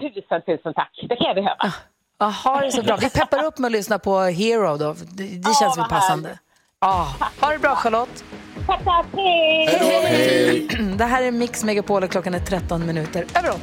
Tusen, 0.00 0.42
tusen 0.42 0.74
tack. 0.74 1.04
Det 1.08 1.16
kan 1.16 1.26
jag 1.26 1.34
behöva. 1.34 1.72
Ja, 2.18 2.26
ha 2.26 2.60
det 2.60 2.72
så 2.72 2.82
bra. 2.82 2.96
Vi 2.96 3.10
peppar 3.10 3.44
upp 3.44 3.58
med 3.58 3.68
att 3.68 3.72
lyssna 3.72 3.98
på 3.98 4.18
Hero 4.20 4.76
då. 4.76 4.92
Det, 4.92 5.22
det 5.22 5.54
känns 5.60 5.78
väl 5.78 5.84
passande. 5.84 6.38
Ja, 6.80 7.08
ha 7.40 7.52
det 7.52 7.58
bra 7.58 7.74
Charlotte. 7.74 8.24
Tack, 8.66 8.84
tack. 8.84 9.06
Hej! 9.12 10.68
Det 10.98 11.04
här 11.04 11.22
är 11.22 11.30
Mix 11.30 11.64
Megapol 11.64 12.02
och 12.02 12.10
klockan 12.10 12.34
är 12.34 12.40
13 12.40 12.86
minuter 12.86 13.26
över 13.34 13.50
8. 13.50 13.58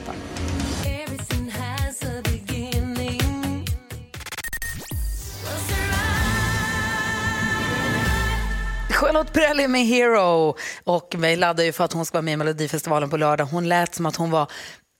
Charlotte 8.90 9.34
Perrelli 9.34 9.68
med 9.68 9.86
Hero 9.86 10.56
och 10.84 11.16
mig 11.18 11.36
laddar 11.36 11.64
ju 11.64 11.72
för 11.72 11.84
att 11.84 11.94
hon 11.94 12.06
ska 12.06 12.16
vara 12.16 12.22
med 12.22 12.34
i 12.34 12.38
Melodifestivalen 12.38 13.10
på 13.10 13.18
lördag. 13.18 13.46
Hon 13.46 13.70
lät 13.70 13.96
som 13.96 14.06
att 14.06 14.16
hon 14.16 14.32
var 14.32 14.48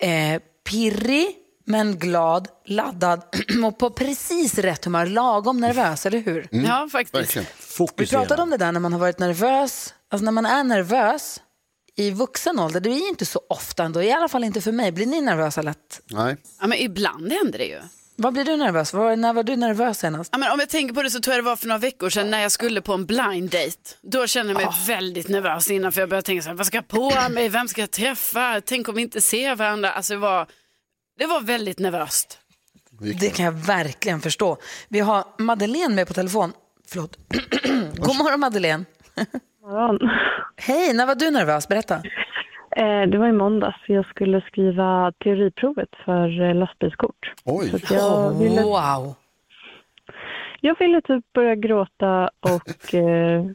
eh, 0.04 0.42
pirrig 0.70 1.28
men 1.72 1.98
glad, 1.98 2.48
laddad 2.66 3.22
och 3.66 3.78
på 3.78 3.90
precis 3.90 4.58
rätt 4.58 4.86
humör, 4.86 5.06
lagom 5.06 5.60
nervös, 5.60 6.06
eller 6.06 6.20
hur? 6.20 6.48
Ja, 6.52 6.90
faktiskt. 6.92 7.38
Vi 7.98 8.08
pratade 8.08 8.42
om 8.42 8.50
det 8.50 8.58
där 8.58 8.72
när 8.72 8.80
man 8.80 8.94
har 8.94 9.00
varit 9.00 9.20
nervös, 9.20 9.94
alltså 10.12 10.26
när 10.26 10.32
man 10.32 10.46
är 10.46 10.64
nervös 10.64 11.42
i 11.96 12.12
vuxen 12.12 12.60
ålder, 12.60 12.80
det 12.80 12.90
är 12.90 13.00
ju 13.00 13.10
inte 13.10 13.26
så 13.26 13.42
ofta 13.50 13.84
ändå, 13.84 14.04
i 14.04 14.12
alla 14.12 14.28
fall 14.28 14.44
inte 14.44 14.62
för 14.62 14.72
mig. 14.72 14.92
Blir 14.92 15.06
ni 15.06 15.22
nervösa 15.22 15.62
lätt? 15.62 16.02
Nej. 16.06 16.38
Ja, 16.62 16.68
men 16.68 16.78
ibland 16.78 17.34
händer 17.34 17.60
det 17.60 17.66
ju. 17.66 17.80
Vad 18.16 18.34
blir 18.34 18.46
du 18.46 18.58
nervös? 18.58 18.94
Var, 18.94 19.16
när 19.16 19.34
var 19.34 19.44
du 19.44 19.56
nervös 19.56 20.00
senast? 20.00 20.30
Ja, 20.32 20.38
men 20.38 20.52
om 20.52 20.60
jag 20.60 20.70
tänker 20.70 20.96
på 20.96 21.04
det 21.04 21.10
så 21.10 21.20
tror 21.20 21.36
jag 21.36 21.44
det 21.44 21.50
var 21.50 21.56
för 21.56 21.68
några 21.68 21.80
veckor 21.80 22.10
sedan 22.10 22.32
när 22.32 22.42
jag 22.42 22.52
skulle 22.52 22.82
på 22.82 22.94
en 22.94 23.06
blind 23.06 23.50
date. 23.50 23.96
Då 24.02 24.28
kände 24.28 24.54
jag 24.54 24.62
mig 24.62 24.72
väldigt 24.88 25.28
nervös 25.28 25.72
innan 25.72 25.92
för 25.92 26.02
jag 26.02 26.10
började 26.10 26.26
tänka 26.26 26.44
så 26.44 26.50
här, 26.50 26.56
vad 26.56 26.68
ska 26.68 26.78
jag 26.78 26.88
på 26.88 27.12
mig, 27.30 27.50
vem 27.50 27.68
ska 27.68 27.82
jag 27.82 27.92
träffa, 27.92 28.62
tänk 28.66 28.90
om 28.90 28.96
vi 28.96 29.02
inte 29.02 29.22
ser 29.22 29.56
varandra. 29.56 29.92
Alltså 29.92 30.14
det 30.14 30.20
var, 30.20 30.48
det 31.22 31.28
var 31.28 31.42
väldigt 31.42 31.80
nervöst. 31.80 32.40
Det 33.20 33.30
kan 33.36 33.46
jag 33.46 33.52
verkligen 33.52 34.20
förstå. 34.22 34.58
Vi 34.90 35.00
har 35.00 35.24
Madeleine 35.38 35.96
med 35.96 36.08
på 36.08 36.14
telefon. 36.14 36.54
Förlåt. 36.88 37.18
God 37.96 38.18
morgon 38.18 38.40
Madeleine. 38.40 38.86
morgon. 39.62 40.00
Hej, 40.58 40.94
när 40.94 41.06
var 41.06 41.16
du 41.16 41.32
nervös? 41.32 41.68
Berätta. 41.68 41.96
Eh, 42.76 43.02
det 43.12 43.18
var 43.18 43.28
i 43.28 43.32
måndags. 43.32 43.78
Jag 43.88 44.06
skulle 44.06 44.42
skriva 44.42 45.12
teoriprovet 45.24 45.90
för 46.06 46.42
eh, 46.50 46.56
lastbilskort. 46.56 47.34
Oj. 47.46 47.84
Jag, 47.90 48.40
ville, 48.40 48.62
Wow. 48.62 49.16
jag 50.62 50.80
ville 50.80 51.02
typ 51.02 51.34
börja 51.34 51.56
gråta 51.56 52.30
och 52.40 52.94
eh, 52.94 53.46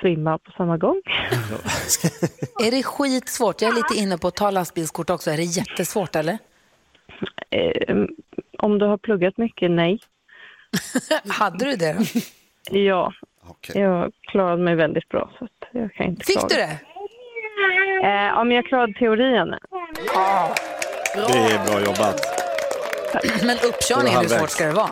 svimma 0.00 0.38
på 0.38 0.50
samma 0.56 0.76
gång. 0.76 1.00
Är 2.66 2.70
det 2.70 2.82
skitsvårt? 2.82 3.62
Jag 3.62 3.70
är 3.70 3.74
lite 3.74 3.94
inne 4.02 4.18
på 4.18 4.28
att 4.28 4.36
ta 4.36 4.50
lastbilskort 4.50 5.10
också. 5.10 5.30
Är 5.30 5.36
det 5.36 5.42
jättesvårt 5.42 6.16
eller? 6.16 6.38
Eh, 7.50 7.96
om 8.58 8.78
du 8.78 8.86
har 8.86 8.98
pluggat 8.98 9.36
mycket, 9.36 9.70
nej. 9.70 10.00
Hade 11.28 11.64
du 11.64 11.76
det? 11.76 11.96
Ja, 12.70 13.12
jag 13.74 14.12
klarade 14.20 14.62
mig 14.62 14.74
väldigt 14.74 15.08
bra. 15.08 15.30
Så 15.38 15.44
att 15.44 15.50
jag 15.72 15.94
kan 15.94 16.06
inte 16.06 16.24
Fick 16.26 16.38
klaga. 16.38 16.48
du 16.54 16.60
det? 16.60 16.78
Eh, 18.08 18.10
ja, 18.26 18.44
men 18.44 18.56
jag 18.56 18.66
klarade 18.66 18.92
teorin. 18.92 19.54
Det 21.14 21.38
är 21.38 21.66
bra 21.66 21.80
jobbat. 21.80 22.20
Men 23.44 23.56
uppkörningen, 23.68 24.20
hur 24.20 24.28
svårt 24.28 24.50
ska 24.50 24.64
det 24.66 24.72
vara? 24.72 24.90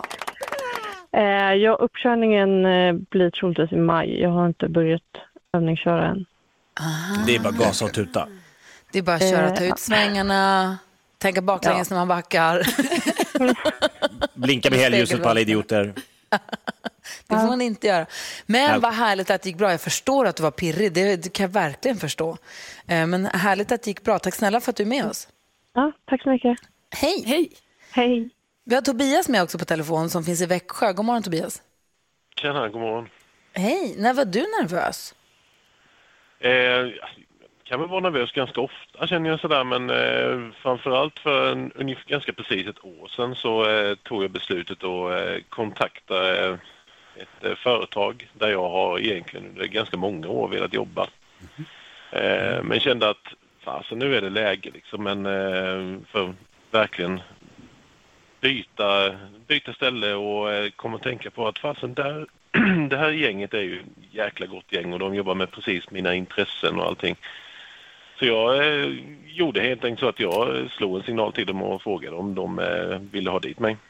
Eh, 1.17 1.53
ja, 1.53 1.73
uppkörningen 1.75 2.65
eh, 2.65 2.93
blir 2.93 3.29
troligtvis 3.29 3.71
i 3.71 3.75
maj. 3.77 4.21
Jag 4.21 4.29
har 4.29 4.47
inte 4.47 4.67
börjat 4.69 5.01
övningsköra 5.53 6.07
än. 6.07 6.25
Det 7.25 7.35
är 7.35 7.39
bara 7.39 7.53
gasa 7.53 7.85
och 7.85 7.93
tuta. 7.93 8.27
Det 8.91 8.99
är 8.99 9.03
bara 9.03 9.15
att 9.15 9.29
köra, 9.29 9.49
ta 9.49 9.63
Eh, 9.63 9.69
ut 9.71 9.79
svängarna, 9.79 10.77
tänka 11.21 11.41
baklänges 11.41 11.89
när 11.89 11.97
man 11.97 12.07
backar. 12.07 12.61
Blinka 14.39 14.69
med 14.69 14.79
helljuset 14.79 15.23
på 15.23 15.29
alla 15.29 15.39
idioter. 15.39 15.93
Det 17.27 17.35
får 17.35 17.47
man 17.47 17.61
inte 17.61 17.87
göra. 17.87 18.05
Men 18.45 18.69
Ja. 18.71 18.79
vad 18.79 18.93
härligt 18.93 19.29
att 19.29 19.41
det 19.41 19.49
gick 19.49 19.57
bra. 19.57 19.71
Jag 19.71 19.81
förstår 19.81 20.25
att 20.25 20.35
du 20.35 20.43
var 20.43 20.51
pirrig. 20.51 20.93
Det, 20.93 21.15
det 21.23 21.29
kan 21.33 21.43
jag 21.43 21.49
verkligen 21.53 21.97
förstå. 21.97 22.37
Eh, 22.87 23.07
Men 23.07 23.25
härligt 23.25 23.71
att 23.71 23.83
det 23.83 23.89
gick 23.89 24.03
bra. 24.03 24.19
Tack 24.19 24.35
snälla 24.35 24.61
för 24.61 24.69
att 24.69 24.75
du 24.75 24.83
är 24.83 24.87
med 24.87 25.05
oss. 25.05 25.27
Ja, 25.73 25.91
tack 26.09 26.21
så 26.23 26.29
mycket. 26.29 26.57
Hej. 26.95 27.23
Hej. 27.25 27.49
Hej. 27.91 28.29
Vi 28.65 28.75
har 28.75 28.81
Tobias 28.81 29.29
med 29.29 29.43
också 29.43 29.57
på 29.57 29.65
telefon 29.65 30.09
som 30.09 30.23
finns 30.23 30.41
i 30.41 30.45
Växjö. 30.45 30.93
God 30.93 31.05
morgon 31.05 31.23
Tobias. 31.23 31.61
Tjena, 32.35 32.69
god 32.69 32.81
morgon. 32.81 33.09
Hej. 33.53 33.95
När 33.97 34.13
var 34.13 34.25
du 34.25 34.39
nervös? 34.39 35.15
Eh, 36.39 36.51
kan 37.71 37.79
väl 37.79 37.89
vara 37.89 37.99
nervös 37.99 38.31
ganska 38.31 38.61
ofta 38.61 39.07
känner 39.07 39.29
jag 39.29 39.39
sådär 39.39 39.63
men 39.63 39.89
eh, 39.89 40.53
framförallt 40.61 41.19
för 41.19 41.51
en, 41.51 41.71
ungefär, 41.75 42.09
ganska 42.09 42.33
precis 42.33 42.67
ett 42.67 42.85
år 42.85 43.07
sedan 43.07 43.35
så 43.35 43.69
eh, 43.69 43.95
tog 43.95 44.23
jag 44.23 44.31
beslutet 44.31 44.83
att 44.83 45.11
eh, 45.11 45.43
kontakta 45.49 46.45
eh, 46.45 46.53
ett 47.15 47.43
eh, 47.43 47.55
företag 47.55 48.29
där 48.33 48.49
jag 48.49 48.69
har 48.69 48.99
egentligen 48.99 49.47
under 49.47 49.65
ganska 49.65 49.97
många 49.97 50.27
år 50.27 50.47
velat 50.47 50.73
jobba. 50.73 51.07
Eh, 52.11 52.63
men 52.63 52.79
kände 52.79 53.09
att 53.09 53.33
fasen 53.59 53.99
nu 53.99 54.15
är 54.15 54.21
det 54.21 54.29
läge 54.29 54.69
liksom 54.73 55.03
men 55.03 55.25
eh, 55.25 55.99
för 56.11 56.33
verkligen 56.71 57.21
byta, 58.41 59.15
byta 59.47 59.73
ställe 59.73 60.13
och 60.13 60.53
eh, 60.53 60.71
komma 60.75 60.95
att 60.95 61.03
tänka 61.03 61.29
på 61.31 61.47
att 61.47 61.59
fasen 61.59 61.93
där, 61.93 62.25
det 62.89 62.97
här 62.97 63.11
gänget 63.11 63.53
är 63.53 63.61
ju 63.61 63.79
ett 63.79 63.85
jäkla 64.11 64.45
gott 64.45 64.73
gäng 64.73 64.93
och 64.93 64.99
de 64.99 65.15
jobbar 65.15 65.35
med 65.35 65.51
precis 65.51 65.91
mina 65.91 66.15
intressen 66.15 66.79
och 66.79 66.85
allting. 66.85 67.15
Så 68.21 68.27
jag 68.27 68.57
eh, 68.57 68.89
gjorde 69.25 69.61
helt 69.61 69.83
enkelt 69.83 69.99
så 69.99 70.07
att 70.09 70.19
jag 70.19 70.57
eh, 70.57 70.67
slog 70.69 70.97
en 70.97 71.03
signal 71.03 71.33
till 71.33 71.45
dem 71.45 71.63
och 71.63 71.81
frågade 71.81 72.15
om 72.15 72.35
de 72.35 72.59
eh, 72.59 72.99
ville 73.11 73.29
ha 73.29 73.39
dit 73.39 73.59
mig. 73.59 73.77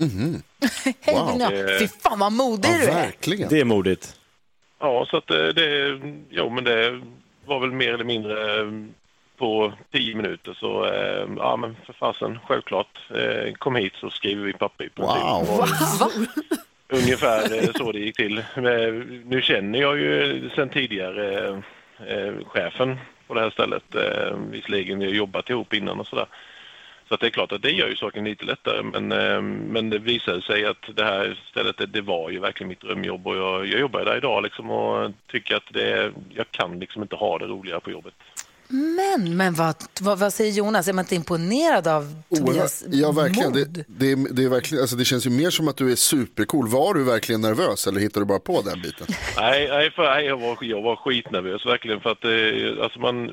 Hej, 1.02 1.16
Wow. 1.16 1.42
Eh, 1.42 1.80
Fy 1.80 1.88
fan 1.88 2.20
vad 2.20 2.32
modig 2.32 2.72
du 2.72 2.88
är. 2.88 3.50
Det 3.50 3.60
är 3.60 3.66
modigt. 3.66 4.16
Ja, 4.80 5.06
så 5.10 5.18
att 5.18 5.28
det, 5.28 6.00
jo, 6.30 6.50
men 6.50 6.64
det 6.64 7.02
var 7.46 7.60
väl 7.60 7.72
mer 7.72 7.94
eller 7.94 8.04
mindre 8.04 8.36
på 9.38 9.74
tio 9.92 10.16
minuter 10.16 10.54
så, 10.60 10.86
eh, 10.86 11.28
ja 11.38 11.56
men 11.58 11.78
för 11.86 11.94
fasen, 11.94 12.40
självklart, 12.48 13.00
eh, 13.16 13.54
kom 13.54 13.76
hit 13.76 13.94
så 13.96 14.10
skriver 14.10 14.46
vi 14.46 14.54
papper 14.54 14.84
i 14.84 14.90
princip. 14.90 15.24
Och 15.50 15.68
Ungefär 16.98 17.64
eh, 17.64 17.70
så 17.76 17.92
det 17.92 18.00
gick 18.00 18.16
till. 18.16 18.44
Nu 19.26 19.42
känner 19.44 19.82
jag 19.82 20.00
ju 20.00 20.50
sen 20.56 20.70
tidigare 20.70 21.62
chefen 22.46 22.98
på 23.32 23.36
det 23.36 23.42
här 23.42 23.50
stället. 23.50 23.96
Eh, 23.96 24.38
visserligen, 24.50 25.00
vi 25.00 25.06
har 25.06 25.14
jobbat 25.14 25.50
ihop 25.50 25.74
innan 25.74 26.00
och 26.00 26.08
sådär. 26.08 26.26
Så 27.08 27.14
att 27.14 27.20
det 27.20 27.28
är 27.28 27.32
klart 27.32 27.52
att 27.52 27.62
det 27.62 27.72
gör 27.72 27.88
ju 27.88 27.96
saken 27.96 28.24
lite 28.24 28.46
lättare. 28.46 28.84
Men, 28.84 29.12
eh, 29.12 29.42
men 29.42 29.90
det 29.90 30.00
visade 30.00 30.42
sig 30.42 30.66
att 30.66 30.96
det 30.96 31.04
här 31.04 31.40
stället, 31.50 31.78
det, 31.78 31.86
det 31.86 32.02
var 32.02 32.30
ju 32.30 32.40
verkligen 32.40 32.68
mitt 32.68 32.82
drömjobb. 32.82 33.28
Och 33.28 33.38
jag, 33.38 33.68
jag 33.68 33.80
jobbar 33.80 34.06
där 34.06 34.18
idag 34.18 34.44
liksom 34.44 34.72
och 34.72 35.12
tycker 35.28 35.56
att 35.56 35.70
det, 35.70 36.12
jag 36.30 36.52
kan 36.52 36.80
liksom 36.80 37.02
inte 37.02 37.16
ha 37.16 37.38
det 37.38 37.46
roligare 37.46 37.80
på 37.80 37.92
jobbet. 37.92 38.14
Men, 38.72 39.38
men 39.38 39.54
vad, 39.54 39.76
vad, 40.02 40.20
vad 40.20 40.34
säger 40.34 40.52
Jonas? 40.52 40.88
Är 40.88 40.94
man 40.94 41.04
inte 41.06 41.16
imponerad 41.16 41.88
av 41.88 42.22
Tobias 42.38 42.84
Ja, 42.92 43.12
verkligen. 43.12 43.52
mod? 43.52 43.68
Det, 43.70 43.86
det, 43.88 44.12
är, 44.12 44.34
det, 44.34 44.44
är 44.44 44.50
verkligen 44.50 44.82
alltså, 44.82 44.96
det 44.96 45.06
känns 45.06 45.26
ju 45.26 45.30
mer 45.30 45.50
som 45.50 45.68
att 45.68 45.78
du 45.78 45.92
är 45.92 45.96
supercool. 45.96 46.68
Var 46.68 46.94
du 46.94 47.04
verkligen 47.04 47.42
nervös 47.42 47.88
eller 47.88 48.00
hittar 48.00 48.22
du 48.22 48.26
bara 48.26 48.40
på 48.40 48.62
den 48.62 48.82
biten? 48.82 49.08
Nej, 49.38 49.68
nej, 49.70 49.92
för, 49.92 50.04
nej 50.04 50.26
jag, 50.26 50.38
var, 50.38 50.58
jag 50.62 50.82
var 50.82 50.96
skitnervös 50.96 51.66
verkligen 51.66 52.00
för 52.02 52.10
att 52.12 52.26
eh, 52.26 52.84
alltså 52.84 53.00
man, 53.00 53.32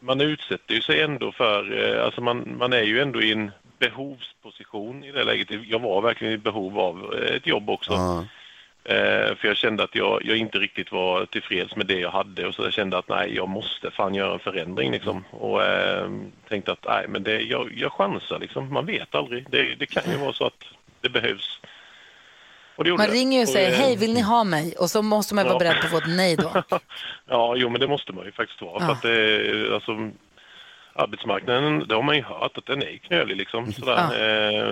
man 0.00 0.20
utsätter 0.20 0.74
ju 0.74 0.80
sig 0.80 1.00
ändå 1.00 1.32
för, 1.32 1.94
eh, 1.98 2.04
alltså 2.04 2.20
man, 2.20 2.56
man 2.58 2.72
är 2.72 2.82
ju 2.82 3.00
ändå 3.00 3.22
i 3.22 3.32
en 3.32 3.50
behovsposition 3.78 5.04
i 5.04 5.12
det 5.12 5.24
läget. 5.24 5.48
Jag 5.68 5.78
var 5.78 6.02
verkligen 6.02 6.34
i 6.34 6.38
behov 6.38 6.78
av 6.78 7.14
eh, 7.14 7.36
ett 7.36 7.46
jobb 7.46 7.70
också. 7.70 7.92
Eh, 8.88 9.34
för 9.36 9.48
jag 9.48 9.56
kände 9.56 9.82
att 9.84 9.94
jag, 9.94 10.20
jag 10.24 10.36
inte 10.36 10.58
riktigt 10.58 10.92
var 10.92 11.26
tillfreds 11.26 11.76
med 11.76 11.86
det 11.86 12.00
jag 12.00 12.10
hade 12.10 12.46
och 12.46 12.54
så 12.54 12.62
jag 12.62 12.72
kände 12.72 12.98
att 12.98 13.08
nej, 13.08 13.34
jag 13.36 13.48
måste 13.48 13.90
fan 13.90 14.14
göra 14.14 14.32
en 14.32 14.38
förändring 14.38 14.90
liksom. 14.92 15.24
Och 15.30 15.62
eh, 15.64 16.10
tänkte 16.48 16.72
att 16.72 16.84
nej, 16.88 17.04
men 17.08 17.22
det, 17.22 17.40
jag, 17.40 17.72
jag 17.76 17.92
chansar 17.92 18.38
liksom. 18.38 18.72
Man 18.72 18.86
vet 18.86 19.14
aldrig. 19.14 19.50
Det, 19.50 19.74
det 19.74 19.86
kan 19.86 20.12
ju 20.12 20.16
vara 20.18 20.32
så 20.32 20.46
att 20.46 20.64
det 21.00 21.08
behövs. 21.08 21.60
Det 22.76 22.90
Man 22.96 23.06
ringer 23.06 23.38
ju 23.38 23.42
och 23.42 23.48
säger 23.48 23.70
eh, 23.70 23.76
hej, 23.76 23.96
vill 23.96 24.14
ni 24.14 24.20
ha 24.20 24.44
mig? 24.44 24.74
Och 24.78 24.90
så 24.90 25.02
måste 25.02 25.34
man 25.34 25.44
ju 25.44 25.48
vara 25.52 25.64
Ja. 25.64 25.70
beredd 25.70 25.80
på 25.80 25.86
att 25.86 25.90
få 25.92 25.98
ett 26.10 26.16
nej 26.16 26.36
då. 26.36 26.62
Ja, 27.28 27.54
jo 27.56 27.68
men 27.68 27.80
det 27.80 27.88
måste 27.88 28.12
man 28.12 28.24
ju 28.24 28.32
faktiskt 28.32 28.62
vara. 28.62 28.76
Ja. 28.80 28.86
För 28.86 28.92
att 28.92 29.02
det, 29.02 29.74
alltså, 29.74 30.10
arbetsmarknaden, 30.92 31.84
det 31.88 31.94
har 31.94 32.02
man 32.02 32.16
ju 32.16 32.22
hört 32.22 32.58
att 32.58 32.66
den 32.66 32.82
är 32.82 32.96
knölig 32.96 33.36
liksom. 33.36 33.72
Sådär. 33.72 34.02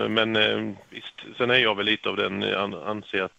Eh, 0.03 0.09
men 0.09 0.37
eh, 0.37 0.75
visst, 0.91 1.37
sen 1.39 1.51
är 1.51 1.59
jag 1.59 1.75
väl 1.77 1.87
lite 1.87 2.09
av 2.09 2.17
den, 2.17 2.43
jag 2.43 2.61
an- 2.63 2.83
anser 2.87 3.23
att 3.23 3.33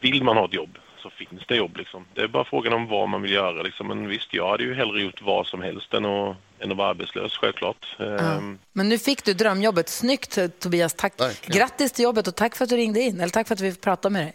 vill 0.00 0.24
man 0.24 0.36
ha 0.36 0.44
ett 0.44 0.54
jobb 0.54 0.78
så 1.02 1.10
finns 1.10 1.42
det 1.48 1.56
jobb 1.56 1.76
liksom. 1.76 2.04
Det 2.14 2.20
är 2.20 2.28
bara 2.28 2.44
frågan 2.44 2.72
om 2.72 2.86
vad 2.88 3.08
man 3.08 3.22
vill 3.22 3.32
göra 3.32 3.62
liksom. 3.62 3.86
Men 3.88 4.08
visst, 4.08 4.34
jag 4.34 4.48
hade 4.48 4.62
ju 4.62 4.74
hellre 4.74 5.02
gjort 5.02 5.22
vad 5.22 5.46
som 5.46 5.62
helst 5.62 5.94
än 5.94 6.04
att, 6.04 6.36
än 6.60 6.70
att 6.70 6.76
vara 6.76 6.88
arbetslös, 6.88 7.32
självklart. 7.32 7.96
Eh, 8.00 8.40
Men 8.72 8.88
nu 8.88 8.98
fick 8.98 9.24
du 9.24 9.34
drömjobbet. 9.34 9.88
Snyggt 9.88 10.38
Tobias. 10.60 10.94
Tack. 10.94 11.14
Grattis 11.46 11.92
till 11.92 12.02
jobbet 12.02 12.28
och 12.28 12.34
tack 12.36 12.56
för 12.56 12.64
att 12.64 12.70
du 12.70 12.76
ringde 12.76 13.00
in. 13.00 13.20
Eller 13.20 13.30
tack 13.30 13.48
för 13.48 13.54
att 13.54 13.60
vi 13.60 13.72
fick 13.72 13.80
prata 13.80 14.10
med 14.10 14.22
dig. 14.22 14.34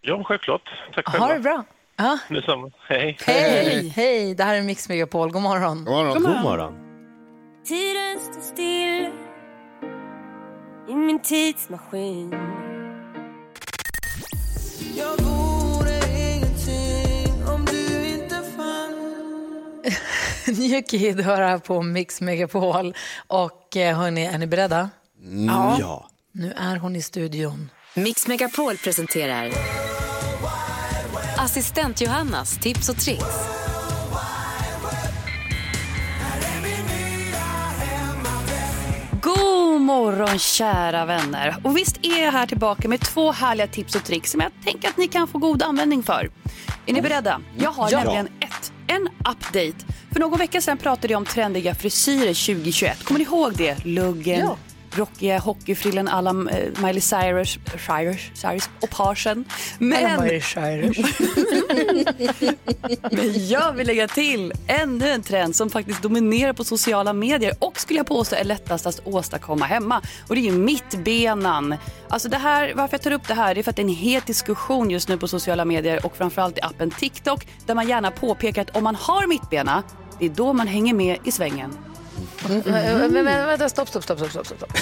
Ja, 0.00 0.24
självklart. 0.24 0.62
Tack 0.94 1.08
själva. 1.08 1.26
Ha 1.26 1.32
det 1.34 1.40
bra. 1.40 1.64
Ja. 1.96 2.18
Detsamma. 2.28 2.70
Hej. 2.88 3.16
Hej, 3.26 3.88
hej. 3.88 4.34
Det 4.34 4.44
här 4.44 4.54
är 4.54 4.62
Mix 4.62 4.88
Megapol. 4.88 5.30
God 5.32 5.42
morgon. 5.42 5.84
God 5.84 5.94
morgon. 5.94 6.22
God 6.22 6.42
morgon. 6.42 6.74
Tiden 7.64 8.18
står 8.20 8.40
still 8.40 9.10
i 10.88 10.94
min 10.94 11.18
tidsmaskin 11.22 12.34
New 20.58 20.82
Kid 20.82 21.20
hör 21.20 21.42
här 21.42 21.58
på 21.58 21.82
Mix 21.82 22.20
Megapol. 22.20 22.94
Och 23.26 23.76
eh, 23.76 23.98
hörni, 23.98 24.24
är 24.26 24.38
ni 24.38 24.46
beredda? 24.46 24.90
Ja. 25.48 25.76
ja. 25.80 26.08
Nu 26.32 26.52
är 26.56 26.76
hon 26.76 26.96
i 26.96 27.02
studion. 27.02 27.70
Mix 27.94 28.26
Megapol 28.26 28.76
presenterar 28.76 29.50
Assistent 31.38 32.00
Johannas 32.00 32.58
tips 32.58 32.88
och 32.88 32.96
tricks. 32.96 33.24
God 39.22 39.80
morgon 39.80 40.38
kära 40.38 41.04
vänner. 41.06 41.56
Och 41.64 41.76
visst 41.76 41.98
är 42.02 42.24
jag 42.24 42.32
här 42.32 42.46
tillbaka 42.46 42.88
med 42.88 43.00
två 43.00 43.32
härliga 43.32 43.66
tips 43.66 43.94
och 43.94 44.04
tricks 44.04 44.30
som 44.30 44.40
jag 44.40 44.52
tänker 44.64 44.88
att 44.88 44.96
ni 44.96 45.08
kan 45.08 45.28
få 45.28 45.38
god 45.38 45.62
användning 45.62 46.02
för. 46.02 46.30
Är 46.86 46.92
ni 46.92 47.02
beredda? 47.02 47.40
Jag 47.58 47.70
har 47.70 47.90
Ja. 47.90 47.98
nämligen 47.98 48.26
ett 48.26 48.72
en 48.86 49.08
update. 49.18 49.89
För 50.12 50.20
någon 50.20 50.38
vecka 50.38 50.60
sedan 50.60 50.78
pratade 50.78 51.12
jag 51.12 51.18
om 51.18 51.24
trendiga 51.24 51.74
frisyrer 51.74 52.54
2021. 52.54 53.04
Kommer 53.04 53.18
ni 53.18 53.24
ihåg 53.24 53.56
det? 53.56 53.84
Luggen, 53.84 54.40
Ja 54.40 54.56
rockiga 54.98 55.38
hockeyfrillen 55.38 56.08
alla 56.08 56.30
eh, 56.30 56.82
Miley 56.82 57.00
Cyrus, 57.00 57.58
Cyrus, 57.86 58.30
Cyrus 58.34 58.70
och 58.80 58.90
parsen. 58.90 59.44
Men... 59.78 60.22
Miley 60.22 60.40
Cyrus. 60.40 60.96
Men 63.10 63.48
jag 63.48 63.72
vill 63.72 63.86
lägga 63.86 64.08
till 64.08 64.52
ännu 64.66 65.08
en 65.08 65.22
trend 65.22 65.56
som 65.56 65.70
faktiskt 65.70 66.02
dominerar 66.02 66.52
på 66.52 66.64
sociala 66.64 67.12
medier 67.12 67.54
och 67.58 67.80
skulle 67.80 67.98
jag 67.98 68.06
påstå 68.06 68.36
är 68.36 68.44
lättast 68.44 68.86
att 68.86 69.00
åstadkomma 69.04 69.64
hemma. 69.64 70.02
Och 70.28 70.34
det 70.34 70.40
är 70.40 70.44
ju 70.44 70.52
mittbenan. 70.52 71.74
Alltså 72.08 72.28
det 72.28 72.38
här, 72.38 72.72
varför 72.74 72.94
jag 72.94 73.02
tar 73.02 73.10
upp 73.10 73.28
det 73.28 73.34
här 73.34 73.54
det 73.54 73.60
är 73.60 73.62
för 73.62 73.70
att 73.70 73.76
det 73.76 73.82
är 73.82 73.84
en 73.84 73.94
het 73.94 74.26
diskussion 74.26 74.90
just 74.90 75.08
nu 75.08 75.18
på 75.18 75.28
sociala 75.28 75.64
medier 75.64 76.06
och 76.06 76.16
framförallt 76.16 76.58
i 76.58 76.60
appen 76.62 76.90
TikTok 76.90 77.46
där 77.66 77.74
man 77.74 77.88
gärna 77.88 78.10
påpekar 78.10 78.62
att 78.62 78.76
om 78.76 78.84
man 78.84 78.94
har 78.94 79.26
mittbena 79.26 79.82
det 80.18 80.26
är 80.26 80.30
då 80.30 80.52
man 80.52 80.66
hänger 80.66 80.94
med 80.94 81.18
i 81.24 81.32
svängen. 81.32 81.89
Men, 82.48 82.62
men, 82.64 83.12
men, 83.24 83.46
vänta, 83.46 83.68
stopp, 83.68 83.88
stopp, 83.88 84.04
stopp. 84.04 84.18
stopp, 84.18 84.30
stopp, 84.46 84.46
stopp. 84.46 84.72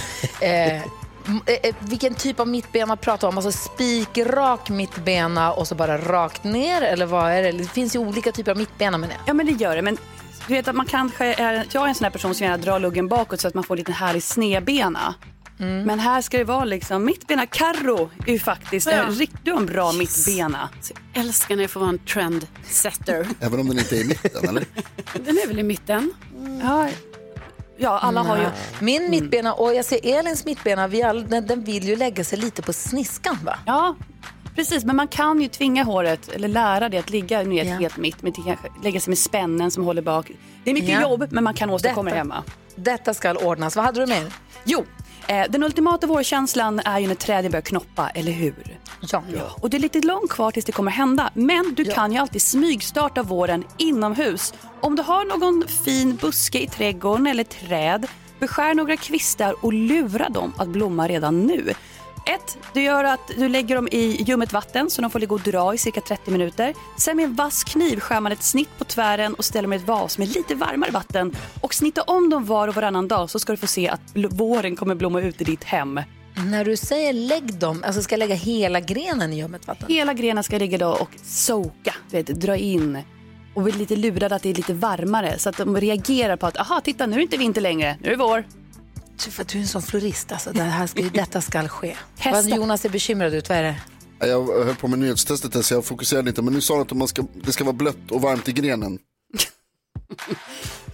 Eh, 0.41 0.83
m- 1.27 1.41
eh, 1.47 1.75
vilken 1.81 2.15
typ 2.15 2.41
av 2.41 2.49
mittbena 2.49 2.97
pratar 2.97 3.29
vi 3.29 3.33
om? 3.33 3.39
Alltså 3.39 3.53
spikrak 3.53 4.69
mittbena 4.71 5.53
och 5.53 5.69
så 5.69 5.75
bara 5.75 5.99
rakt 5.99 6.45
ner? 6.45 6.83
Eller 6.83 7.07
vad 7.07 7.33
är 7.33 7.43
det? 7.43 7.53
Det 7.53 7.65
finns 7.65 7.95
ju 7.95 7.99
olika 7.99 8.33
typer 8.33 8.51
av 8.51 8.57
mittbena 8.57 8.99
menar 8.99 9.15
jag. 9.15 9.23
Ja 9.27 9.35
men 9.35 9.47
det 9.47 9.53
gör 9.53 9.77
det. 9.77 9.83
Men 9.83 9.97
du 10.47 10.55
vet 10.55 10.69
att 10.69 10.77
man 10.77 10.87
kanske 10.87 11.35
är, 11.35 11.67
jag 11.73 11.85
är 11.85 11.89
en 11.89 11.95
sån 11.95 12.05
här 12.05 12.11
person 12.11 12.35
som 12.35 12.45
gärna 12.45 12.57
drar 12.59 12.81
luggen 12.81 13.09
bakåt 13.09 13.41
så 13.41 13.49
att 13.49 13.55
man 13.55 13.65
får 13.65 13.77
lite 13.77 13.93
härlig 13.93 14.23
snedbena. 14.23 15.15
Men 15.61 15.99
här 16.01 16.23
ska 16.23 16.39
det 16.39 16.45
vara 16.45 16.65
liksom 16.65 17.05
mittbena. 17.05 17.47
Carro 17.47 18.11
är 18.27 18.33
ju 18.33 18.39
faktiskt 18.39 18.87
Ja. 18.87 18.93
en 18.93 19.13
riktigt 19.13 19.47
en 19.49 19.67
bra 19.67 19.93
mittbena. 19.93 20.69
Jag 21.13 21.25
älskar 21.25 21.57
när 21.57 21.63
jag 21.63 21.71
får 21.71 21.81
vara 21.81 21.91
en 21.91 21.99
trendsetter. 21.99 23.27
Även 23.41 23.61
om 23.61 23.69
den 23.69 23.79
inte 23.79 23.97
är 23.97 24.01
i 24.01 24.05
mitten, 24.05 24.49
eller? 24.49 24.65
Den 25.25 25.39
är 25.39 25.47
väl 25.47 25.59
i 25.59 25.63
mitten? 25.63 26.13
Ja, 26.63 26.89
ja 27.79 27.99
alla 27.99 28.23
har 28.23 28.37
ju... 28.37 28.43
Nej. 28.43 28.53
Min 28.81 29.11
mittbena 29.11 29.53
och 29.55 29.75
jag 29.75 29.85
ser 29.85 30.19
Elins 30.19 30.45
mittbena, 30.45 30.87
vi 30.89 31.03
all, 31.03 31.29
den, 31.29 31.47
den 31.47 31.65
vill 31.65 31.85
ju 31.89 31.97
lägga 31.97 32.25
sig 32.25 32.39
lite 32.39 32.63
på 32.63 32.73
sniskan 32.73 33.39
va? 33.45 33.59
Ja, 33.67 33.95
precis. 34.55 34.85
Men 34.85 34.97
man 34.97 35.09
kan 35.09 35.41
ju 35.41 35.49
tvinga 35.49 35.85
håret, 35.85 36.29
eller 36.29 36.49
lära 36.49 36.89
det 36.89 36.99
att 36.99 37.11
ligga 37.11 37.43
ner 37.43 37.65
Ja. 37.65 37.77
helt 37.77 37.97
mitt, 37.97 38.23
men 38.23 38.33
kanske 38.33 38.69
lägga 38.83 39.01
sig 39.01 39.11
med 39.11 39.19
spännen 39.19 39.71
som 39.71 39.85
håller 39.85 40.03
bak. 40.03 40.31
Det 40.65 40.71
är 40.71 40.75
mycket 40.75 40.91
Ja. 40.91 41.01
jobb, 41.03 41.27
men 41.31 41.45
man 41.45 41.55
kan 41.55 41.71
åstadkomma 41.71 42.11
det 42.11 42.17
hemma. 42.17 42.43
Detta 42.75 43.15
ska 43.15 43.35
ordnas. 43.35 43.77
Vad 43.77 43.85
hade 43.85 44.01
du 44.01 44.07
mer? 44.07 44.33
Jo, 44.65 44.85
den 45.29 45.63
ultimata 45.63 46.07
vårkänslan 46.07 46.81
är 46.85 46.99
ju 46.99 47.07
när 47.07 47.15
träden 47.15 47.51
börjar 47.51 47.63
knoppa, 47.63 48.09
eller 48.09 48.33
hur? 48.33 48.79
Ja. 49.01 49.23
Och 49.61 49.71
det 49.71 49.77
är 49.77 49.81
lite 49.81 50.01
långt 50.01 50.31
kvar 50.31 50.51
tills 50.51 50.65
det 50.65 50.73
kommer 50.73 50.91
hända. 50.91 51.31
Men 51.35 51.75
du 51.75 51.85
kan 51.85 52.13
ju 52.13 52.19
alltid 52.19 52.43
smygstarta 52.43 53.23
våren 53.23 53.65
inomhus. 53.77 54.55
Om 54.81 54.97
du 54.97 55.03
har 55.03 55.25
någon 55.25 55.69
fin 55.69 56.17
buske 56.17 56.61
i 56.61 56.67
trädgården 56.67 57.27
eller 57.27 57.45
träd, 57.45 58.07
beskär 58.41 58.75
några 58.75 58.97
kvistar 58.97 59.65
och 59.65 59.73
lura 59.73 60.29
dem 60.29 60.53
att 60.57 60.69
blomma 60.69 61.09
redan 61.09 61.47
nu. 61.47 61.73
Ett, 62.29 62.59
du 62.75 62.83
gör 62.83 63.05
att 63.05 63.31
du 63.37 63.49
lägger 63.49 63.75
dem 63.75 63.89
i 63.91 64.23
ljummet 64.23 64.53
vatten 64.53 64.91
så 64.91 65.03
de 65.03 65.11
får 65.11 65.19
ligga 65.19 65.35
och 65.35 65.41
dra 65.41 65.75
i 65.75 65.79
cirka 65.79 66.01
30 66.01 66.31
minuter. 66.31 66.75
Sen 66.99 67.17
med 67.17 67.25
en 67.25 67.35
vass 67.35 67.65
kniv 67.65 68.01
skär 68.01 68.21
man 68.21 68.33
ett 68.33 68.43
snitt 68.43 68.79
på 68.79 68.85
tvären 68.85 69.35
och 69.35 69.45
ställer 69.45 69.69
med 69.69 69.77
ett 69.81 69.87
vas 69.87 70.19
med 70.19 70.29
lite 70.29 70.55
varmare 70.55 70.91
vatten. 70.91 71.37
Och 71.61 71.75
snitta 71.75 72.03
om 72.03 72.31
dem 72.31 72.45
var 72.45 72.69
och 72.69 72.75
varannan 72.75 73.09
dag 73.09 73.31
så 73.31 73.39
ska 73.39 73.53
du 73.53 73.57
få 73.57 73.67
se 73.67 73.89
att 73.89 74.01
våren 74.15 74.77
kommer 74.77 74.95
blomma 74.95 75.21
ut 75.21 75.41
i 75.41 75.45
ditt 75.45 75.65
hem. 75.65 76.01
När 76.47 76.65
du 76.65 76.77
säger 76.77 77.13
lägg 77.13 77.55
dem, 77.55 77.83
alltså 77.87 78.03
ska 78.03 78.13
jag 78.13 78.19
lägga 78.19 78.35
hela 78.35 78.81
grenen 78.81 79.33
i 79.33 79.39
ljummet 79.39 79.67
vatten? 79.67 79.87
Hela 79.89 80.15
grenen 80.15 80.45
ska 80.45 80.59
ligga 80.59 80.79
då 80.79 80.89
och 80.89 81.11
soka, 81.23 81.95
vet, 82.11 82.27
dra 82.27 82.57
in 82.57 82.99
och 83.55 83.63
bli 83.63 83.73
lite 83.73 83.97
lurade 83.97 84.35
att 84.35 84.43
det 84.43 84.51
är 84.51 84.55
lite 84.55 84.75
varmare 84.75 85.39
så 85.39 85.49
att 85.49 85.57
de 85.57 85.77
reagerar 85.77 86.37
på 86.37 86.47
att 86.47 86.57
aha, 86.57 86.81
titta 86.81 87.07
nu 87.07 87.13
är 87.13 87.17
det 87.17 87.23
inte 87.23 87.37
vinter 87.37 87.61
längre, 87.61 87.97
nu 88.01 88.07
är 88.07 88.11
det 88.11 88.17
vår. 88.17 88.45
För 89.19 89.43
att 89.43 89.49
du 89.49 89.59
är 89.59 89.63
en 89.63 89.69
sån 89.69 89.83
florist, 89.83 90.33
alltså, 90.33 90.53
det 90.53 90.63
här 90.63 90.87
ska, 90.87 91.03
detta 91.03 91.41
ska 91.41 91.69
ske. 91.69 91.97
Vad 92.25 92.49
Jonas 92.49 92.81
ser 92.81 92.89
bekymrad 92.89 93.35
ut, 93.35 93.49
vad 93.49 93.59
är 93.59 93.63
det? 93.63 93.77
Jag 94.27 94.65
höll 94.65 94.75
på 94.77 94.89
med 94.89 94.99
nyhetstestet 94.99 95.55
här, 95.55 95.63
så 95.63 95.75
jag 95.75 95.85
fokuserade 95.85 96.29
inte. 96.29 96.43
Men 96.43 96.55
nu 96.55 96.61
sa 96.61 96.75
du 96.75 96.81
att 96.81 96.93
man 96.93 97.09
ska, 97.09 97.25
det 97.35 97.53
ska 97.53 97.65
vara 97.65 97.73
blött 97.73 98.11
och 98.11 98.23
varmt 98.23 98.49
i 98.49 98.53
grenen. 98.53 98.99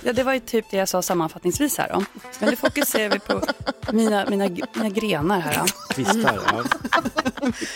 Ja, 0.03 0.13
det 0.13 0.23
var 0.23 0.33
ju 0.33 0.41
typ 0.41 0.65
det 0.71 0.77
jag 0.77 0.89
sa 0.89 1.03
sammanfattningsvis 1.03 1.79
här 1.79 1.89
då. 1.89 2.05
Men 2.39 2.51
nu 2.51 2.57
fokuserar 2.57 3.09
vi 3.09 3.19
på 3.19 3.43
mina, 3.93 4.27
mina, 4.31 4.49
mina 4.75 4.89
grenar 4.89 5.41
här. 5.41 5.63
Kvistar, 5.91 6.41
ja. 6.47 6.65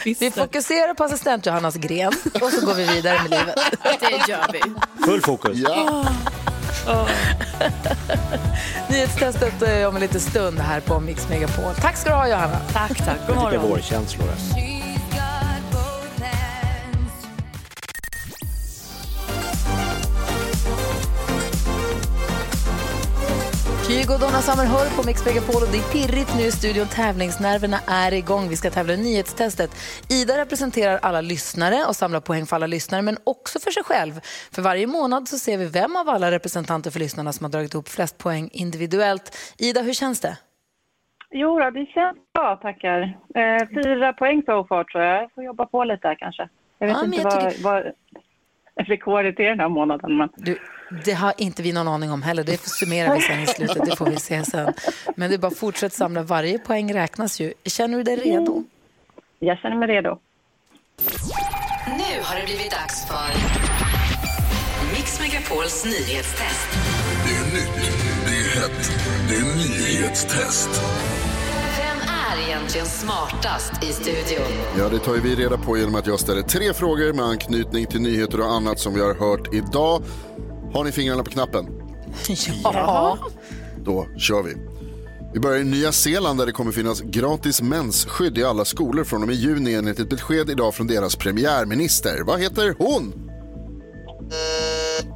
Vi 0.05 0.31
fokuserar 0.31 0.95
på 0.95 1.05
assistent 1.05 1.47
Johannas 1.47 1.77
gren 1.77 2.13
och 2.43 2.53
så 2.53 2.67
går 2.67 2.75
vi 2.75 2.87
vidare 2.87 3.23
med 3.23 3.31
livet. 3.31 3.59
Det 4.01 4.31
gör 4.33 4.53
vi. 4.53 4.61
Full 5.05 5.21
fokus. 5.21 5.59
Ja. 5.59 6.09
Nyhetstestet 8.89 9.63
eh, 9.63 9.89
om 9.89 9.95
en 9.95 10.01
liten 10.01 10.21
stund 10.21 10.59
här 10.59 10.81
på 10.81 11.01
Mix 11.01 11.29
Megapol. 11.29 11.75
Tack 11.81 11.97
ska 11.97 12.11
du 12.11 12.17
ha 12.17 12.29
Johanna. 12.29 12.59
Tack, 12.73 13.05
tack. 13.05 13.19
God 13.27 13.37
morgon. 13.37 13.69
vårkänslor. 13.69 14.29
Och 24.15 24.21
Donna 24.21 24.41
Summer 24.47 24.67
hör 24.75 24.97
på 24.97 25.03
Mix 25.07 25.27
Megapol 25.27 25.63
och 25.63 25.69
det 25.73 25.79
är 25.79 25.89
pirrigt 25.93 26.33
nu 26.39 26.43
i 26.43 26.51
studion. 26.53 26.87
Tävlingsnerverna 26.87 27.79
är 27.87 28.13
igång. 28.13 28.49
Vi 28.49 28.57
ska 28.57 28.71
tävla 28.71 28.93
i 28.93 28.97
nyhetstestet. 28.97 29.71
Ida 30.11 30.39
representerar 30.39 30.99
alla 31.03 31.21
lyssnare 31.21 31.85
och 31.89 31.97
samlar 31.97 32.21
poäng 32.21 32.47
för 32.47 32.57
alla 32.57 32.67
lyssnare 32.67 33.03
men 33.03 33.17
också 33.25 33.59
för 33.59 33.71
sig 33.71 33.83
själv. 33.85 34.13
För 34.55 34.63
varje 34.63 34.87
månad 34.87 35.29
så 35.29 35.39
ser 35.39 35.59
vi 35.59 35.67
vem 35.67 35.97
av 35.97 36.09
alla 36.09 36.31
representanter 36.31 36.91
för 36.91 36.99
lyssnarna 36.99 37.33
som 37.33 37.45
har 37.45 37.51
dragit 37.51 37.75
ihop 37.75 37.89
flest 37.89 38.19
poäng 38.19 38.49
individuellt. 38.53 39.37
Ida, 39.59 39.81
hur 39.83 39.93
känns 39.93 40.21
det? 40.21 40.37
Jo, 41.31 41.59
då, 41.61 41.71
det 41.71 41.87
känns 41.87 42.17
bra, 42.35 42.57
tackar. 42.57 43.01
Eh, 43.35 43.69
fyra 43.85 44.13
poäng 44.13 44.43
så 44.47 44.65
far 44.65 44.85
tror 44.85 45.05
jag. 45.05 45.23
Jag 45.23 45.33
får 45.35 45.45
jobba 45.45 45.67
på 45.67 45.85
lite 45.85 46.09
här 46.09 46.15
kanske. 46.15 46.49
Jag 46.79 46.87
vet 46.89 46.97
Ja, 46.97 47.05
inte 47.05 47.17
jag 47.17 47.25
vad, 47.25 47.51
tycker- 47.51 47.65
vad 47.65 47.85
rekordet 48.87 49.41
är 49.41 49.45
den 49.49 49.61
här 49.61 49.69
månaden. 49.69 50.17
Men... 50.17 50.29
Du, 50.37 50.59
det 51.05 51.13
har 51.13 51.35
inte 51.37 51.63
vi 51.63 51.73
någon 51.73 51.89
aning 51.89 52.11
om 52.13 52.23
heller. 52.23 52.45
Det 52.45 52.61
summerar 52.69 53.15
vi 53.15 53.21
sen 53.21 53.41
i 53.41 53.47
slutet. 53.47 53.85
Det 53.85 53.97
får 53.97 54.07
vi 54.07 54.17
se 54.17 54.45
sen. 54.45 54.73
Men 55.17 55.31
det 55.31 55.37
är 55.37 55.39
bara 55.39 55.47
att 55.47 55.59
fortsätta 55.59 55.95
samla. 55.97 56.23
Varje 56.23 56.59
poäng 56.59 56.95
räknas 56.95 57.41
ju. 57.41 57.53
Känner 57.65 57.99
du 57.99 58.05
dig 58.05 58.17
redo? 58.17 58.65
Jag 59.39 59.59
känner 59.59 59.77
mig 59.77 59.89
redo. 59.89 60.19
Nu 61.87 62.23
har 62.23 62.37
det 62.41 62.45
blivit 62.47 62.71
dags 62.71 63.07
för 63.07 63.29
Mix 64.97 65.21
Megapols 65.21 65.85
nyhetstest. 65.85 66.69
Det 67.25 67.35
är 67.35 67.45
nytt, 67.55 67.91
det 68.27 68.37
är 68.37 68.61
hett, 68.61 68.91
det 69.29 69.35
är 69.35 69.57
nyhetstest. 69.57 70.69
Vem 71.79 71.99
är 72.09 72.49
egentligen 72.49 72.87
smartast 72.87 73.85
i 73.85 73.93
studion? 73.93 74.47
Ja, 74.79 74.89
det 74.89 74.99
tar 74.99 75.15
ju 75.15 75.21
vi 75.21 75.35
reda 75.35 75.59
på 75.59 75.79
genom 75.79 75.95
att 75.95 76.07
jag 76.07 76.21
ställer 76.21 76.43
tre 76.43 76.73
frågor 76.75 77.13
med 77.13 77.25
anknytning 77.25 77.87
till 77.87 78.01
nyheter 78.01 78.41
och 78.41 78.53
annat 78.53 78.79
som 78.79 78.95
vi 78.95 79.01
har 79.01 79.15
hört 79.15 79.55
idag. 79.55 80.03
Har 80.75 80.85
ni 80.85 80.93
fingrarna 80.93 81.23
på 81.25 81.31
knappen? 81.31 81.67
Ja. 82.65 83.19
Då 83.85 84.07
kör 84.19 84.43
vi. 84.43 84.55
Vi 85.35 85.41
börjar 85.41 85.59
i 85.59 85.65
Nya 85.65 85.93
Zeeland 85.93 86.39
där 86.39 86.47
det 86.47 86.53
kommer 86.53 86.73
finnas 86.73 87.01
gratis 87.01 87.63
mensskydd 87.63 88.39
i 88.39 88.45
alla 88.45 88.65
skolor 88.65 89.05
från 89.05 89.23
och 89.23 89.29
med 89.29 89.37
juni 89.37 89.75
enligt 89.75 90.01
ett 90.01 90.11
besked 90.11 90.51
idag 90.51 90.75
från 90.75 90.87
deras 90.87 91.17
premiärminister. 91.17 92.23
Vad 92.27 92.41
heter 92.41 92.75
hon? 92.79 93.31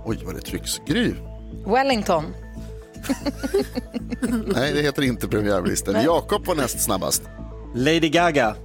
Oj, 0.05 0.19
vad 0.25 0.35
det 0.35 0.41
trycks. 0.41 0.79
Gry? 0.87 1.15
Wellington. 1.67 2.25
Nej, 4.55 4.73
det 4.73 4.83
heter 4.83 5.03
inte 5.03 5.29
premiärminister. 5.29 6.03
Jakob 6.05 6.47
var 6.47 6.55
näst 6.55 6.81
snabbast. 6.81 7.23
Lady 7.75 8.09
Gaga. 8.09 8.55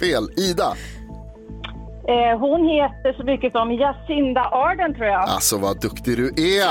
Fel. 0.00 0.28
Ida? 0.36 0.76
Eh, 2.12 2.38
hon 2.38 2.68
heter 2.68 3.12
så 3.18 3.24
mycket 3.24 3.52
som 3.52 3.72
Jacinda 3.72 4.40
Arden 4.40 4.94
tror 4.94 5.06
jag. 5.06 5.28
Alltså 5.28 5.58
vad 5.58 5.80
duktig 5.80 6.16
du 6.16 6.28
är. 6.28 6.68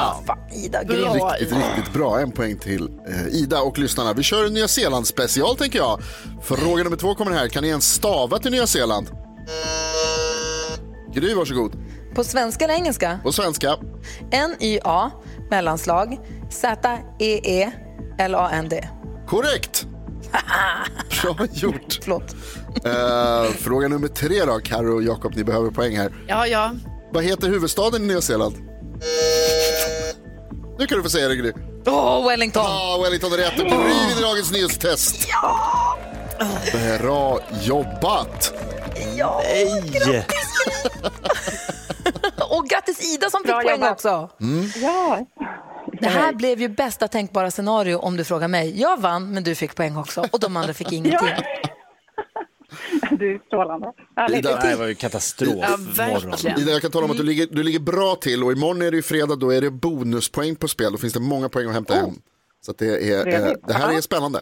Ida, 0.66 0.80
Bra, 0.88 0.96
Riktigt, 1.34 1.58
riktigt 1.58 1.94
bra. 1.94 2.20
En 2.20 2.32
poäng 2.32 2.58
till 2.60 2.90
eh, 3.08 3.28
Ida 3.42 3.62
och 3.62 3.80
lyssnarna. 3.80 4.14
Vi 4.14 4.24
kör 4.24 4.46
en 4.46 4.54
Nya 4.54 4.68
Zeeland 4.68 5.08
special 5.08 5.56
tänker 5.56 5.80
jag. 5.80 6.00
Fråga 6.42 6.84
nummer 6.84 6.98
två 6.98 7.16
kommer 7.16 7.32
här. 7.32 7.48
Kan 7.48 7.64
ni 7.64 7.70
ens 7.70 7.94
stava 7.94 8.40
till 8.40 8.52
Nya 8.52 8.68
Zeeland? 8.68 9.08
Gry, 11.14 11.34
varsågod. 11.34 11.72
På 12.16 12.24
svenska 12.24 12.66
eller 12.66 12.76
engelska? 12.76 13.20
På 13.24 13.32
svenska. 13.32 13.76
N-Y-A, 14.32 15.12
mellanslag, 15.50 16.18
Z-E-E-L-A-N-D. 16.50 17.72
Korrekt! 19.28 19.86
Bra 21.22 21.48
gjort. 21.52 22.00
Förlåt. 22.04 22.36
Eh, 22.86 23.52
fråga 23.52 23.88
nummer 23.88 24.08
tre 24.08 24.46
då, 24.46 24.60
Karo 24.64 24.96
och 24.96 25.04
Jakob, 25.04 25.36
ni 25.36 25.44
behöver 25.44 25.72
poäng 25.72 25.98
här. 25.98 26.12
Ja, 26.28 26.48
ja. 26.48 26.72
Vad 27.14 27.24
heter 27.24 27.48
huvudstaden 27.48 28.04
i 28.04 28.08
Nya 28.08 28.22
Zeeland? 28.22 28.56
Nu 30.80 30.88
kan 30.88 30.98
du 30.98 31.04
få 31.04 31.10
säga 31.10 31.28
det, 31.28 31.36
Gry. 31.36 31.52
Åh, 31.86 32.28
Wellington! 32.28 32.64
Ja, 32.66 33.00
Wellington 33.04 33.34
är 33.34 33.38
rätt. 33.38 33.54
Och 33.60 33.66
Gry 33.66 33.76
vinner 33.76 34.22
dagens 34.22 34.52
nyhetstest. 34.52 35.28
Bra 37.00 37.40
jobbat! 37.62 38.54
Ja, 39.18 39.42
Nej! 39.44 40.26
Och 42.50 42.66
grattis 42.70 43.14
Ida 43.16 43.30
som 43.30 43.40
fick 43.42 43.48
Bra 43.52 43.62
poäng 43.62 43.72
jobbat. 43.76 43.92
också. 43.92 44.30
Ja. 44.82 45.20
Det 46.00 46.08
här 46.08 46.34
blev 46.34 46.62
ju 46.62 46.68
bästa 46.70 47.08
tänkbara 47.08 47.52
scenario 47.52 47.96
om 47.96 48.18
du 48.18 48.24
frågar 48.24 48.48
mig. 48.48 48.82
Jag 48.82 49.02
vann, 49.02 49.34
men 49.34 49.44
du 49.44 49.56
fick 49.56 49.76
poäng 49.76 49.98
också. 49.98 50.24
Och 50.32 50.40
de 50.40 50.58
andra 50.58 50.74
fick 50.74 50.92
ingenting. 50.92 51.20
Du 53.12 53.36
är 53.36 53.40
strålande. 53.48 53.92
Ida, 54.30 54.56
Det 54.56 54.68
här 54.68 54.78
var 54.78 54.86
ju 54.88 54.96
katastrofmorgon. 54.96 56.60
Ida, 56.60 56.72
jag 56.72 56.82
kan 56.82 56.92
tala 56.92 57.06
om 57.06 57.12
att 57.12 57.18
du 57.18 57.24
ligger, 57.24 57.48
du 57.52 57.64
ligger 57.64 57.80
bra 57.80 58.16
till 58.16 58.44
och 58.44 58.52
imorgon 58.52 58.82
är 58.82 58.92
det 58.92 58.98
ju 58.98 59.04
fredag, 59.04 59.36
då 59.36 59.54
är 59.54 59.62
det 59.62 59.72
bonuspoäng 59.72 60.56
på 60.56 60.68
spel. 60.68 60.92
Då 60.92 60.98
finns 60.98 61.14
det 61.14 61.20
många 61.20 61.50
poäng 61.50 61.68
att 61.68 61.74
hämta 61.74 61.94
hem. 61.94 62.10
Så 62.62 62.72
att 62.72 62.78
det, 62.78 63.12
är, 63.14 63.28
eh, 63.28 63.54
det 63.68 63.74
här 63.74 63.90
är 63.90 63.94
Ja. 63.94 64.02
spännande. 64.02 64.42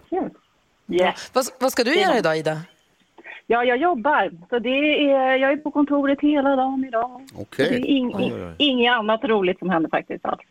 Yes. 0.91 1.30
Vad, 1.34 1.45
vad 1.60 1.72
ska 1.72 1.84
du 1.84 1.95
göra 2.00 2.18
idag, 2.18 2.38
Ida? 2.38 2.62
Ja, 3.47 3.64
jag 3.64 3.78
jobbar. 3.78 4.32
Så 4.50 4.60
det 4.60 4.70
är, 4.70 5.36
jag 5.38 5.52
är 5.52 5.58
på 5.58 5.72
kontoret 5.72 6.18
hela 6.22 6.56
dagen 6.56 6.86
idag. 6.88 7.22
Så 7.36 7.45
Det 7.58 7.64
är 7.64 7.86
ing, 7.86 8.12
Oj, 8.16 8.34
oj, 8.34 8.43
oj. 8.43 8.56
inget 8.58 8.93
annat 8.93 9.24
roligt 9.24 9.60
som 9.60 9.70
händer 9.70 9.89
faktiskt 9.89 10.26
alls. 10.26 10.41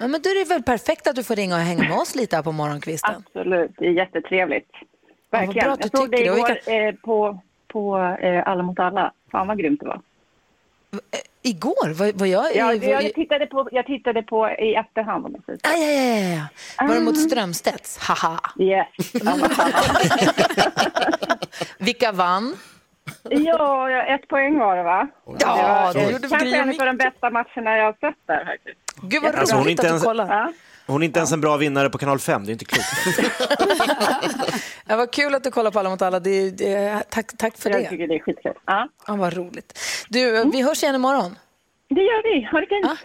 Ja, 0.00 0.08
men 0.08 0.22
då 0.22 0.30
är 0.30 0.44
det 0.44 0.48
väl 0.48 0.62
perfekt 0.62 1.06
att 1.06 1.16
du 1.16 1.24
får 1.24 1.36
ringa 1.36 1.54
och 1.54 1.60
hänga 1.60 1.82
med 1.88 1.98
oss 1.98 2.14
lite 2.14 2.36
här 2.36 2.42
på 2.42 2.52
morgonkvisten. 2.52 3.14
Absolut, 3.26 3.70
det 3.78 3.86
är 3.86 3.90
jättetrevligt. 3.90 4.70
Verkligen. 5.30 5.64
bra 5.64 5.72
att 5.72 5.82
du 5.82 5.88
jag 5.92 6.02
såg. 6.02 6.14
Och 6.14 6.20
igår 6.20 6.58
vi 6.66 6.88
eh, 6.88 6.94
på, 6.94 7.40
på 7.68 7.98
eh, 8.22 8.48
Alla 8.48 8.62
mot 8.62 8.78
alla. 8.78 9.12
Fan 9.32 9.46
vad 9.46 9.58
grymt 9.58 9.80
det 9.80 9.86
var. 9.86 10.00
Igår? 11.42 11.88
Vad, 11.94 12.14
vad 12.18 12.28
jag, 12.28 12.56
Ja, 12.56 12.74
jag, 12.74 13.14
tittade 13.14 13.46
på, 13.46 13.68
jag 13.72 13.86
tittade 13.86 14.22
på 14.22 14.48
i 14.50 14.74
efterhand 14.74 15.26
om 15.26 15.36
jag. 15.46 15.58
Aj, 15.62 15.84
aj, 15.84 15.98
aj, 15.98 16.42
aj. 16.76 16.88
Var 16.88 16.94
det 16.94 17.00
mot 17.00 17.14
Ah. 17.16 17.20
Strömstedts? 17.20 17.98
Haha. 17.98 18.40
Yes. 18.58 18.86
Vilka 21.78 22.12
vann? 22.12 22.56
Ja, 23.30 24.02
ett 24.02 24.28
poäng 24.28 24.58
var 24.58 24.76
det 24.76 24.82
va? 24.82 25.08
Ja, 25.40 25.90
det 25.92 25.98
det 25.98 26.04
var 26.04 26.12
gjorde 26.12 26.28
kanske 26.28 26.56
en 26.56 26.68
av 26.80 26.86
de 26.86 26.96
bästa 26.96 27.30
matcherna 27.30 27.76
jag 27.76 27.84
har 27.84 27.92
sett 27.92 28.18
där 28.26 28.44
faktiskt. 28.44 28.78
Gud 29.02 29.22
vad 29.22 29.34
Alltså, 29.34 29.54
hon 29.56 29.60
är 29.60 29.64
roligt 29.64 29.70
inte 29.70 29.82
att 29.82 29.86
ens- 29.88 30.02
du 30.02 30.06
kollar. 30.06 30.28
Ja. 30.38 30.52
Hon 30.86 31.02
är 31.02 31.06
inte 31.06 31.18
ens 31.18 31.32
en 31.32 31.40
bra 31.40 31.56
vinnare 31.56 31.90
på 31.90 31.98
kanal 31.98 32.18
5, 32.18 32.44
det 32.44 32.50
är 32.50 32.52
inte 32.52 32.64
klokt. 32.64 32.88
Ja, 34.86 34.96
vad 34.96 35.10
kul 35.12 35.34
att 35.34 35.44
du 35.44 35.50
kollar 35.50 35.70
på 35.70 35.78
Alla 35.78 35.90
mot 35.90 36.02
alla. 36.02 36.20
Det, 36.20 36.50
det, 36.50 37.02
tack, 37.10 37.26
tack 37.38 37.56
för 37.58 37.70
Jag 37.70 37.80
det. 37.82 37.88
tycker 37.88 38.08
det 38.08 38.14
är 38.14 38.18
skitkul. 38.18 38.52
Ja. 38.66 38.88
Ja, 39.06 39.16
vad 39.16 39.36
roligt. 39.36 39.78
Du, 40.08 40.50
vi 40.52 40.62
hörs 40.62 40.82
igen 40.82 40.94
imorgon. 40.94 41.38
Det 41.88 42.00
gör 42.02 42.22
vi. 42.22 42.44
Ha 42.52 42.60
det 42.60 42.88
gött. 42.88 42.98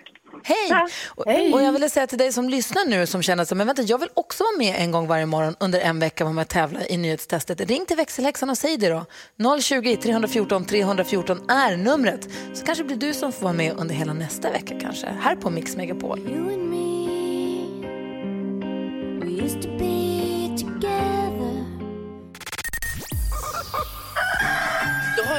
Hej! 0.43 0.71
Och, 1.07 1.27
och 1.53 1.63
jag 1.63 1.71
ville 1.71 1.89
säga 1.89 2.07
till 2.07 2.17
dig 2.17 2.31
som 2.31 2.49
lyssnar 2.49 2.85
nu 2.85 3.05
som 3.07 3.21
känner 3.21 3.43
att 3.43 3.51
men 3.57 3.67
vänta, 3.67 3.81
jag 3.81 3.97
vill 3.97 4.09
också 4.13 4.43
vara 4.43 4.57
med 4.57 4.75
en 4.81 4.91
gång 4.91 5.07
varje 5.07 5.25
morgon 5.25 5.55
under 5.59 5.79
en 5.79 5.99
vecka 5.99 6.23
vara 6.23 6.33
med 6.33 6.41
och 6.41 6.47
tävla 6.47 6.87
i 6.87 6.97
nyhetstestet. 6.97 7.61
Ring 7.61 7.85
till 7.85 7.97
växelhäxan 7.97 8.49
och 8.49 8.57
säg 8.57 8.77
det 8.77 8.89
då. 8.89 9.05
020 9.61 9.95
314 9.95 10.65
314 10.65 11.49
är 11.49 11.77
numret. 11.77 12.27
Så 12.53 12.65
kanske 12.65 12.83
blir 12.83 12.97
du 12.97 13.13
som 13.13 13.31
får 13.31 13.43
vara 13.43 13.53
med 13.53 13.73
under 13.77 13.95
hela 13.95 14.13
nästa 14.13 14.51
vecka 14.51 14.79
kanske. 14.81 15.07
Här 15.21 15.35
på 15.35 15.49
Mix 15.49 15.75
Megapol. 15.75 16.19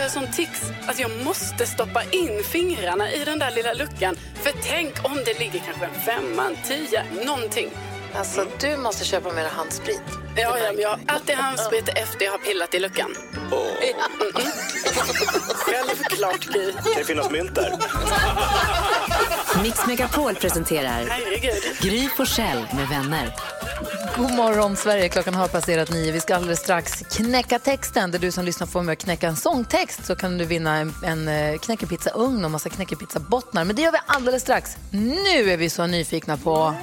Jag 0.06 0.12
sån 0.12 0.32
tics 0.32 0.70
att 0.86 0.98
jag 1.00 1.10
måste 1.24 1.66
stoppa 1.66 2.02
in 2.02 2.42
fingrarna 2.44 3.12
i 3.12 3.24
den 3.24 3.38
där 3.38 3.50
lilla 3.50 3.72
luckan. 3.72 4.16
För 4.34 4.52
tänk 4.62 5.04
om 5.04 5.16
det 5.24 5.38
ligger 5.38 5.58
kanske 5.58 5.84
en 5.86 5.94
femma, 5.94 6.46
en 6.46 6.56
tia, 6.56 7.02
någonting. 7.26 7.70
Alltså, 8.18 8.46
du 8.60 8.76
måste 8.76 9.04
köpa 9.04 9.32
mer 9.32 9.44
handsprit. 9.44 10.02
Ja, 10.36 10.58
ja, 10.58 10.72
men 10.72 10.80
jag 10.80 10.88
har 10.88 11.00
alltid 11.06 11.34
handsprit 11.34 11.88
efter 11.88 12.24
jag 12.24 12.32
har 12.32 12.38
pillat 12.38 12.74
i 12.74 12.78
luckan. 12.78 13.16
Mm, 13.36 13.52
mm. 13.52 14.52
Självklart, 15.54 16.46
Gry. 16.46 16.72
Kan 16.72 16.82
det 16.96 17.04
finnas 17.04 17.30
mynt 17.30 17.54
där? 17.54 17.72
Mix 19.62 19.86
Megapol 19.86 20.34
presenterar 20.34 21.06
Herregud. 21.08 21.62
Gry 21.80 22.08
Forssell 22.08 22.66
med 22.74 22.88
vänner. 22.88 23.34
God 24.16 24.34
morgon, 24.34 24.76
Sverige. 24.76 25.08
Klockan 25.08 25.34
har 25.34 25.48
passerat 25.48 25.90
nio. 25.90 26.12
Vi 26.12 26.20
ska 26.20 26.36
alldeles 26.36 26.58
strax 26.58 26.92
knäcka 27.16 27.58
texten. 27.58 28.10
Där 28.10 28.18
du 28.18 28.32
som 28.32 28.44
lyssnar 28.44 28.66
får 28.66 28.82
med 28.82 28.92
och 28.92 28.98
knäcka 28.98 29.28
en 29.28 29.36
sångtext 29.36 30.06
så 30.06 30.16
kan 30.16 30.38
du 30.38 30.44
vinna 30.44 30.76
en, 30.76 30.94
en 31.04 31.28
eh, 31.28 31.58
knäckepizzaugn 31.58 32.44
och 32.44 32.50
massa 32.50 32.68
knäckepizzabottnar. 32.68 33.64
Men 33.64 33.76
det 33.76 33.82
gör 33.82 33.92
vi 33.92 33.98
alldeles 34.06 34.42
strax. 34.42 34.76
Nu 34.90 35.50
är 35.50 35.56
vi 35.56 35.70
så 35.70 35.86
nyfikna 35.86 36.36
på 36.36 36.74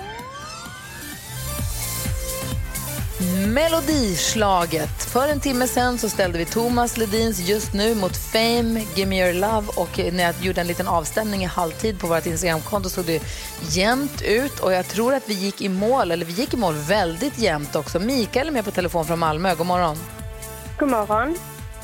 Melodislaget. 3.47 5.03
För 5.03 5.27
en 5.27 5.39
timme 5.39 5.67
sen 5.67 5.97
så 5.97 6.09
ställde 6.09 6.37
vi 6.37 6.45
Thomas 6.45 6.97
Ledins 6.97 7.39
Just 7.39 7.73
nu 7.73 7.95
mot 7.95 8.17
Fame, 8.17 8.85
Give 8.95 9.09
me 9.09 9.23
your 9.23 9.33
love 9.33 9.67
och 9.75 9.99
när 10.13 10.23
jag 10.23 10.35
gjorde 10.41 10.61
en 10.61 10.67
liten 10.67 10.87
avstämning 10.87 11.43
i 11.43 11.45
halvtid 11.45 11.99
på 11.99 12.07
vårt 12.07 12.25
Instagramkonto 12.25 12.89
såg 12.89 13.05
det 13.05 13.23
jämnt 13.69 14.21
ut 14.21 14.59
och 14.59 14.73
jag 14.73 14.87
tror 14.87 15.13
att 15.13 15.29
vi 15.29 15.33
gick 15.33 15.61
i 15.61 15.69
mål, 15.69 16.11
eller 16.11 16.25
vi 16.25 16.33
gick 16.33 16.53
i 16.53 16.57
mål 16.57 16.73
väldigt 16.73 17.37
jämnt 17.37 17.75
också. 17.75 17.99
Mikael 17.99 18.47
är 18.47 18.51
med 18.51 18.65
på 18.65 18.71
telefon 18.71 19.05
från 19.05 19.19
Malmö. 19.19 19.55
God 19.55 19.67
morgon. 19.67 19.97
God 20.79 20.89
morgon. 20.89 21.37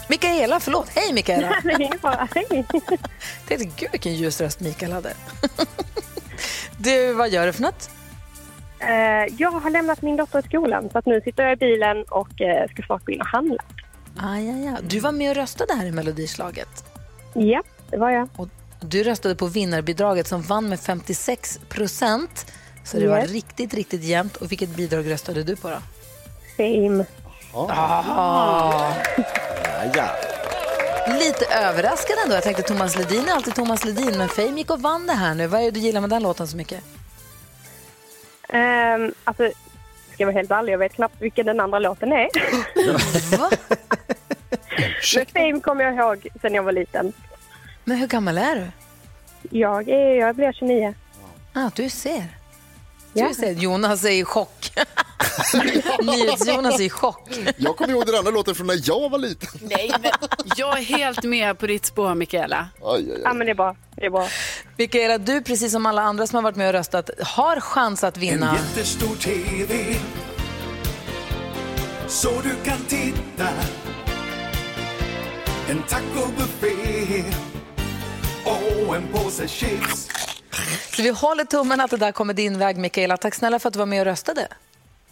Mikaela, 0.08 0.60
förlåt. 0.60 0.88
Hej 0.90 1.14
Mikaela. 1.14 1.48
Det 1.64 1.70
är 1.70 1.82
ingen 1.82 2.00
fara. 2.00 2.28
Hej. 2.36 2.66
Gud 3.50 3.90
vilken 3.92 4.16
ljus 4.16 4.42
röst 4.42 4.60
Mikael 4.60 4.92
hade. 4.92 5.14
du, 6.78 7.14
vad 7.14 7.30
gör 7.30 7.46
du 7.46 7.54
för 7.54 7.62
något? 7.62 7.90
Eh, 8.80 9.34
jag 9.38 9.52
har 9.52 9.70
lämnat 9.70 10.02
min 10.02 10.16
dotter 10.18 10.40
i 10.40 10.42
skolan 10.42 10.90
så 10.92 10.98
att 10.98 11.06
nu 11.06 11.22
sitter 11.22 11.44
jag 11.44 11.54
i 11.54 11.56
bilen 11.56 12.04
och 12.10 12.42
eh, 12.42 12.68
ska 12.70 12.84
snart 12.84 13.06
gå 13.06 13.12
in 13.12 13.22
och 13.22 13.28
handla. 13.28 13.64
Aj, 14.18 14.50
aj, 14.50 14.68
aj. 14.68 14.76
Du 14.84 15.00
var 15.00 15.12
med 15.12 15.30
och 15.30 15.36
röstade 15.36 15.74
här 15.74 15.86
i 15.86 15.92
Melodislaget. 15.92 16.84
Ja, 17.34 17.64
det 17.90 17.98
var 17.98 18.10
jag. 18.10 18.30
Och 18.36 18.48
du 18.82 19.04
röstade 19.04 19.36
på 19.36 19.46
vinnarbidraget 19.48 20.28
som 20.28 20.42
vann 20.42 20.70
med 20.70 20.80
56 20.80 21.60
procent. 21.70 22.52
Så 22.84 22.98
det 23.00 23.08
var 23.08 23.20
Yes. 23.20 23.32
riktigt, 23.32 23.74
riktigt 23.74 24.04
jämnt. 24.04 24.36
Och 24.38 24.52
vilket 24.52 24.70
bidrag 24.70 25.12
röstade 25.12 25.44
du 25.44 25.56
på 25.56 25.70
då? 25.70 25.78
Fame. 26.58 27.06
Ah. 27.54 28.94
Ja, 29.64 29.92
ja. 29.96 30.10
Lite 31.20 31.46
överraskad 31.46 32.16
ändå. 32.24 32.36
Jag 32.36 32.44
tänkte 32.44 32.64
Thomas 32.64 32.98
Ledin 32.98 33.28
är 33.30 33.34
alltid 33.34 33.56
Thomas 33.56 33.86
Ledin, 33.86 34.18
men 34.18 34.30
Fame 34.30 34.58
gick 34.58 34.72
och 34.72 34.82
vann 34.82 35.08
det 35.08 35.14
här 35.14 35.36
nu. 35.36 35.48
Vad 35.48 35.62
är 35.62 35.66
det 35.66 35.72
du 35.72 35.80
gillar 35.80 36.02
med 36.02 36.10
den 36.10 36.24
låten 36.24 36.48
så 36.48 36.58
mycket? 36.58 36.84
Um, 38.54 39.14
alltså, 39.24 39.44
ska 40.14 40.24
jag 40.24 40.28
vara 40.28 40.36
helt 40.38 40.52
ärlig, 40.52 40.74
jag 40.74 40.78
vet 40.78 40.94
knappt 40.94 41.22
vilken 41.22 41.46
den 41.46 41.60
andra 41.60 41.80
låten 41.80 42.12
är. 42.12 42.28
Men 45.16 45.26
Fame 45.26 45.60
kommer 45.62 45.84
jag 45.84 45.96
ihåg 45.96 46.28
sen 46.42 46.54
jag 46.54 46.64
var 46.64 46.72
liten. 46.72 47.14
Men 47.84 47.98
hur 47.98 48.08
gammal 48.08 48.38
är 48.38 48.56
du? 48.56 48.68
Jag, 49.58 49.90
är, 49.90 50.16
jag 50.16 50.36
blir 50.36 50.52
29. 50.52 50.94
Ah, 51.54 51.70
du 51.76 51.90
ser. 51.90 52.39
Ja. 53.14 53.32
Jonas 53.58 54.06
är 54.06 54.10
i 54.10 54.24
chock. 54.24 54.72
NyhetsJonas 56.04 56.80
är 56.80 56.84
i 56.84 56.90
chock. 56.90 57.30
Jag 57.58 57.78
kommer 57.78 57.90
ihåg 57.94 58.06
den 58.06 58.16
andra 58.16 58.32
låten 58.32 58.56
från 58.56 58.68
när 58.68 58.80
jag 58.84 59.10
var 59.10 59.18
liten. 59.18 59.50
Nej, 59.62 59.92
men 60.02 60.12
jag 60.58 60.78
är 60.80 60.84
helt 60.84 61.24
med 61.24 61.60
på 61.60 61.68
ditt 61.68 61.86
spår, 61.86 62.16
Mikaela. 62.16 62.68
Aj, 62.84 63.12
aj, 63.12 63.22
Ja, 63.24 63.34
men 63.34 63.46
det 63.48 63.52
är 63.52 63.56
bra. 63.56 63.76
Det 63.96 64.06
är 64.06 64.10
bra. 64.10 64.28
Mikaela, 64.78 65.18
du 65.18 65.42
precis 65.42 65.72
som 65.72 65.86
alla 65.86 66.02
andra 66.02 66.28
som 66.28 66.36
har 66.36 66.42
varit 66.44 66.56
med 66.56 66.68
och 66.68 66.74
röstat 66.74 67.10
har 67.22 67.60
chans 67.60 68.04
att 68.04 68.16
En 68.16 68.22
vinna. 68.22 68.56
jättestor 68.56 69.16
TV 69.16 69.96
Så 72.08 72.30
du 72.44 72.70
kan 72.70 72.78
titta 72.88 73.48
En 75.70 75.84
tacobuffé 75.84 77.24
Och 78.46 78.96
en 78.96 79.08
påse 79.14 79.48
chips 79.48 80.08
Så 80.96 81.02
vi 81.02 81.10
håller 81.10 81.44
tummen 81.44 81.82
att 81.82 81.92
det 81.92 81.98
där 81.98 82.12
kommer 82.12 82.34
din 82.34 82.60
väg, 82.60 82.78
Mikaela. 82.78 83.18
Tack 83.18 83.36
snälla 83.36 83.60
för 83.60 83.68
att 83.68 83.74
du 83.74 83.80
var 83.80 83.86
med 83.86 84.00
och 84.00 84.06
röstade. 84.06 84.48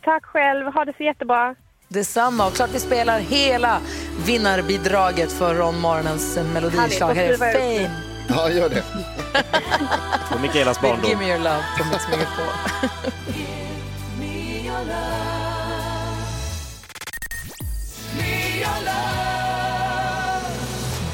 Tack 0.04 0.26
själv. 0.26 0.66
Ha 0.66 0.86
det 0.86 0.94
så 0.98 1.04
jättebra. 1.04 1.56
Detsamma. 1.88 2.48
Och 2.48 2.54
klart 2.54 2.70
vi 2.74 2.80
spelar 2.80 3.20
hela 3.20 3.80
vinnarbidraget 4.26 5.32
för 5.32 5.56
Ron 5.56 5.80
Morgonens 5.80 6.38
melodislag. 6.54 7.14
Här 7.14 7.24
är 7.24 7.38
Härligt, 7.38 7.40
då 7.40 7.46
skriver 7.46 7.60
jag 7.60 7.82
upp 7.82 7.88
Fame 7.88 8.18
Ja, 8.30 8.50
gör 8.50 8.70
det. 8.70 8.84
På 10.32 10.40
Mikaelas 10.40 10.82
barndom. 10.82 11.10
Give 11.10 11.20
me 11.20 11.28
your 11.28 11.38
love 11.38 11.64
på 11.78 11.84
Mix 11.92 12.08
Megapol. 12.10 12.54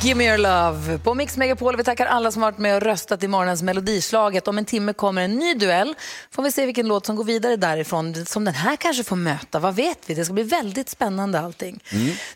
Give 0.04 0.16
me 0.16 0.28
your 0.28 0.38
love 0.38 1.00
på 1.00 1.14
Mix 1.14 1.38
Megapol. 1.38 1.78
Vi 1.78 1.84
tackar 1.84 2.06
alla 2.06 2.32
som 2.32 2.42
har 2.42 2.52
varit 2.52 2.60
med 2.60 2.76
och 2.76 2.82
röstat 2.82 3.24
i 3.24 3.28
morgonens 3.28 3.62
melodislaget. 3.62 4.48
Om 4.48 4.58
en 4.58 4.66
timme 4.66 4.94
kommer 4.94 5.22
en 5.22 5.36
ny 5.36 5.54
duell. 5.54 5.96
Får 6.32 6.44
vi 6.44 6.52
se 6.52 6.66
vilken 6.66 6.88
låt 6.88 7.06
som 7.06 7.16
går 7.16 7.24
vidare 7.24 7.56
därifrån. 7.56 8.26
Som 8.26 8.46
den 8.46 8.54
här 8.54 8.76
kanske 8.76 9.04
får 9.04 9.16
möta. 9.16 9.60
Vad 9.60 9.76
vet 9.76 10.00
vi? 10.06 10.14
Det 10.14 10.26
ska 10.26 10.34
bli 10.34 10.44
väldigt 10.44 10.90
spännande 10.90 11.40
allting. 11.40 11.84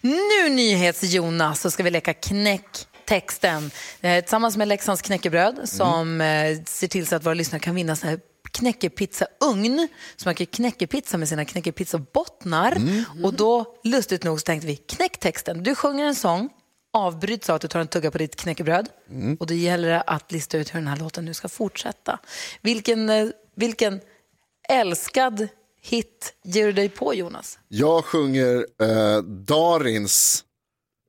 Nu 0.01 0.49
NyhetsJonas 0.49 1.61
så 1.61 1.72
ska 1.72 1.84
vi 1.84 1.91
leka 1.91 2.13
knäck 2.13 2.88
texten 3.05 3.72
eh, 4.01 4.22
tillsammans 4.22 4.57
med 4.57 4.68
Leksands 4.68 5.01
knäckebröd 5.01 5.59
som 5.63 6.22
eh, 6.22 6.57
ser 6.65 6.88
till 6.88 7.07
så 7.07 7.15
att 7.15 7.26
våra 7.26 7.34
lyssnare 7.34 7.59
kan 7.59 7.76
vinna 7.76 7.95
sån 7.95 8.09
här 8.09 8.20
knäckepizzaugn 8.51 9.88
som 10.15 10.30
man 10.30 10.36
kan 10.36 10.45
knäckepizza 10.45 11.18
med 11.18 11.30
sina 11.30 11.45
knäckepizzabottnar. 11.45 12.78
Och 13.24 13.34
då, 13.34 13.65
lustigt 13.84 14.24
nog, 14.24 14.39
så 14.39 14.43
tänkte 14.43 14.68
vi 14.68 14.76
knäck 14.76 15.20
texten. 15.20 15.63
Du 15.63 15.76
sjunger 15.76 16.05
en 16.05 16.15
sång 16.15 16.49
avbryts 16.98 17.50
av 17.50 17.56
att 17.56 17.62
du 17.62 17.68
tar 17.68 17.80
en 17.80 17.88
tugga 17.88 18.12
på 18.12 18.18
ditt 18.18 18.36
knäckebröd. 18.36 18.89
Mm. 19.10 19.38
Och 19.39 19.48
då 19.48 19.54
gäller 19.54 19.88
det 19.89 20.02
att 20.02 20.32
lista 20.32 20.58
ut 20.58 20.76
hur 20.76 20.80
den 20.80 20.88
här 20.88 20.98
låten 20.98 21.26
nu 21.26 21.34
ska 21.34 21.48
fortsätta. 21.50 22.20
Vilken, 22.62 23.10
eh, 23.10 23.28
vilken 23.56 24.00
älskad 24.70 25.48
hit 25.82 26.34
ger 26.43 26.66
du 26.66 26.72
dig 26.74 26.89
på, 26.89 27.14
Jonas? 27.14 27.60
Jag 27.68 28.06
sjunger 28.06 28.66
eh, 28.82 29.22
Darins 29.24 30.43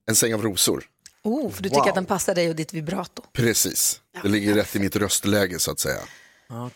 En 0.06 0.14
säng 0.16 0.34
av 0.34 0.42
rosor. 0.42 0.84
Oh, 1.22 1.50
för 1.50 1.62
du 1.62 1.68
Wow. 1.68 1.74
tycker 1.76 1.88
att 1.88 1.94
den 1.94 2.06
passar 2.06 2.34
dig 2.34 2.48
och 2.48 2.56
ditt 2.56 2.72
vibrato. 2.74 3.22
Precis, 3.32 4.00
det 4.22 4.28
ligger 4.28 4.54
rätt 4.54 4.76
i 4.76 4.78
mitt 4.78 4.96
röstläge 4.96 5.58
så 5.58 5.70
att 5.70 5.80
säga. 5.80 6.00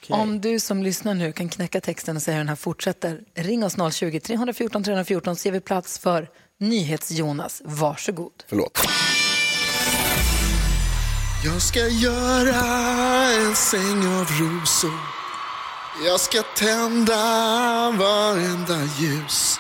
Om 0.09 0.41
du 0.41 0.61
som 0.61 0.83
lyssnar 0.83 1.15
nu 1.15 1.33
kan 1.33 1.49
knäcka 1.49 1.81
texten 1.81 2.17
och 2.17 2.23
säga 2.23 2.35
hur 2.35 2.41
den 2.41 2.49
här 2.49 2.57
fortsätter, 2.57 3.21
ring 3.35 3.65
oss 3.65 3.77
020-314 3.77 4.85
314 4.85 5.37
så 5.37 5.49
ger 5.49 5.53
vi 5.53 5.61
plats 5.61 5.99
för 5.99 6.31
NyhetsJonas. 6.63 7.63
Varsågod. 7.65 8.33
Förlåt. 8.49 8.79
Jag 11.45 11.63
ska 11.63 11.81
göra 11.89 12.65
en 13.33 13.57
säng 13.57 14.07
av 14.07 14.27
rosor 14.41 14.99
Jag 16.07 16.21
ska 16.21 16.43
tända 16.43 17.15
varenda 17.99 18.79
ljus 18.99 19.59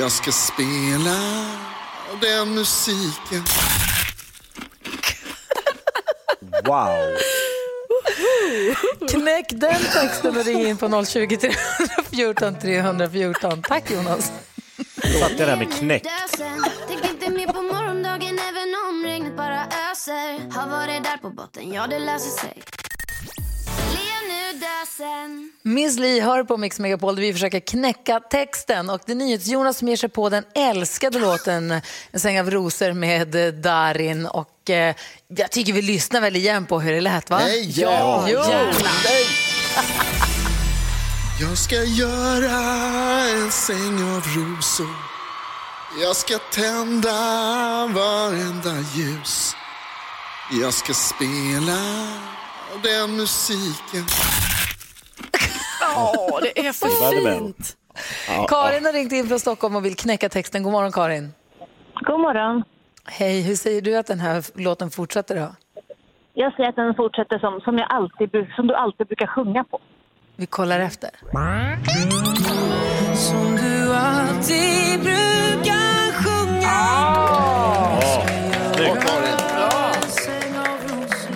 Jag 0.00 0.12
ska 0.12 0.32
spela 0.32 1.50
den 2.20 2.54
musiken 2.54 3.44
Wow. 6.64 7.16
Knäck 9.08 9.46
den 9.50 9.80
texten 9.92 10.36
och 10.36 10.44
ring 10.44 10.66
in 10.66 10.76
på 10.76 11.04
020 11.04 11.36
314 11.36 12.54
314. 12.60 13.62
Tack 13.62 13.90
Jonas. 13.90 14.32
Fattar 15.20 15.44
det 15.44 15.50
här 15.50 15.56
med 15.56 15.72
knäck. 15.72 16.06
Tänk 16.88 17.04
inte 17.10 17.30
mer 17.30 17.46
på 17.46 17.62
morgondagen 17.62 18.38
även 18.38 18.74
om 18.88 19.04
regnet 19.04 19.36
bara 19.36 19.60
öser 19.90 20.50
Har 20.52 20.68
varit 20.68 21.04
där 21.04 21.16
på 21.16 21.30
botten, 21.30 21.72
ja 21.72 21.86
det 21.86 21.98
löser 21.98 22.30
sig 22.40 22.62
Miss 25.62 25.98
Li 25.98 26.20
hör 26.20 26.44
på 26.44 26.56
Mix 26.56 26.78
Megapol 26.78 27.14
där 27.14 27.22
vi 27.22 27.32
försöker 27.32 27.60
knäcka 27.60 28.20
texten 28.20 28.90
och 28.90 29.00
det 29.06 29.12
är 29.12 29.16
NyhetsJonas 29.16 29.78
som 29.78 29.88
ger 29.88 29.96
sig 29.96 30.08
på 30.08 30.28
den 30.28 30.44
älskade 30.54 31.18
låten 31.18 31.80
En 32.10 32.20
säng 32.20 32.40
av 32.40 32.50
rosor 32.50 32.92
med 32.92 33.34
eh, 33.34 33.52
Darin 33.52 34.26
och 34.26 34.70
eh, 34.70 34.94
jag 35.28 35.50
tycker 35.50 35.72
vi 35.72 35.82
lyssnar 35.82 36.20
väl 36.20 36.36
igen 36.36 36.66
på 36.66 36.80
hur 36.80 36.92
det 36.92 37.00
lät 37.00 37.30
va? 37.30 37.38
Nej, 37.38 37.80
ja, 37.80 38.26
jo. 38.28 38.38
gärna. 38.38 40.25
Jag 41.40 41.58
ska 41.58 41.76
göra 41.76 42.58
en 43.44 43.50
säng 43.50 43.94
av 44.14 44.22
rosor 44.36 44.96
Jag 46.02 46.16
ska 46.16 46.38
tända 46.38 47.10
varenda 47.94 48.74
ljus 48.94 49.56
Jag 50.62 50.72
ska 50.72 50.92
spela 50.92 51.80
den 52.82 53.16
musiken 53.16 54.04
Åh, 55.96 56.38
det 56.42 56.66
är 56.66 56.72
för 56.72 56.88
fint. 57.38 57.76
Karin 58.48 58.84
har 58.84 58.92
ringt 58.92 59.12
in 59.12 59.28
från 59.28 59.40
Stockholm 59.40 59.76
och 59.76 59.84
vill 59.84 59.96
knäcka 59.96 60.28
texten. 60.28 60.62
God 60.62 60.72
morgon 60.72 60.92
Karin. 60.92 61.32
God 61.94 62.20
morgon. 62.20 62.64
Hej, 63.04 63.42
hur 63.42 63.54
säger 63.54 63.82
du 63.82 63.96
att 63.96 64.06
den 64.06 64.20
här 64.20 64.60
låten 64.60 64.90
fortsätter 64.90 65.36
då? 65.36 65.54
Jag 66.34 66.54
säger 66.54 66.68
att 66.68 66.76
den 66.76 66.94
fortsätter 66.94 67.38
som, 67.38 67.60
som, 67.60 67.78
jag 67.78 67.86
alltid, 67.90 68.30
som 68.56 68.66
du 68.66 68.74
alltid 68.74 69.06
brukar 69.06 69.26
sjunga 69.26 69.64
på. 69.64 69.80
Vi 70.36 70.46
kollar 70.46 70.80
efter. 70.80 71.10
Som 73.14 73.56
du 73.56 73.94
alltid 73.94 75.00
brukar 75.00 76.12
sjunga 76.12 76.96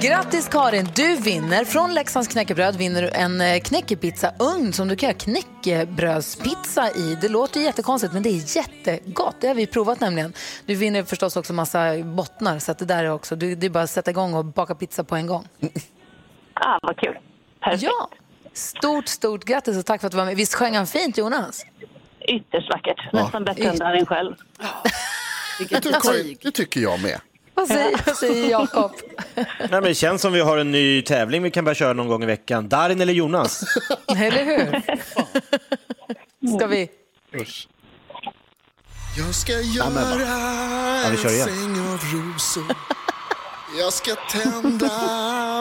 Grattis 0.01 0.49
Karin, 0.49 0.89
du 0.95 1.17
vinner 1.17 1.65
från 1.65 1.95
Leksands 1.95 2.29
knäckebröd 2.29 2.77
vinner 2.77 3.03
du 3.03 3.09
en 3.09 3.41
eh, 3.41 3.61
knäckepizzaugn 3.61 4.73
som 4.73 4.89
du 4.89 4.97
kan 4.97 5.09
göra 5.09 5.19
knäckebrödspizza 5.19 6.91
i. 6.91 7.19
Det 7.21 7.29
låter 7.29 7.61
jättekonstigt 7.61 8.13
men 8.13 8.23
det 8.23 8.29
är 8.29 8.57
jättegott. 8.57 9.37
Det 9.41 9.49
har 9.49 9.55
vi 9.55 9.67
provat 9.67 10.01
nämligen. 10.01 10.33
Du 10.67 10.75
vinner 10.75 11.03
förstås 11.03 11.37
också 11.37 11.53
massa 11.53 12.03
bottnar 12.03 12.59
så 12.59 12.73
att 12.73 12.79
det 12.79 12.85
där 12.85 13.05
är 13.05 13.11
också, 13.11 13.37
du, 13.37 13.55
det 13.55 13.67
är 13.67 13.71
bara 13.71 13.85
att 13.85 13.91
sätta 13.91 14.11
igång 14.11 14.35
och 14.35 14.45
baka 14.45 14.75
pizza 14.75 15.05
på 15.05 15.17
en 15.17 15.27
gång. 15.27 15.49
Ah, 16.55 16.79
vad 16.83 16.97
kul. 16.97 17.19
Perfekt. 17.61 17.83
Ja, 17.83 18.09
stort, 18.53 19.09
stort 19.09 19.45
grattis 19.45 19.79
och 19.79 19.87
tack 19.87 20.01
för 20.01 20.07
att 20.07 20.13
du 20.13 20.19
var 20.19 20.25
med. 20.25 20.37
Visst 20.37 20.55
sjöng 20.55 20.77
han 20.77 20.87
fint 20.87 21.19
Jonas? 21.19 21.67
Ytterst 22.21 22.69
vackert. 22.71 23.13
Nästan 23.13 23.45
bättre 23.45 23.65
än 23.65 23.79
Darin 23.79 24.07
själv. 24.07 24.35
det, 25.59 26.01
Karin, 26.03 26.37
det 26.43 26.51
tycker 26.51 26.81
jag 26.81 27.03
med. 27.03 27.21
Vad 27.55 27.69
säger, 27.69 28.01
vad 28.07 28.17
säger 28.17 28.51
Jakob? 28.51 28.93
Nej, 29.35 29.69
men 29.71 29.83
det 29.83 29.95
känns 29.95 30.23
som 30.23 30.33
vi 30.33 30.41
har 30.41 30.59
en 30.59 30.71
ny 30.73 31.03
tävling 31.03 31.43
vi 31.43 31.51
kan 31.51 31.65
börja 31.65 31.75
köra 31.75 31.93
någon 31.93 32.09
gång 32.09 32.23
i 32.23 32.27
veckan. 32.27 32.69
Darin 32.69 33.01
eller 33.01 33.13
Jonas? 33.13 33.65
Eller 34.17 34.45
hur? 34.45 34.83
Ska 36.57 36.67
vi? 36.67 36.91
Jag 39.17 39.35
ska 39.35 39.53
göra? 39.53 40.21
Ja, 40.21 41.05
en 41.11 41.17
säng 41.17 41.81
av 41.81 42.01
rosor 42.13 42.65
Jag 43.79 43.93
ska 43.93 44.15
tända 44.15 44.89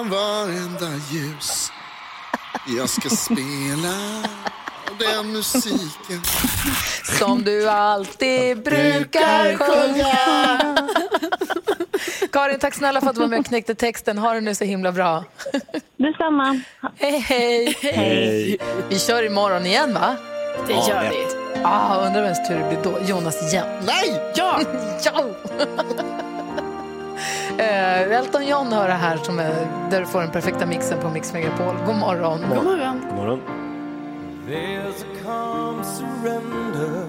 varenda 0.10 0.92
ljus 1.12 1.72
Jag 2.78 2.90
ska 2.90 3.10
spela 3.10 3.94
den 5.00 5.32
musiken 5.34 6.22
Som 7.20 7.44
du 7.44 7.70
alltid 7.70 8.64
brukar 8.64 9.58
sjunga. 9.58 10.18
Karin, 12.32 12.60
tack 12.60 12.74
snälla 12.74 13.02
för 13.02 13.08
att 13.10 13.16
du 13.16 13.22
var 13.22 13.28
med 13.28 13.40
och 13.40 13.46
knäckte 13.46 13.76
texten. 13.76 14.18
Ha 14.18 14.34
det 14.34 14.42
nu 14.42 14.56
så 14.56 14.64
himla 14.64 14.92
bra. 14.92 15.24
Detsamma. 15.98 16.60
Hej, 16.96 17.20
hej. 17.20 17.78
Hej. 17.82 18.58
Vi 18.90 19.00
kör 19.00 19.26
imorgon 19.26 19.66
igen, 19.66 19.94
va? 19.94 20.16
Det 20.68 20.74
Ja, 20.74 20.88
gör 20.90 21.10
vi. 21.10 21.28
Ah, 21.64 22.06
undrar 22.08 22.22
vems 22.22 22.48
tur 22.48 22.56
det 22.56 22.68
blir 22.70 22.92
då. 22.92 23.00
Jonas 23.06 23.54
igen. 23.54 23.68
Nej! 23.86 24.22
Ja! 24.36 24.62
ja! 25.06 25.26
Eh, 27.60 28.18
Elton 28.18 28.48
John 28.48 28.68
hör 28.68 28.88
det 28.88 28.94
här 28.94 29.18
som 29.18 29.40
är, 29.40 29.90
där 29.92 30.00
du 30.00 30.06
får 30.06 30.22
den 30.22 30.32
perfekta 30.32 30.66
mixen 30.66 31.00
på 31.02 31.10
Mix 31.10 31.34
Megapol. 31.34 31.76
God 31.86 31.96
morgon. 31.96 32.40
God 32.40 32.64
morgon. 32.64 33.02
God 33.08 33.16
morgon. 33.16 33.42
There's 34.48 35.04
a 35.04 35.24
calm 35.24 35.84
surrender. 35.84 37.06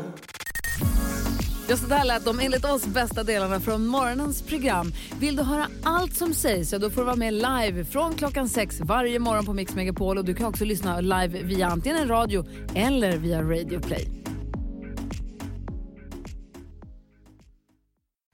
Ja, 1.68 1.76
så 1.76 1.86
där 1.86 2.04
lät 2.04 2.24
de 2.24 2.40
enligt 2.40 2.64
oss 2.64 2.86
bästa 2.86 3.22
delarna 3.22 3.60
från 3.60 3.86
morgonens 3.86 4.42
program. 4.42 4.92
Vill 5.20 5.36
du 5.36 5.42
höra 5.42 5.66
allt 5.82 6.14
som 6.14 6.34
sägs 6.34 6.70
så 6.70 6.78
då 6.78 6.90
får 6.90 7.00
du 7.00 7.06
vara 7.06 7.16
med 7.16 7.34
live 7.34 7.84
från 7.84 8.14
klockan 8.14 8.48
sex 8.48 8.80
varje 8.80 9.18
morgon 9.18 9.44
på 9.44 9.52
Mix 9.52 9.74
Megapol. 9.74 10.18
Och 10.18 10.24
du 10.24 10.34
kan 10.34 10.46
också 10.46 10.64
lyssna 10.64 11.00
live 11.00 11.42
via 11.42 11.66
antingen 11.66 12.08
radio 12.08 12.44
eller 12.74 13.16
via 13.16 13.42
Radio 13.42 13.80
Play. 13.80 14.19